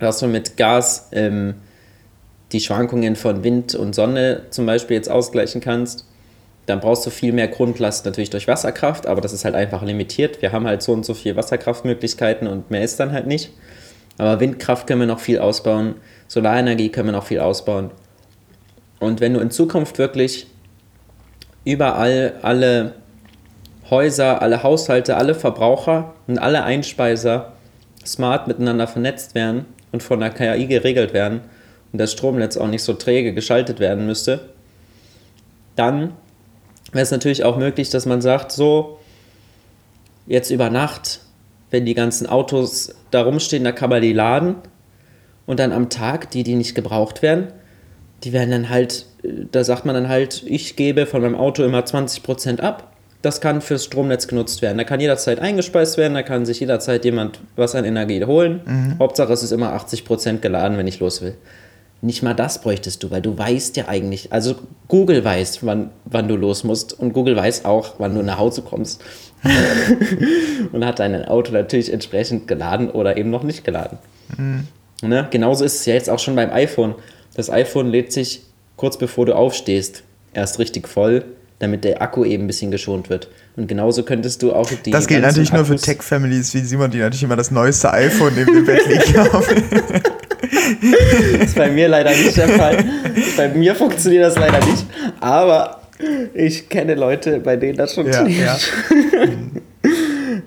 dass 0.00 0.18
du 0.18 0.26
mit 0.26 0.56
Gas 0.56 1.08
ähm, 1.12 1.54
die 2.52 2.60
Schwankungen 2.60 3.14
von 3.14 3.44
Wind 3.44 3.74
und 3.74 3.94
Sonne 3.94 4.42
zum 4.50 4.66
Beispiel 4.66 4.96
jetzt 4.96 5.10
ausgleichen 5.10 5.60
kannst. 5.60 6.06
Dann 6.66 6.80
brauchst 6.80 7.04
du 7.04 7.10
viel 7.10 7.32
mehr 7.32 7.48
Grundlast 7.48 8.04
natürlich 8.04 8.30
durch 8.30 8.46
Wasserkraft, 8.46 9.06
aber 9.06 9.20
das 9.20 9.32
ist 9.32 9.44
halt 9.44 9.54
einfach 9.54 9.82
limitiert. 9.82 10.42
Wir 10.42 10.52
haben 10.52 10.66
halt 10.66 10.82
so 10.82 10.92
und 10.92 11.04
so 11.04 11.14
viele 11.14 11.36
Wasserkraftmöglichkeiten 11.36 12.46
und 12.46 12.70
mehr 12.70 12.82
ist 12.82 13.00
dann 13.00 13.12
halt 13.12 13.26
nicht. 13.26 13.50
Aber 14.18 14.40
Windkraft 14.40 14.86
können 14.86 15.00
wir 15.00 15.06
noch 15.06 15.20
viel 15.20 15.38
ausbauen, 15.38 15.94
Solarenergie 16.28 16.90
können 16.90 17.08
wir 17.08 17.12
noch 17.12 17.26
viel 17.26 17.40
ausbauen. 17.40 17.90
Und 19.00 19.20
wenn 19.20 19.34
du 19.34 19.40
in 19.40 19.50
Zukunft 19.50 19.98
wirklich 19.98 20.46
überall 21.64 22.34
alle 22.42 22.94
Häuser, 23.90 24.40
alle 24.40 24.62
Haushalte, 24.62 25.16
alle 25.16 25.34
Verbraucher 25.34 26.14
und 26.26 26.38
alle 26.38 26.64
Einspeiser 26.64 27.52
smart 28.06 28.48
miteinander 28.48 28.86
vernetzt 28.86 29.34
werden 29.34 29.66
und 29.90 30.02
von 30.02 30.20
der 30.20 30.30
KI 30.30 30.66
geregelt 30.66 31.12
werden 31.12 31.40
und 31.92 32.00
das 32.00 32.12
Stromnetz 32.12 32.56
auch 32.56 32.68
nicht 32.68 32.82
so 32.82 32.94
träge 32.94 33.34
geschaltet 33.34 33.80
werden 33.80 34.06
müsste, 34.06 34.48
dann 35.76 36.14
wäre 36.92 37.02
es 37.02 37.10
natürlich 37.10 37.44
auch 37.44 37.56
möglich, 37.56 37.90
dass 37.90 38.06
man 38.06 38.20
sagt, 38.20 38.52
so, 38.52 38.98
jetzt 40.26 40.50
über 40.50 40.70
Nacht, 40.70 41.20
wenn 41.70 41.86
die 41.86 41.94
ganzen 41.94 42.26
Autos 42.26 42.94
da 43.10 43.22
rumstehen, 43.22 43.64
da 43.64 43.72
kann 43.72 43.90
man 43.90 44.02
die 44.02 44.12
laden. 44.12 44.56
Und 45.46 45.58
dann 45.58 45.72
am 45.72 45.88
Tag, 45.88 46.30
die, 46.30 46.44
die 46.44 46.54
nicht 46.54 46.74
gebraucht 46.74 47.22
werden, 47.22 47.48
die 48.22 48.32
werden 48.32 48.50
dann 48.50 48.68
halt, 48.68 49.06
da 49.22 49.64
sagt 49.64 49.84
man 49.84 49.94
dann 49.94 50.08
halt, 50.08 50.44
ich 50.46 50.76
gebe 50.76 51.06
von 51.06 51.22
meinem 51.22 51.34
Auto 51.34 51.64
immer 51.64 51.80
20% 51.80 52.60
ab. 52.60 52.92
Das 53.22 53.40
kann 53.40 53.60
fürs 53.60 53.84
Stromnetz 53.84 54.26
genutzt 54.26 54.62
werden. 54.62 54.78
Da 54.78 54.84
kann 54.84 55.00
jederzeit 55.00 55.38
eingespeist 55.38 55.96
werden, 55.96 56.14
da 56.14 56.22
kann 56.22 56.44
sich 56.44 56.60
jederzeit 56.60 57.04
jemand 57.04 57.40
was 57.56 57.74
an 57.74 57.84
Energie 57.84 58.24
holen. 58.24 58.60
Mhm. 58.64 58.98
Hauptsache 58.98 59.32
es 59.32 59.42
ist 59.42 59.52
immer 59.52 59.74
80% 59.74 60.38
geladen, 60.38 60.76
wenn 60.76 60.88
ich 60.88 61.00
los 61.00 61.22
will. 61.22 61.36
Nicht 62.04 62.24
mal 62.24 62.34
das 62.34 62.60
bräuchtest 62.60 63.02
du, 63.02 63.12
weil 63.12 63.22
du 63.22 63.38
weißt 63.38 63.76
ja 63.76 63.86
eigentlich, 63.86 64.32
also 64.32 64.56
Google 64.88 65.24
weiß, 65.24 65.64
wann, 65.64 65.90
wann 66.04 66.26
du 66.26 66.34
los 66.34 66.64
musst 66.64 66.98
und 66.98 67.12
Google 67.12 67.36
weiß 67.36 67.64
auch, 67.64 67.94
wann 67.98 68.16
du 68.16 68.22
nach 68.22 68.38
Hause 68.38 68.62
kommst. 68.62 69.00
und 70.72 70.84
hat 70.84 70.98
dein 70.98 71.24
Auto 71.24 71.52
natürlich 71.52 71.92
entsprechend 71.92 72.48
geladen 72.48 72.90
oder 72.90 73.16
eben 73.16 73.30
noch 73.30 73.44
nicht 73.44 73.64
geladen. 73.64 73.98
Mhm. 74.36 74.66
Ne? 75.00 75.28
Genauso 75.30 75.64
ist 75.64 75.76
es 75.76 75.86
ja 75.86 75.94
jetzt 75.94 76.10
auch 76.10 76.18
schon 76.18 76.34
beim 76.34 76.50
iPhone. 76.50 76.96
Das 77.34 77.50
iPhone 77.50 77.88
lädt 77.88 78.12
sich 78.12 78.42
kurz 78.76 78.98
bevor 78.98 79.26
du 79.26 79.34
aufstehst 79.34 80.02
erst 80.34 80.58
richtig 80.58 80.88
voll, 80.88 81.24
damit 81.60 81.84
der 81.84 82.02
Akku 82.02 82.24
eben 82.24 82.44
ein 82.44 82.46
bisschen 82.48 82.72
geschont 82.72 83.10
wird. 83.10 83.28
Und 83.54 83.68
genauso 83.68 84.02
könntest 84.02 84.42
du 84.42 84.52
auch 84.52 84.68
die. 84.84 84.90
Das 84.90 85.06
gilt 85.06 85.22
natürlich 85.22 85.52
Akkus 85.52 85.68
nur 85.68 85.78
für 85.78 85.84
Tech-Families 85.84 86.52
wie 86.54 86.60
Simon, 86.60 86.90
die 86.90 86.98
natürlich 86.98 87.22
immer 87.22 87.36
das 87.36 87.52
neueste 87.52 87.92
iPhone 87.92 88.34
neben 88.34 88.52
dem 88.52 88.64
Bett 88.66 88.86
liegen 88.88 89.18
haben. 89.18 89.44
das 90.80 91.48
ist 91.48 91.56
bei 91.56 91.70
mir 91.70 91.88
leider 91.88 92.10
nicht 92.10 92.36
der 92.36 92.48
Fall. 92.48 92.84
Bei 93.36 93.48
mir 93.48 93.74
funktioniert 93.74 94.24
das 94.24 94.36
leider 94.36 94.64
nicht. 94.64 94.86
Aber 95.20 95.80
ich 96.34 96.68
kenne 96.68 96.94
Leute, 96.94 97.40
bei 97.40 97.56
denen 97.56 97.76
das 97.76 97.94
schon 97.94 98.06
ja, 98.06 98.26
Ja. 98.26 98.56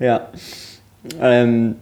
ja. 0.00 0.28
Ähm, 1.20 1.76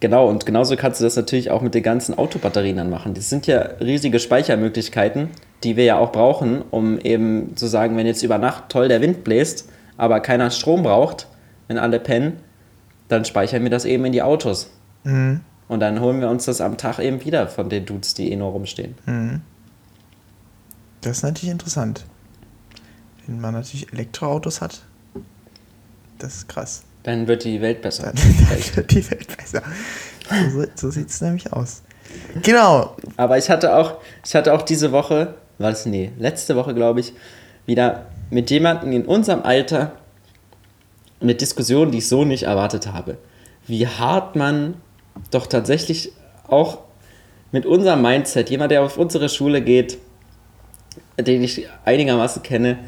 Genau, 0.00 0.28
und 0.28 0.46
genauso 0.46 0.76
kannst 0.76 1.00
du 1.00 1.04
das 1.04 1.16
natürlich 1.16 1.50
auch 1.50 1.60
mit 1.60 1.74
den 1.74 1.82
ganzen 1.82 2.16
Autobatterien 2.16 2.76
dann 2.76 2.88
machen. 2.88 3.14
Das 3.14 3.28
sind 3.30 3.48
ja 3.48 3.58
riesige 3.80 4.20
Speichermöglichkeiten, 4.20 5.28
die 5.64 5.76
wir 5.76 5.84
ja 5.84 5.98
auch 5.98 6.12
brauchen, 6.12 6.62
um 6.70 7.00
eben 7.00 7.56
zu 7.56 7.66
sagen, 7.66 7.96
wenn 7.96 8.06
jetzt 8.06 8.22
über 8.22 8.38
Nacht 8.38 8.68
toll 8.68 8.86
der 8.86 9.00
Wind 9.00 9.24
bläst, 9.24 9.68
aber 9.96 10.20
keiner 10.20 10.52
Strom 10.52 10.84
braucht, 10.84 11.26
wenn 11.66 11.78
alle 11.78 11.98
pennen, 11.98 12.34
dann 13.08 13.24
speichern 13.24 13.64
wir 13.64 13.70
das 13.70 13.84
eben 13.84 14.04
in 14.04 14.12
die 14.12 14.22
Autos. 14.22 14.70
Mhm. 15.02 15.40
Und 15.68 15.80
dann 15.80 16.00
holen 16.00 16.20
wir 16.20 16.28
uns 16.28 16.46
das 16.46 16.60
am 16.60 16.78
Tag 16.78 16.98
eben 16.98 17.24
wieder 17.24 17.46
von 17.46 17.68
den 17.68 17.84
Dudes, 17.84 18.14
die 18.14 18.32
eh 18.32 18.36
nur 18.36 18.50
rumstehen. 18.52 18.94
Mhm. 19.06 19.42
Das 21.02 21.18
ist 21.18 21.22
natürlich 21.22 21.50
interessant. 21.50 22.04
Wenn 23.26 23.40
man 23.40 23.54
natürlich 23.54 23.92
Elektroautos 23.92 24.60
hat, 24.60 24.82
das 26.18 26.36
ist 26.36 26.48
krass. 26.48 26.82
Dann 27.02 27.28
wird 27.28 27.44
die 27.44 27.60
Welt 27.60 27.82
besser. 27.82 28.12
Dann, 28.12 28.16
wird 28.74 28.90
die 28.90 29.10
Welt 29.10 29.36
besser. 29.36 29.62
So, 30.50 30.64
so 30.74 30.90
sieht 30.90 31.10
es 31.10 31.20
nämlich 31.20 31.52
aus. 31.52 31.82
Genau. 32.42 32.96
Aber 33.16 33.38
ich 33.38 33.50
hatte 33.50 33.76
auch, 33.76 33.98
ich 34.24 34.34
hatte 34.34 34.52
auch 34.54 34.62
diese 34.62 34.92
Woche, 34.92 35.34
war 35.58 35.70
das 35.70 35.86
nee, 35.86 36.10
letzte 36.18 36.56
Woche 36.56 36.74
glaube 36.74 37.00
ich, 37.00 37.12
wieder 37.66 38.06
mit 38.30 38.50
jemandem 38.50 38.92
in 38.92 39.06
unserem 39.06 39.42
Alter 39.42 39.92
eine 41.20 41.34
Diskussion, 41.34 41.90
die 41.90 41.98
ich 41.98 42.08
so 42.08 42.24
nicht 42.24 42.44
erwartet 42.44 42.92
habe. 42.92 43.18
Wie 43.66 43.86
hart 43.86 44.36
man 44.36 44.74
doch 45.30 45.46
tatsächlich 45.46 46.12
auch 46.46 46.78
mit 47.52 47.66
unserem 47.66 48.02
Mindset, 48.02 48.50
jemand, 48.50 48.72
der 48.72 48.82
auf 48.82 48.98
unsere 48.98 49.28
Schule 49.28 49.62
geht, 49.62 49.98
den 51.18 51.42
ich 51.42 51.66
einigermaßen 51.84 52.42
kenne, 52.42 52.78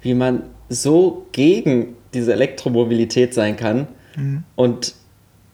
wie 0.00 0.14
man 0.14 0.42
so 0.68 1.26
gegen 1.32 1.96
diese 2.14 2.32
Elektromobilität 2.32 3.34
sein 3.34 3.56
kann 3.56 3.88
mhm. 4.16 4.44
und 4.54 4.94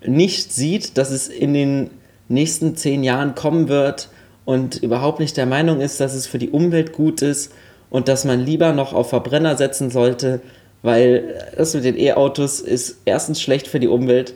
nicht 0.05 0.53
sieht, 0.53 0.99
dass 0.99 1.11
es 1.11 1.28
in 1.28 1.55
den 1.55 1.90
nächsten 2.28 2.76
zehn 2.76 3.05
Jahren 3.05 3.34
kommen 3.34 3.68
wird 3.68 4.09
und 4.45 4.76
überhaupt 4.82 5.20
nicht 5.20 5.36
der 5.36 5.47
Meinung 5.47 5.80
ist, 5.80 6.01
dass 6.01 6.14
es 6.14 6.26
für 6.26 6.38
die 6.38 6.51
Umwelt 6.51 6.93
gut 6.93 7.22
ist 7.22 7.53
und 7.90 8.09
dass 8.09 8.24
man 8.24 8.40
lieber 8.40 8.72
noch 8.72 8.93
auf 8.93 9.11
Verbrenner 9.11 9.57
setzen 9.57 9.90
sollte, 9.90 10.40
weil 10.82 11.53
das 11.57 11.74
mit 11.74 11.84
den 11.84 11.99
E-Autos 11.99 12.61
ist 12.61 12.99
erstens 13.05 13.40
schlecht 13.40 13.68
für 13.68 13.80
die 13.80 13.88
Umwelt 13.88 14.34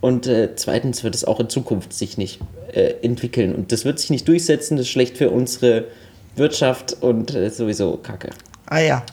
und 0.00 0.26
äh, 0.26 0.54
zweitens 0.56 1.04
wird 1.04 1.14
es 1.14 1.24
auch 1.24 1.40
in 1.40 1.48
Zukunft 1.48 1.92
sich 1.92 2.18
nicht 2.18 2.40
äh, 2.72 2.94
entwickeln 3.02 3.54
und 3.54 3.72
das 3.72 3.84
wird 3.84 3.98
sich 3.98 4.10
nicht 4.10 4.26
durchsetzen, 4.28 4.76
das 4.76 4.86
ist 4.86 4.92
schlecht 4.92 5.18
für 5.18 5.30
unsere 5.30 5.86
Wirtschaft 6.36 6.96
und 7.00 7.34
äh, 7.34 7.50
sowieso 7.50 7.96
Kacke. 7.96 8.30
Ah 8.66 8.80
ja, 8.80 9.04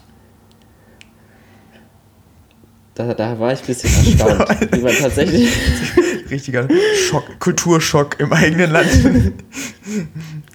da, 2.98 3.14
da 3.14 3.38
war 3.38 3.52
ich 3.52 3.60
ein 3.60 3.66
bisschen 3.66 3.90
erstaunt, 3.90 4.72
wie 4.72 4.80
man 4.80 4.92
tatsächlich. 4.92 5.56
Richtiger 6.30 6.66
Schock, 7.08 7.38
Kulturschock 7.38 8.18
im 8.18 8.32
eigenen 8.32 8.72
Land. 8.72 8.90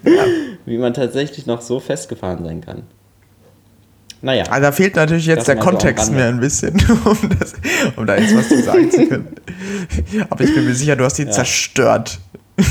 ja. 0.03 0.25
Wie 0.65 0.77
man 0.77 0.93
tatsächlich 0.93 1.45
noch 1.45 1.61
so 1.61 1.79
festgefahren 1.79 2.43
sein 2.43 2.59
kann. 2.59 2.83
Naja. 4.23 4.45
Also 4.45 4.61
da 4.61 4.71
fehlt 4.71 4.95
natürlich 4.95 5.25
jetzt 5.25 5.49
der 5.49 5.57
Kontext 5.57 6.05
so 6.05 6.13
mir 6.13 6.27
ein 6.27 6.39
bisschen, 6.39 6.71
um, 7.05 7.17
das, 7.37 7.53
um, 7.97 8.07
da 8.07 8.15
jetzt 8.15 8.33
was 8.33 8.47
zu 8.47 8.63
sagen 8.63 8.89
zu 8.89 9.05
können. 9.05 9.35
Aber 10.29 10.41
ich 10.41 10.55
bin 10.55 10.65
mir 10.65 10.73
sicher, 10.73 10.95
du 10.95 11.03
hast 11.03 11.19
ihn 11.19 11.27
ja. 11.27 11.33
zerstört. 11.33 12.19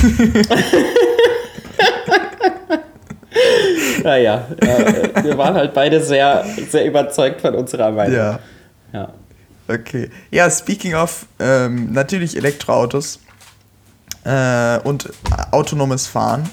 naja, 4.02 4.46
äh, 4.60 5.24
wir 5.24 5.36
waren 5.36 5.54
halt 5.54 5.74
beide 5.74 6.02
sehr, 6.02 6.42
sehr 6.70 6.86
überzeugt 6.86 7.42
von 7.42 7.54
unserer 7.54 7.90
Meinung. 7.90 8.16
Ja. 8.16 8.38
ja. 8.94 9.12
Okay. 9.68 10.08
Ja, 10.30 10.50
speaking 10.50 10.94
of, 10.94 11.26
ähm, 11.38 11.92
natürlich 11.92 12.34
Elektroautos 12.34 13.20
äh, 14.24 14.78
und 14.84 15.10
autonomes 15.50 16.06
Fahren. 16.06 16.48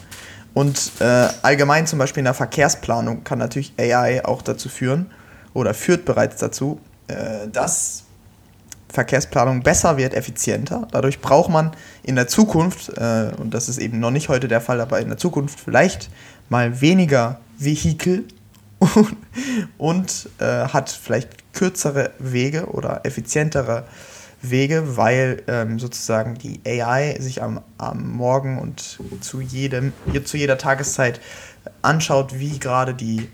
Und 0.54 0.92
äh, 1.00 1.28
allgemein 1.42 1.88
zum 1.88 2.00
Beispiel 2.00 2.22
in 2.22 2.26
der 2.26 2.34
Verkehrsplanung 2.34 3.24
kann 3.24 3.40
natürlich 3.40 3.74
AI 3.78 4.26
auch 4.26 4.42
dazu 4.42 4.70
führen 4.70 5.12
oder 5.54 5.74
führt 5.74 6.06
bereits 6.06 6.38
dazu, 6.38 6.80
äh, 7.08 7.48
dass 7.52 8.04
Verkehrsplanung 8.92 9.62
besser 9.62 9.98
wird, 9.98 10.14
effizienter. 10.14 10.88
Dadurch 10.92 11.22
braucht 11.22 11.50
man 11.50 11.72
in 12.04 12.16
der 12.16 12.28
Zukunft, 12.28 12.90
äh, 12.98 13.32
und 13.38 13.54
das 13.54 13.70
ist 13.70 13.78
eben 13.78 14.00
noch 14.00 14.12
nicht 14.12 14.30
heute 14.30 14.48
der 14.48 14.62
Fall, 14.62 14.82
aber 14.82 15.00
in 15.00 15.08
der 15.10 15.18
Zukunft 15.18 15.60
vielleicht 15.60 16.10
mal 16.50 16.82
weniger 16.82 17.40
Vehikel 17.58 18.26
und, 18.80 19.16
und 19.78 20.30
äh, 20.40 20.46
hat 20.46 20.90
vielleicht 20.90 21.54
kürzere 21.54 22.12
Wege 22.18 22.66
oder 22.68 23.02
effizientere 23.04 23.84
Wege, 24.42 24.98
weil 24.98 25.44
ähm, 25.48 25.80
sozusagen 25.80 26.36
die 26.36 26.62
AI 26.66 27.18
sich 27.20 27.44
am, 27.44 27.62
am 27.78 28.12
Morgen 28.12 28.58
und 28.58 29.00
zu, 29.22 29.42
jedem, 29.42 29.94
zu 30.24 30.38
jeder 30.38 30.58
Tageszeit 30.58 31.20
anschaut, 31.82 32.40
wie 32.40 32.60
gerade 32.60 32.94
die 32.94 33.28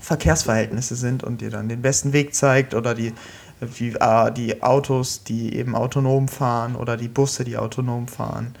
Verkehrsverhältnisse 0.00 0.96
sind 0.96 1.22
und 1.22 1.40
dir 1.40 1.50
dann 1.50 1.68
den 1.68 1.82
besten 1.82 2.12
Weg 2.12 2.34
zeigt 2.34 2.74
oder 2.74 2.94
die, 2.94 3.12
wie, 3.60 3.90
äh, 3.90 4.32
die 4.32 4.62
Autos, 4.62 5.22
die 5.22 5.54
eben 5.54 5.76
autonom 5.76 6.28
fahren 6.28 6.76
oder 6.76 6.96
die 6.96 7.08
Busse, 7.08 7.44
die 7.44 7.56
autonom 7.56 8.08
fahren. 8.08 8.54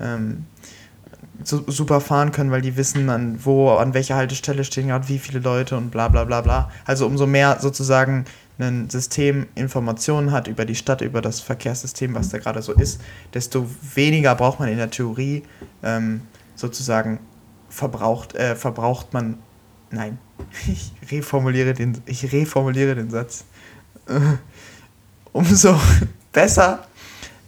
Ähm, 0.00 0.46
super 1.42 2.00
fahren 2.00 2.32
können, 2.32 2.50
weil 2.50 2.62
die 2.62 2.76
wissen, 2.76 3.10
an 3.10 3.38
wo, 3.44 3.70
an 3.72 3.92
welcher 3.92 4.16
Haltestelle 4.16 4.64
stehen 4.64 4.88
gerade 4.88 5.08
wie 5.08 5.18
viele 5.18 5.40
Leute 5.40 5.76
und 5.76 5.90
bla 5.90 6.08
bla 6.08 6.24
bla 6.24 6.40
bla. 6.40 6.70
Also 6.84 7.06
umso 7.06 7.26
mehr 7.26 7.58
sozusagen 7.60 8.24
ein 8.58 8.88
System 8.88 9.46
Informationen 9.54 10.30
hat 10.30 10.46
über 10.46 10.64
die 10.64 10.76
Stadt, 10.76 11.00
über 11.00 11.20
das 11.20 11.40
Verkehrssystem, 11.40 12.14
was 12.14 12.28
da 12.28 12.38
gerade 12.38 12.62
so 12.62 12.72
ist, 12.72 13.00
desto 13.32 13.68
weniger 13.94 14.34
braucht 14.34 14.60
man 14.60 14.68
in 14.68 14.76
der 14.76 14.90
Theorie 14.90 15.42
ähm, 15.82 16.20
sozusagen 16.54 17.18
verbraucht, 17.68 18.34
äh, 18.34 18.54
verbraucht 18.54 19.12
man. 19.12 19.38
Nein, 19.90 20.18
ich 20.66 20.92
reformuliere 21.10 21.74
den, 21.74 22.00
ich 22.06 22.32
reformuliere 22.32 22.94
den 22.94 23.10
Satz. 23.10 23.44
umso 25.32 25.78
besser 26.32 26.86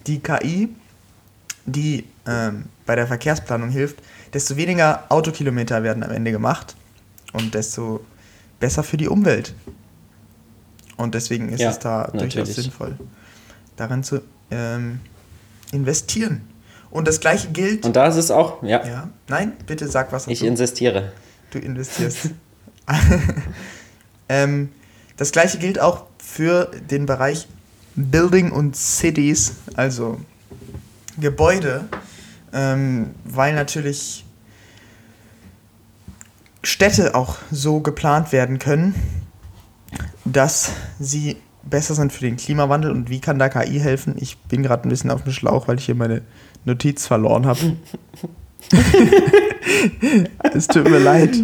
die 0.06 0.18
KI, 0.20 0.68
die 1.64 2.04
ähm, 2.26 2.64
bei 2.84 2.96
der 2.96 3.06
Verkehrsplanung 3.06 3.70
hilft, 3.70 3.98
desto 4.32 4.56
weniger 4.56 5.04
Autokilometer 5.08 5.82
werden 5.82 6.02
am 6.02 6.10
Ende 6.10 6.32
gemacht 6.32 6.76
und 7.32 7.54
desto 7.54 8.04
besser 8.60 8.82
für 8.82 8.96
die 8.96 9.08
Umwelt. 9.08 9.54
Und 10.96 11.14
deswegen 11.14 11.50
ist 11.50 11.60
ja, 11.60 11.70
es 11.70 11.78
da 11.78 12.08
natürlich. 12.12 12.34
durchaus 12.34 12.54
sinnvoll, 12.54 12.96
daran 13.76 14.02
zu 14.02 14.22
ähm, 14.50 15.00
investieren. 15.72 16.42
Und 16.90 17.06
das 17.06 17.20
gleiche 17.20 17.48
gilt. 17.48 17.84
Und 17.84 17.96
da 17.96 18.06
ist 18.06 18.16
es 18.16 18.30
auch, 18.30 18.62
ja. 18.62 18.84
ja 18.86 19.10
nein, 19.28 19.52
bitte 19.66 19.88
sag 19.88 20.12
was. 20.12 20.26
Ich 20.28 20.42
investiere. 20.42 21.12
Du 21.50 21.58
investierst. 21.58 22.30
ähm, 24.28 24.70
das 25.16 25.32
gleiche 25.32 25.58
gilt 25.58 25.80
auch 25.80 26.04
für 26.18 26.70
den 26.90 27.06
Bereich 27.06 27.48
Building 27.94 28.52
und 28.52 28.76
Cities, 28.76 29.56
also 29.74 30.20
Gebäude 31.18 31.88
ähm, 32.56 33.14
weil 33.24 33.54
natürlich 33.54 34.24
Städte 36.62 37.14
auch 37.14 37.36
so 37.50 37.80
geplant 37.80 38.32
werden 38.32 38.58
können, 38.58 38.94
dass 40.24 40.72
sie 40.98 41.36
besser 41.62 41.94
sind 41.94 42.12
für 42.12 42.24
den 42.24 42.36
Klimawandel 42.36 42.90
und 42.90 43.10
wie 43.10 43.20
kann 43.20 43.38
da 43.38 43.48
KI 43.48 43.78
helfen? 43.78 44.16
Ich 44.18 44.38
bin 44.38 44.62
gerade 44.62 44.88
ein 44.88 44.90
bisschen 44.90 45.10
auf 45.10 45.22
dem 45.22 45.32
Schlauch, 45.32 45.68
weil 45.68 45.78
ich 45.78 45.86
hier 45.86 45.94
meine 45.94 46.22
Notiz 46.64 47.06
verloren 47.06 47.46
habe. 47.46 47.76
es 50.54 50.66
tut 50.68 50.88
mir 50.88 50.98
leid, 50.98 51.36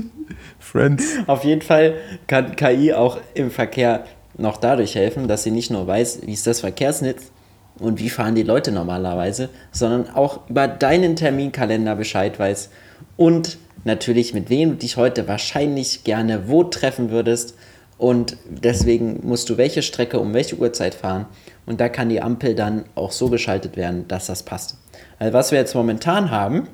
Friends. 0.59 1.05
Auf 1.27 1.45
jeden 1.45 1.63
Fall 1.63 1.95
kann 2.27 2.57
KI 2.57 2.93
auch 2.95 3.19
im 3.35 3.51
Verkehr 3.51 4.05
noch 4.39 4.57
dadurch 4.57 4.95
helfen, 4.95 5.29
dass 5.29 5.43
sie 5.43 5.51
nicht 5.51 5.71
nur 5.71 5.87
weiß, 5.87 6.21
wie 6.25 6.33
ist 6.33 6.47
das 6.47 6.61
Verkehrsnetz 6.61 7.31
und 7.79 7.99
wie 7.99 8.11
fahren 8.11 8.35
die 8.35 8.43
Leute 8.43 8.73
normalerweise, 8.73 9.51
sondern 9.71 10.15
auch 10.15 10.49
über 10.49 10.69
deinen 10.69 11.17
Terminkalender 11.17 11.97
Bescheid 11.97 12.39
weiß 12.39 12.71
und 13.17 13.59
natürlich 13.85 14.35
mit 14.35 14.49
wem 14.51 14.71
du 14.71 14.77
dich 14.77 14.97
heute 14.97 15.27
wahrscheinlich 15.29 16.05
gerne 16.05 16.49
wo 16.49 16.65
treffen 16.65 17.11
würdest 17.11 17.55
und 18.03 18.37
deswegen 18.49 19.21
musst 19.23 19.49
du 19.49 19.59
welche 19.59 19.81
Strecke 19.81 20.19
um 20.19 20.35
welche 20.35 20.57
Uhrzeit 20.57 20.93
fahren 20.93 21.27
und 21.67 21.81
da 21.81 21.89
kann 21.89 22.09
die 22.09 22.21
Ampel 22.21 22.57
dann 22.57 22.85
auch 22.97 23.13
so 23.13 23.29
geschaltet 23.29 23.77
werden, 23.77 24.09
dass 24.09 24.27
das 24.27 24.43
passt. 24.43 24.77
Also 25.21 25.33
was 25.33 25.53
wir 25.53 25.59
jetzt 25.61 25.77
momentan 25.77 26.33
haben, 26.33 26.67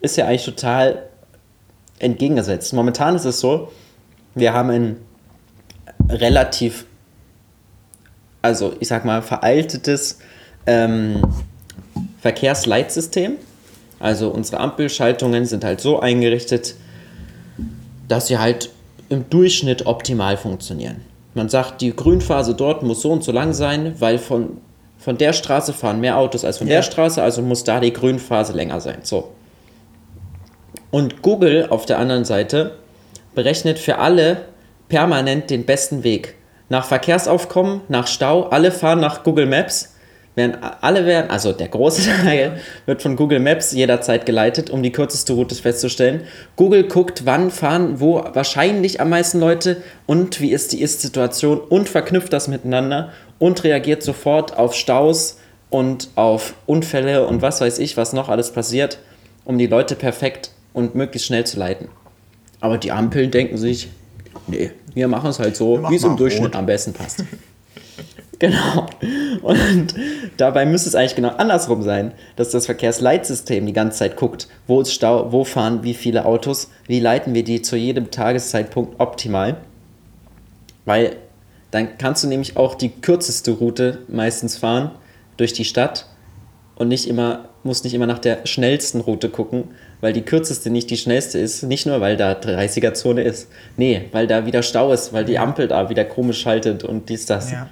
ist 0.00 0.16
ja 0.16 0.26
eigentlich 0.26 0.44
total 0.44 1.08
entgegengesetzt. 1.98 2.72
Momentan 2.74 3.16
ist 3.16 3.24
es 3.24 3.40
so, 3.40 3.72
wir 4.36 4.52
haben 4.52 4.70
ein 4.70 4.96
relativ, 6.08 6.86
also 8.40 8.72
ich 8.78 8.86
sag 8.86 9.04
mal, 9.04 9.20
veraltetes 9.20 10.20
ähm, 10.64 11.24
Verkehrsleitsystem. 12.20 13.32
Also 13.98 14.30
unsere 14.30 14.60
Ampelschaltungen 14.60 15.44
sind 15.44 15.64
halt 15.64 15.80
so 15.80 15.98
eingerichtet, 15.98 16.76
dass 18.06 18.28
sie 18.28 18.38
halt 18.38 18.70
im 19.08 19.28
Durchschnitt 19.30 19.86
optimal 19.86 20.36
funktionieren. 20.36 21.02
Man 21.34 21.48
sagt, 21.48 21.80
die 21.80 21.94
Grünphase 21.94 22.54
dort 22.54 22.82
muss 22.82 23.02
so 23.02 23.10
und 23.10 23.22
so 23.22 23.32
lang 23.32 23.52
sein, 23.52 23.94
weil 23.98 24.18
von, 24.18 24.58
von 24.98 25.16
der 25.18 25.32
Straße 25.32 25.72
fahren 25.72 26.00
mehr 26.00 26.18
Autos 26.18 26.44
als 26.44 26.58
von 26.58 26.66
ja. 26.66 26.76
der 26.76 26.82
Straße, 26.82 27.22
also 27.22 27.42
muss 27.42 27.64
da 27.64 27.80
die 27.80 27.92
Grünphase 27.92 28.52
länger 28.52 28.80
sein. 28.80 28.98
So. 29.02 29.32
Und 30.90 31.22
Google 31.22 31.66
auf 31.70 31.86
der 31.86 31.98
anderen 31.98 32.24
Seite 32.24 32.72
berechnet 33.34 33.78
für 33.78 33.98
alle 33.98 34.46
permanent 34.88 35.50
den 35.50 35.64
besten 35.64 36.02
Weg. 36.02 36.34
Nach 36.70 36.84
Verkehrsaufkommen, 36.84 37.82
nach 37.88 38.06
Stau, 38.06 38.44
alle 38.44 38.72
fahren 38.72 39.00
nach 39.00 39.22
Google 39.22 39.46
Maps 39.46 39.94
werden 40.38 40.56
alle 40.80 41.04
werden, 41.04 41.30
also 41.30 41.52
der 41.52 41.68
große 41.68 42.08
Teil 42.22 42.58
wird 42.86 43.02
von 43.02 43.16
Google 43.16 43.40
Maps 43.40 43.72
jederzeit 43.72 44.24
geleitet, 44.24 44.70
um 44.70 44.82
die 44.82 44.92
kürzeste 44.92 45.34
Route 45.34 45.54
festzustellen. 45.54 46.22
Google 46.56 46.84
guckt, 46.84 47.26
wann 47.26 47.50
fahren 47.50 48.00
wo 48.00 48.24
wahrscheinlich 48.32 49.02
am 49.02 49.10
meisten 49.10 49.38
Leute 49.38 49.82
und 50.06 50.40
wie 50.40 50.52
ist 50.52 50.72
die 50.72 50.80
Ist-Situation 50.80 51.60
und 51.60 51.88
verknüpft 51.88 52.32
das 52.32 52.48
miteinander 52.48 53.12
und 53.38 53.62
reagiert 53.64 54.02
sofort 54.02 54.56
auf 54.56 54.74
Staus 54.74 55.38
und 55.68 56.08
auf 56.14 56.54
Unfälle 56.64 57.26
und 57.26 57.42
was 57.42 57.60
weiß 57.60 57.78
ich, 57.78 57.96
was 57.98 58.14
noch 58.14 58.30
alles 58.30 58.52
passiert, 58.52 58.98
um 59.44 59.58
die 59.58 59.66
Leute 59.66 59.94
perfekt 59.94 60.52
und 60.72 60.94
möglichst 60.94 61.26
schnell 61.26 61.44
zu 61.44 61.58
leiten. 61.58 61.88
Aber 62.60 62.78
die 62.78 62.92
Ampeln 62.92 63.30
denken 63.30 63.56
sich, 63.56 63.88
nee, 64.46 64.70
wir 64.94 65.08
machen 65.08 65.30
es 65.30 65.38
halt 65.38 65.56
so, 65.56 65.84
wie 65.90 65.96
es 65.96 66.04
im 66.04 66.16
Durchschnitt 66.16 66.48
rot. 66.48 66.56
am 66.56 66.66
besten 66.66 66.92
passt. 66.92 67.24
Genau. 68.40 68.86
Und 69.42 69.94
dabei 70.36 70.64
müsste 70.64 70.88
es 70.88 70.94
eigentlich 70.94 71.16
genau 71.16 71.30
andersrum 71.30 71.82
sein, 71.82 72.12
dass 72.36 72.50
das 72.50 72.66
Verkehrsleitsystem 72.66 73.66
die 73.66 73.72
ganze 73.72 73.98
Zeit 73.98 74.16
guckt, 74.16 74.46
wo 74.68 74.80
ist 74.80 74.92
Stau, 74.92 75.32
wo 75.32 75.42
fahren 75.42 75.82
wie 75.82 75.94
viele 75.94 76.24
Autos, 76.24 76.70
wie 76.86 77.00
leiten 77.00 77.34
wir 77.34 77.42
die 77.42 77.62
zu 77.62 77.76
jedem 77.76 78.12
Tageszeitpunkt 78.12 79.00
optimal. 79.00 79.56
Weil 80.84 81.16
dann 81.72 81.98
kannst 81.98 82.22
du 82.22 82.28
nämlich 82.28 82.56
auch 82.56 82.76
die 82.76 82.90
kürzeste 82.90 83.50
Route 83.50 83.98
meistens 84.08 84.56
fahren 84.56 84.92
durch 85.36 85.52
die 85.52 85.64
Stadt 85.64 86.06
und 86.76 86.88
nicht 86.88 87.08
immer, 87.08 87.48
musst 87.64 87.84
nicht 87.84 87.94
immer 87.94 88.06
nach 88.06 88.20
der 88.20 88.46
schnellsten 88.46 89.00
Route 89.00 89.28
gucken, 89.28 89.64
weil 90.00 90.12
die 90.12 90.22
kürzeste 90.22 90.70
nicht 90.70 90.90
die 90.90 90.96
schnellste 90.96 91.38
ist. 91.38 91.64
Nicht 91.64 91.86
nur, 91.86 92.00
weil 92.00 92.16
da 92.16 92.32
30er-Zone 92.32 93.22
ist. 93.22 93.48
Nee, 93.76 94.02
weil 94.12 94.28
da 94.28 94.46
wieder 94.46 94.62
Stau 94.62 94.92
ist, 94.92 95.12
weil 95.12 95.24
die 95.24 95.38
Ampel 95.38 95.66
da 95.66 95.90
wieder 95.90 96.04
komisch 96.04 96.40
schaltet 96.40 96.84
und 96.84 97.08
dies, 97.08 97.26
das. 97.26 97.50
Ja. 97.50 97.68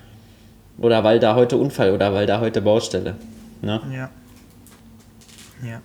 Oder 0.79 1.05
weil 1.05 1.21
da 1.21 1.35
heute 1.35 1.57
Unfall 1.57 1.93
oder 1.93 2.13
weil 2.13 2.27
da 2.27 2.41
heute 2.41 2.61
Baustelle. 2.61 3.17
Ne? 3.63 3.81
Ja. 3.93 4.11
Ja. 5.67 5.81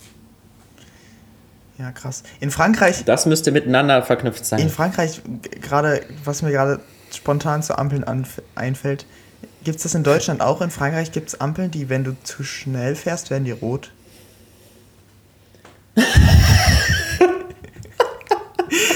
Ja, 1.78 1.90
krass. 1.90 2.22
In 2.40 2.50
Frankreich. 2.50 3.04
Das 3.04 3.26
müsste 3.26 3.50
miteinander 3.50 4.02
verknüpft 4.02 4.44
sein. 4.44 4.60
In 4.60 4.68
Frankreich, 4.68 5.22
gerade, 5.60 6.02
was 6.24 6.42
mir 6.42 6.52
gerade 6.52 6.80
spontan 7.12 7.62
zu 7.62 7.78
Ampeln 7.78 8.04
einfällt, 8.54 9.06
gibt 9.64 9.78
es 9.78 9.82
das 9.84 9.94
in 9.94 10.04
Deutschland 10.04 10.42
auch? 10.42 10.60
In 10.60 10.70
Frankreich 10.70 11.12
gibt 11.12 11.28
es 11.28 11.40
Ampeln, 11.40 11.70
die, 11.70 11.88
wenn 11.88 12.04
du 12.04 12.14
zu 12.22 12.44
schnell 12.44 12.94
fährst, 12.94 13.30
werden 13.30 13.44
die 13.44 13.52
rot. 13.52 13.90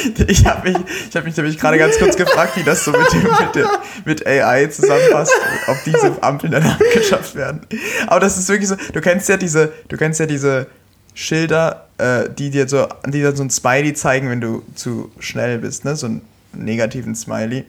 ich 0.28 0.46
habe 0.46 0.70
mich, 0.70 0.78
hab 1.14 1.24
mich 1.24 1.36
nämlich 1.36 1.58
gerade 1.58 1.78
ganz 1.78 1.98
kurz 1.98 2.16
gefragt, 2.16 2.56
wie 2.56 2.62
das 2.62 2.84
so 2.84 2.92
mit, 2.92 3.12
dem, 3.12 3.22
mit, 3.22 3.54
der, 3.54 3.68
mit 4.04 4.26
AI 4.26 4.66
zusammenpasst, 4.66 5.32
ob 5.68 5.76
diese 5.84 6.22
Ampeln 6.22 6.52
dann 6.52 6.64
abgeschafft 6.64 7.34
werden. 7.34 7.60
Aber 8.06 8.20
das 8.20 8.38
ist 8.38 8.48
wirklich 8.48 8.68
so, 8.68 8.76
du 8.92 9.00
kennst 9.00 9.28
ja 9.28 9.36
diese, 9.36 9.72
du 9.88 9.96
kennst 9.96 10.20
ja 10.20 10.26
diese 10.26 10.66
Schilder, 11.14 11.86
äh, 11.98 12.28
die 12.28 12.50
dir 12.50 12.68
so, 12.68 12.86
die 13.06 13.22
dann 13.22 13.36
so 13.36 13.42
ein 13.42 13.50
Smiley 13.50 13.94
zeigen, 13.94 14.30
wenn 14.30 14.40
du 14.40 14.62
zu 14.74 15.10
schnell 15.18 15.58
bist, 15.58 15.84
ne? 15.84 15.96
So 15.96 16.06
einen 16.06 16.22
negativen 16.52 17.14
Smiley. 17.14 17.64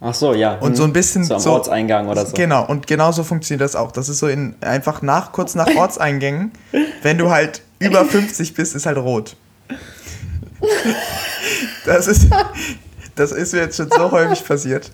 Ach 0.00 0.14
so, 0.14 0.34
ja. 0.34 0.56
Und 0.56 0.76
so 0.76 0.82
ein 0.82 0.92
bisschen 0.92 1.22
so 1.22 1.34
am 1.34 1.40
so, 1.40 1.52
Ortseingang 1.52 2.08
oder 2.08 2.26
so. 2.26 2.34
Genau, 2.34 2.66
und 2.66 2.88
genau 2.88 3.12
so 3.12 3.22
funktioniert 3.22 3.60
das 3.60 3.76
auch. 3.76 3.92
Das 3.92 4.08
ist 4.08 4.18
so 4.18 4.26
in 4.26 4.56
einfach 4.60 5.00
nach 5.02 5.30
kurz 5.30 5.54
nach 5.54 5.68
Ortseingängen, 5.76 6.50
wenn 7.02 7.18
du 7.18 7.30
halt 7.30 7.62
über 7.78 8.04
50 8.04 8.54
bist, 8.54 8.74
ist 8.74 8.86
halt 8.86 8.98
rot. 8.98 9.36
Das 11.84 12.06
ist, 12.06 12.28
das 13.14 13.32
ist 13.32 13.52
mir 13.52 13.60
jetzt 13.60 13.76
schon 13.76 13.90
so 13.90 14.10
häufig 14.10 14.44
passiert. 14.44 14.90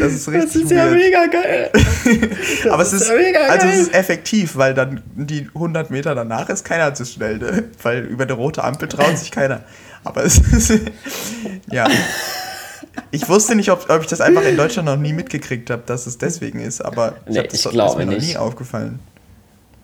Das 0.00 0.12
ist 0.12 0.28
richtig. 0.28 0.52
Das 0.52 0.62
ist 0.62 0.70
ja 0.70 0.86
mega 0.86 1.26
geil. 1.26 1.70
Aber 2.70 2.82
es 2.82 2.92
ist, 2.92 3.02
ist 3.02 3.08
ja 3.08 3.16
mega 3.16 3.40
also 3.40 3.66
es 3.66 3.78
ist 3.78 3.94
effektiv, 3.94 4.56
weil 4.56 4.74
dann 4.74 5.02
die 5.14 5.48
100 5.54 5.90
Meter 5.90 6.14
danach 6.14 6.48
ist 6.48 6.64
keiner 6.64 6.94
zu 6.94 7.04
schnell, 7.04 7.38
ne? 7.38 7.64
weil 7.82 8.04
über 8.04 8.24
die 8.24 8.32
rote 8.32 8.64
Ampel 8.64 8.88
traut 8.88 9.18
sich 9.18 9.30
keiner. 9.30 9.64
Aber 10.04 10.24
es 10.24 10.38
ist 10.38 10.72
ja. 11.70 11.88
Ich 13.10 13.28
wusste 13.28 13.54
nicht, 13.54 13.70
ob, 13.70 13.90
ob 13.90 14.00
ich 14.00 14.06
das 14.06 14.20
einfach 14.20 14.42
in 14.44 14.56
Deutschland 14.56 14.86
noch 14.86 14.96
nie 14.96 15.12
mitgekriegt 15.12 15.70
habe, 15.70 15.82
dass 15.86 16.06
es 16.06 16.18
deswegen 16.18 16.60
ist, 16.60 16.80
aber 16.80 17.16
ich 17.26 17.34
nee, 17.34 17.42
das, 17.42 17.54
ich 17.54 17.62
das 17.62 17.92
ist 17.92 17.98
mir 17.98 18.06
noch 18.06 18.18
nie 18.18 18.36
aufgefallen. 18.36 18.98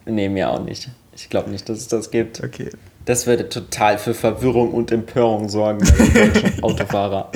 Nee, 0.07 0.29
mir 0.29 0.51
auch 0.51 0.63
nicht. 0.63 0.91
Ich 1.15 1.31
glaube 1.31 1.51
nicht, 1.51 1.69
dass 1.69 1.79
es 1.79 1.89
das 1.89 2.11
gibt. 2.11 2.43
Okay. 2.43 2.71
Das 3.05 3.27
würde 3.27 3.49
total 3.49 3.99
für 3.99 4.15
Verwirrung 4.15 4.73
und 4.73 4.91
Empörung 4.91 5.49
sorgen 5.49 5.81
bei 5.81 6.27
deutschen 6.27 6.63
Autofahrer. 6.63 7.31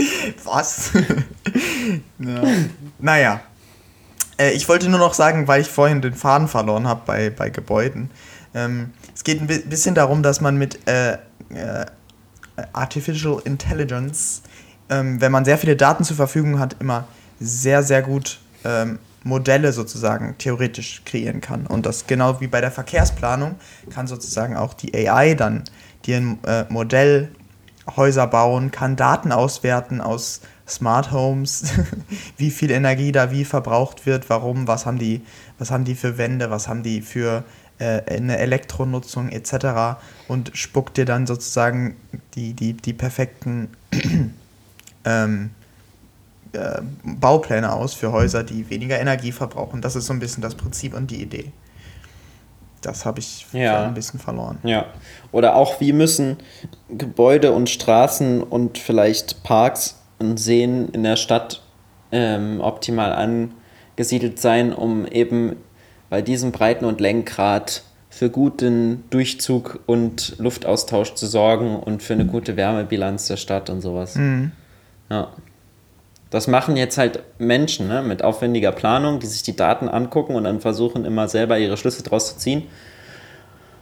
Was? 0.44 0.92
ja. 2.18 2.42
Naja. 2.98 3.40
Äh, 4.38 4.52
ich 4.52 4.68
wollte 4.68 4.88
nur 4.88 4.98
noch 4.98 5.14
sagen, 5.14 5.46
weil 5.46 5.60
ich 5.60 5.68
vorhin 5.68 6.00
den 6.00 6.14
Faden 6.14 6.48
verloren 6.48 6.86
habe 6.86 7.02
bei, 7.04 7.30
bei 7.30 7.50
Gebäuden. 7.50 8.10
Ähm, 8.54 8.92
es 9.14 9.24
geht 9.24 9.42
ein 9.42 9.46
bisschen 9.46 9.94
darum, 9.94 10.22
dass 10.22 10.40
man 10.40 10.56
mit 10.56 10.88
äh, 10.88 11.14
äh, 11.50 11.86
Artificial 12.72 13.42
Intelligence, 13.44 14.42
ähm, 14.88 15.20
wenn 15.20 15.32
man 15.32 15.44
sehr 15.44 15.58
viele 15.58 15.76
Daten 15.76 16.04
zur 16.04 16.16
Verfügung 16.16 16.58
hat, 16.58 16.76
immer 16.80 17.06
sehr, 17.40 17.82
sehr 17.82 18.02
gut 18.02 18.40
ähm, 18.64 18.98
Modelle 19.24 19.72
sozusagen 19.72 20.36
theoretisch 20.38 21.02
kreieren 21.04 21.40
kann. 21.40 21.66
Und 21.66 21.86
das 21.86 22.06
genau 22.06 22.40
wie 22.40 22.46
bei 22.46 22.60
der 22.60 22.70
Verkehrsplanung 22.70 23.56
kann 23.90 24.06
sozusagen 24.06 24.56
auch 24.56 24.74
die 24.74 24.94
AI 24.94 25.34
dann 25.34 25.64
dir 26.04 26.18
ein 26.18 26.38
äh, 26.44 26.64
Modell 26.68 27.30
Häuser 27.96 28.26
bauen, 28.26 28.70
kann 28.70 28.96
Daten 28.96 29.32
auswerten 29.32 30.00
aus 30.00 30.42
Smart 30.68 31.10
Homes, 31.10 31.64
wie 32.36 32.50
viel 32.50 32.70
Energie 32.70 33.12
da 33.12 33.30
wie 33.30 33.44
verbraucht 33.44 34.06
wird, 34.06 34.28
warum, 34.28 34.66
was 34.66 34.84
haben 34.84 34.98
die, 34.98 35.22
was 35.58 35.70
haben 35.70 35.84
die 35.84 35.94
für 35.94 36.18
Wände, 36.18 36.50
was 36.50 36.68
haben 36.68 36.82
die 36.82 37.00
für 37.00 37.44
äh, 37.78 38.02
eine 38.06 38.38
Elektronutzung 38.38 39.30
etc. 39.30 39.98
und 40.28 40.50
spuckt 40.54 40.96
dir 40.96 41.06
dann 41.06 41.26
sozusagen 41.26 41.96
die, 42.34 42.52
die, 42.52 42.74
die 42.74 42.92
perfekten 42.92 43.68
ähm, 45.04 45.50
äh, 46.52 46.80
Baupläne 47.04 47.72
aus 47.72 47.94
für 47.94 48.12
Häuser, 48.12 48.44
die 48.44 48.68
weniger 48.70 48.98
Energie 48.98 49.32
verbrauchen. 49.32 49.80
Das 49.80 49.96
ist 49.96 50.06
so 50.06 50.12
ein 50.12 50.20
bisschen 50.20 50.42
das 50.42 50.54
Prinzip 50.54 50.94
und 50.94 51.10
die 51.10 51.22
Idee. 51.22 51.52
Das 52.80 53.04
habe 53.04 53.18
ich 53.18 53.46
ja. 53.52 53.86
ein 53.86 53.94
bisschen 53.94 54.20
verloren. 54.20 54.58
Ja. 54.62 54.86
Oder 55.32 55.56
auch, 55.56 55.80
wie 55.80 55.92
müssen 55.92 56.36
Gebäude 56.88 57.52
und 57.52 57.68
Straßen 57.68 58.42
und 58.42 58.78
vielleicht 58.78 59.42
Parks 59.42 60.00
und 60.18 60.38
Seen 60.38 60.88
in 60.90 61.02
der 61.02 61.16
Stadt 61.16 61.62
ähm, 62.12 62.60
optimal 62.60 63.12
angesiedelt 63.12 64.38
sein, 64.38 64.72
um 64.72 65.06
eben 65.06 65.56
bei 66.08 66.22
diesem 66.22 66.52
Breiten- 66.52 66.84
und 66.84 67.00
Längengrad 67.00 67.82
für 68.10 68.30
guten 68.30 69.04
Durchzug 69.10 69.80
und 69.86 70.36
Luftaustausch 70.38 71.14
zu 71.14 71.26
sorgen 71.26 71.76
und 71.76 72.02
für 72.02 72.14
eine 72.14 72.26
gute 72.26 72.56
Wärmebilanz 72.56 73.28
der 73.28 73.36
Stadt 73.36 73.70
und 73.70 73.80
sowas. 73.80 74.14
Mhm. 74.14 74.52
Ja. 75.10 75.28
Das 76.30 76.46
machen 76.46 76.76
jetzt 76.76 76.98
halt 76.98 77.22
Menschen 77.38 77.88
ne, 77.88 78.02
mit 78.02 78.22
aufwendiger 78.22 78.72
Planung, 78.72 79.18
die 79.18 79.26
sich 79.26 79.42
die 79.42 79.56
Daten 79.56 79.88
angucken 79.88 80.34
und 80.34 80.44
dann 80.44 80.60
versuchen 80.60 81.04
immer 81.04 81.28
selber 81.28 81.58
ihre 81.58 81.76
Schlüsse 81.76 82.02
draus 82.02 82.34
zu 82.34 82.38
ziehen. 82.38 82.64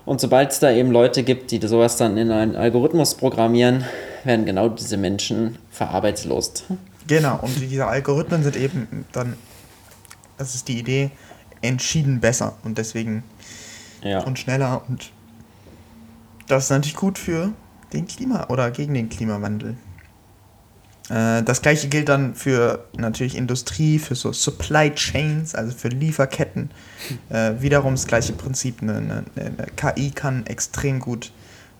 Und 0.04 0.20
sobald 0.20 0.52
es 0.52 0.60
da 0.60 0.70
eben 0.70 0.92
Leute 0.92 1.24
gibt, 1.24 1.50
die 1.50 1.66
sowas 1.66 1.96
dann 1.96 2.16
in 2.16 2.30
einen 2.30 2.54
Algorithmus 2.54 3.16
programmieren, 3.16 3.84
werden 4.22 4.46
genau 4.46 4.68
diese 4.68 4.96
Menschen 4.96 5.58
verarbeitslos. 5.70 6.64
Genau, 7.08 7.40
und 7.42 7.60
diese 7.60 7.86
Algorithmen 7.86 8.44
sind 8.44 8.56
eben 8.56 9.04
dann, 9.12 9.36
das 10.38 10.54
ist 10.54 10.68
die 10.68 10.78
Idee, 10.78 11.10
entschieden 11.60 12.20
besser 12.20 12.54
und 12.62 12.78
deswegen 12.78 13.24
ja. 14.02 14.22
und 14.22 14.38
schneller 14.38 14.82
und 14.88 15.10
das 16.48 16.64
ist 16.64 16.70
natürlich 16.70 16.96
gut 16.96 17.18
für 17.18 17.52
den 17.92 18.06
Klima 18.06 18.46
oder 18.48 18.70
gegen 18.70 18.94
den 18.94 19.08
Klimawandel. 19.08 19.76
Äh, 21.08 21.42
das 21.42 21.62
gleiche 21.62 21.88
gilt 21.88 22.08
dann 22.08 22.34
für 22.34 22.84
natürlich 22.96 23.36
Industrie, 23.36 23.98
für 23.98 24.14
so 24.14 24.32
Supply 24.32 24.92
Chains, 24.94 25.54
also 25.54 25.72
für 25.72 25.88
Lieferketten. 25.88 26.70
Äh, 27.28 27.54
wiederum 27.60 27.94
das 27.94 28.06
gleiche 28.06 28.32
Prinzip. 28.32 28.82
Eine, 28.82 28.96
eine, 28.96 29.24
eine, 29.36 29.66
KI 29.76 30.10
kann 30.10 30.46
extrem 30.46 31.00
gut 31.00 31.32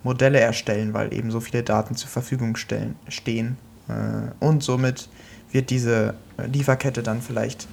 Modelle 0.03 0.39
erstellen, 0.39 0.95
weil 0.95 1.13
eben 1.13 1.31
so 1.31 1.41
viele 1.41 1.63
Daten 1.63 1.97
zur 1.97 2.09
Verfügung 2.09 2.57
stellen, 2.57 2.97
stehen. 3.09 3.57
Äh, 3.89 4.45
und 4.45 4.63
somit 4.63 5.09
wird 5.51 5.71
diese 5.71 6.15
Lieferkette 6.53 7.03
dann 7.03 7.23
vielleicht, 7.23 7.67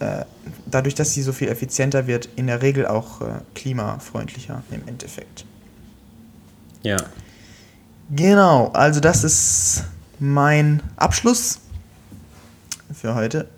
äh, 0.00 0.24
dadurch, 0.66 0.94
dass 0.94 1.14
sie 1.14 1.22
so 1.22 1.32
viel 1.32 1.48
effizienter 1.48 2.06
wird, 2.06 2.28
in 2.36 2.48
der 2.48 2.62
Regel 2.62 2.86
auch 2.86 3.20
äh, 3.20 3.26
klimafreundlicher 3.54 4.62
im 4.70 4.86
Endeffekt. 4.86 5.46
Ja. 6.82 6.98
Genau, 8.10 8.68
also 8.74 9.00
das 9.00 9.24
ist 9.24 9.84
mein 10.24 10.82
Abschluss 10.96 11.60
für 12.92 13.14
heute. 13.14 13.48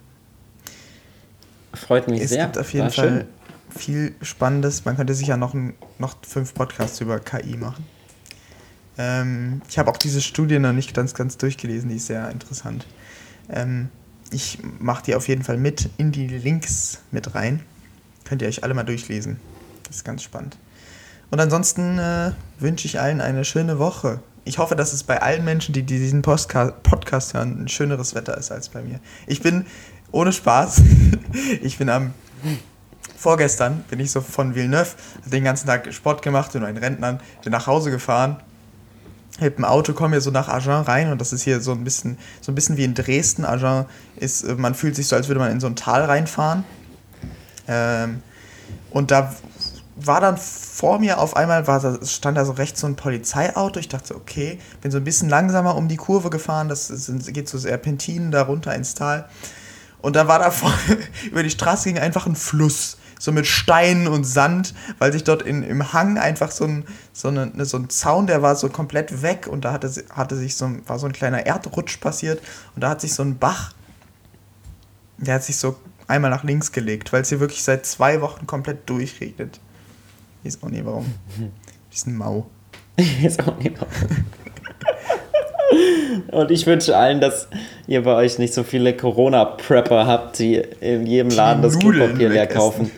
Freut 1.72 2.08
mich 2.08 2.22
es 2.22 2.30
sehr. 2.30 2.40
Es 2.40 2.44
gibt 2.46 2.58
auf 2.58 2.72
jeden 2.72 2.86
War 2.86 2.92
Fall 2.92 3.26
schön. 3.70 3.78
viel 3.78 4.14
Spannendes. 4.22 4.84
Man 4.84 4.96
könnte 4.96 5.14
sicher 5.14 5.36
noch, 5.36 5.54
noch 5.98 6.16
fünf 6.26 6.54
Podcasts 6.54 7.00
über 7.00 7.20
KI 7.20 7.56
machen. 7.56 7.86
Ähm, 8.98 9.62
ich 9.68 9.78
habe 9.78 9.90
auch 9.90 9.96
diese 9.96 10.20
Studie 10.20 10.58
noch 10.58 10.72
nicht 10.72 10.94
ganz, 10.94 11.14
ganz 11.14 11.36
durchgelesen, 11.36 11.90
die 11.90 11.96
ist 11.96 12.06
sehr 12.06 12.30
interessant. 12.30 12.86
Ähm, 13.50 13.90
ich 14.32 14.58
mache 14.80 15.04
die 15.04 15.14
auf 15.14 15.28
jeden 15.28 15.44
Fall 15.44 15.58
mit 15.58 15.90
in 15.98 16.10
die 16.12 16.26
Links 16.26 17.00
mit 17.12 17.34
rein. 17.34 17.62
Könnt 18.24 18.42
ihr 18.42 18.48
euch 18.48 18.64
alle 18.64 18.74
mal 18.74 18.84
durchlesen. 18.84 19.38
Das 19.84 19.96
ist 19.96 20.04
ganz 20.04 20.22
spannend. 20.22 20.56
Und 21.30 21.38
ansonsten 21.40 21.98
äh, 21.98 22.32
wünsche 22.58 22.86
ich 22.86 22.98
allen 22.98 23.20
eine 23.20 23.44
schöne 23.44 23.78
Woche 23.78 24.20
ich 24.46 24.58
hoffe, 24.58 24.76
dass 24.76 24.92
es 24.92 25.02
bei 25.02 25.20
allen 25.20 25.44
Menschen, 25.44 25.72
die, 25.72 25.82
diesen 25.82 26.22
Podcast 26.22 27.34
hören, 27.34 27.64
ein 27.64 27.68
schöneres 27.68 28.14
Wetter 28.14 28.38
ist 28.38 28.52
als 28.52 28.68
bei 28.68 28.80
mir. 28.80 29.00
Ich 29.26 29.42
bin, 29.42 29.66
ohne 30.12 30.32
Spaß, 30.32 30.82
ich 31.62 31.76
bin 31.78 31.90
am 31.90 32.14
vorgestern 33.16 33.84
bin 33.88 33.98
ich 33.98 34.10
so 34.12 34.20
von 34.20 34.54
Villeneuve, 34.54 34.90
den 35.24 35.42
ganzen 35.42 35.66
Tag 35.66 35.92
Sport 35.92 36.22
gemacht 36.22 36.54
und 36.54 36.64
einen 36.64 36.76
Rentner, 36.76 37.18
bin 37.42 37.50
nach 37.50 37.66
Hause 37.66 37.90
gefahren. 37.90 38.36
Mit 39.40 39.58
dem 39.58 39.64
Auto 39.64 39.94
komme 39.94 40.14
hier 40.14 40.20
so 40.20 40.30
nach 40.30 40.48
Agen 40.48 40.70
rein 40.70 41.10
und 41.10 41.20
das 41.20 41.32
ist 41.32 41.42
hier 41.42 41.60
so 41.60 41.72
ein 41.72 41.82
bisschen, 41.82 42.16
so 42.40 42.52
ein 42.52 42.54
bisschen 42.54 42.76
wie 42.76 42.84
in 42.84 42.94
Dresden. 42.94 43.44
Agen 43.44 43.86
ist, 44.16 44.46
man 44.58 44.74
fühlt 44.74 44.94
sich 44.94 45.08
so, 45.08 45.16
als 45.16 45.28
würde 45.28 45.40
man 45.40 45.50
in 45.50 45.60
so 45.60 45.66
ein 45.66 45.76
Tal 45.76 46.04
reinfahren. 46.04 46.64
Ähm, 47.66 48.22
und 48.90 49.10
da 49.10 49.34
war 49.96 50.20
dann 50.20 50.36
vor 50.36 50.98
mir 50.98 51.18
auf 51.18 51.36
einmal, 51.36 51.66
war, 51.66 52.04
stand 52.04 52.36
da 52.36 52.44
so 52.44 52.52
rechts 52.52 52.80
so 52.82 52.86
ein 52.86 52.96
Polizeiauto. 52.96 53.80
Ich 53.80 53.88
dachte, 53.88 54.14
okay, 54.14 54.58
bin 54.82 54.90
so 54.90 54.98
ein 54.98 55.04
bisschen 55.04 55.30
langsamer 55.30 55.74
um 55.74 55.88
die 55.88 55.96
Kurve 55.96 56.28
gefahren. 56.28 56.68
Das 56.68 56.88
sind, 56.88 57.32
geht 57.32 57.48
so 57.48 57.56
Serpentinen 57.56 58.30
da 58.30 58.42
runter 58.42 58.74
ins 58.74 58.94
Tal. 58.94 59.26
Und 60.02 60.14
da 60.14 60.28
war 60.28 60.38
da 60.38 60.50
vor, 60.50 60.72
über 61.30 61.42
die 61.42 61.50
Straße 61.50 61.88
ging 61.88 61.98
einfach 61.98 62.26
ein 62.26 62.36
Fluss. 62.36 62.98
So 63.18 63.32
mit 63.32 63.46
Steinen 63.46 64.08
und 64.08 64.24
Sand, 64.24 64.74
weil 64.98 65.10
sich 65.10 65.24
dort 65.24 65.40
in, 65.40 65.62
im 65.62 65.94
Hang 65.94 66.18
einfach 66.18 66.50
so 66.50 66.64
ein, 66.64 66.84
so, 67.14 67.28
eine, 67.28 67.64
so 67.64 67.78
ein 67.78 67.88
Zaun, 67.88 68.26
der 68.26 68.42
war 68.42 68.56
so 68.56 68.68
komplett 68.68 69.22
weg 69.22 69.48
und 69.50 69.64
da 69.64 69.72
hatte, 69.72 69.90
hatte 70.10 70.36
sich 70.36 70.54
so, 70.54 70.70
war 70.86 70.98
so 70.98 71.06
ein 71.06 71.12
kleiner 71.12 71.46
Erdrutsch 71.46 71.98
passiert 71.98 72.42
und 72.74 72.82
da 72.82 72.90
hat 72.90 73.00
sich 73.00 73.14
so 73.14 73.22
ein 73.22 73.38
Bach, 73.38 73.72
der 75.16 75.36
hat 75.36 75.44
sich 75.44 75.56
so 75.56 75.76
einmal 76.06 76.30
nach 76.30 76.44
links 76.44 76.72
gelegt, 76.72 77.10
weil 77.14 77.22
es 77.22 77.30
hier 77.30 77.40
wirklich 77.40 77.62
seit 77.62 77.86
zwei 77.86 78.20
Wochen 78.20 78.46
komplett 78.46 78.88
durchregnet. 78.90 79.60
Ich 80.46 80.54
weiß 80.54 80.62
auch 80.62 80.68
nicht 80.68 80.84
warum. 80.84 81.06
Bisschen 81.90 82.16
mau. 82.16 82.46
Ich 82.96 83.24
weiß 83.24 83.40
auch 83.40 83.58
nicht 83.58 83.74
warum. 83.80 83.90
Und 86.28 86.50
ich 86.50 86.66
wünsche 86.66 86.96
allen, 86.96 87.20
dass 87.20 87.48
ihr 87.86 88.02
bei 88.04 88.14
euch 88.14 88.38
nicht 88.38 88.54
so 88.54 88.62
viele 88.62 88.96
Corona-Prepper 88.96 90.06
habt, 90.06 90.38
die 90.38 90.54
in 90.80 91.04
jedem 91.06 91.30
Laden 91.30 91.62
das 91.62 91.78
Klopapier 91.78 92.28
leer 92.28 92.46
kaufen. 92.46 92.90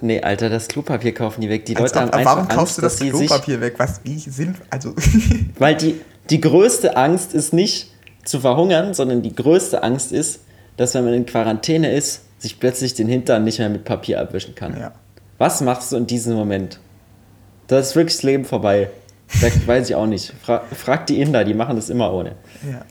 Nee, 0.00 0.20
Alter, 0.20 0.48
das 0.48 0.68
Klopapier 0.68 1.12
kaufen 1.14 1.40
die 1.40 1.48
weg. 1.48 1.66
Die 1.66 1.74
Leute 1.74 1.94
ob, 1.94 2.02
haben 2.02 2.10
einfach 2.10 2.36
Warum 2.36 2.48
kaufst 2.48 2.82
Angst, 2.82 3.00
du 3.00 3.06
das 3.06 3.16
Klopapier 3.16 3.60
weg? 3.60 3.74
Was, 3.76 4.00
wie 4.04 4.18
sind, 4.18 4.56
also... 4.70 4.94
Weil 5.58 5.76
die, 5.76 6.00
die 6.30 6.40
größte 6.40 6.96
Angst 6.96 7.34
ist 7.34 7.52
nicht 7.52 7.92
zu 8.24 8.40
verhungern, 8.40 8.94
sondern 8.94 9.22
die 9.22 9.34
größte 9.34 9.82
Angst 9.82 10.12
ist, 10.12 10.40
dass 10.76 10.94
wenn 10.94 11.04
man 11.04 11.14
in 11.14 11.26
Quarantäne 11.26 11.92
ist, 11.92 12.22
sich 12.38 12.58
plötzlich 12.58 12.94
den 12.94 13.08
Hintern 13.08 13.44
nicht 13.44 13.58
mehr 13.58 13.68
mit 13.68 13.84
Papier 13.84 14.20
abwischen 14.20 14.54
kann. 14.54 14.76
Ja. 14.78 14.92
Was 15.38 15.60
machst 15.60 15.92
du 15.92 15.96
in 15.96 16.06
diesem 16.06 16.34
Moment? 16.34 16.80
Da 17.66 17.78
ist 17.78 17.96
wirklich 17.96 18.16
das 18.16 18.22
Leben 18.22 18.44
vorbei. 18.44 18.90
Da 19.40 19.48
weiß 19.66 19.88
ich 19.88 19.94
auch 19.94 20.06
nicht. 20.06 20.32
Fra 20.42 20.62
frag 20.74 21.06
die 21.06 21.20
Inder, 21.20 21.44
die 21.44 21.54
machen 21.54 21.76
das 21.76 21.90
immer 21.90 22.12
ohne. 22.12 22.36
Ja. 22.70 22.84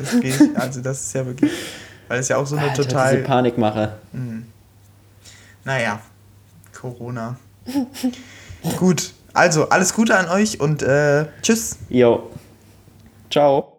Das 0.00 0.20
geht, 0.20 0.56
also 0.56 0.80
das 0.80 1.04
ist 1.04 1.14
ja 1.14 1.24
wirklich, 1.24 1.52
weil 2.08 2.18
es 2.18 2.28
ja 2.28 2.36
auch 2.36 2.46
so 2.46 2.56
eine 2.56 2.68
Alter, 2.68 2.82
total... 2.82 3.12
Diese 3.12 3.24
Panikmache. 3.24 3.94
Mhm. 4.12 4.46
Naja, 5.64 6.00
Corona. 6.72 7.36
Gut, 8.76 9.12
also 9.32 9.68
alles 9.68 9.94
Gute 9.94 10.16
an 10.16 10.28
euch 10.28 10.60
und 10.60 10.82
äh, 10.82 11.26
tschüss. 11.42 11.76
Jo. 11.88 12.30
Ciao. 13.30 13.77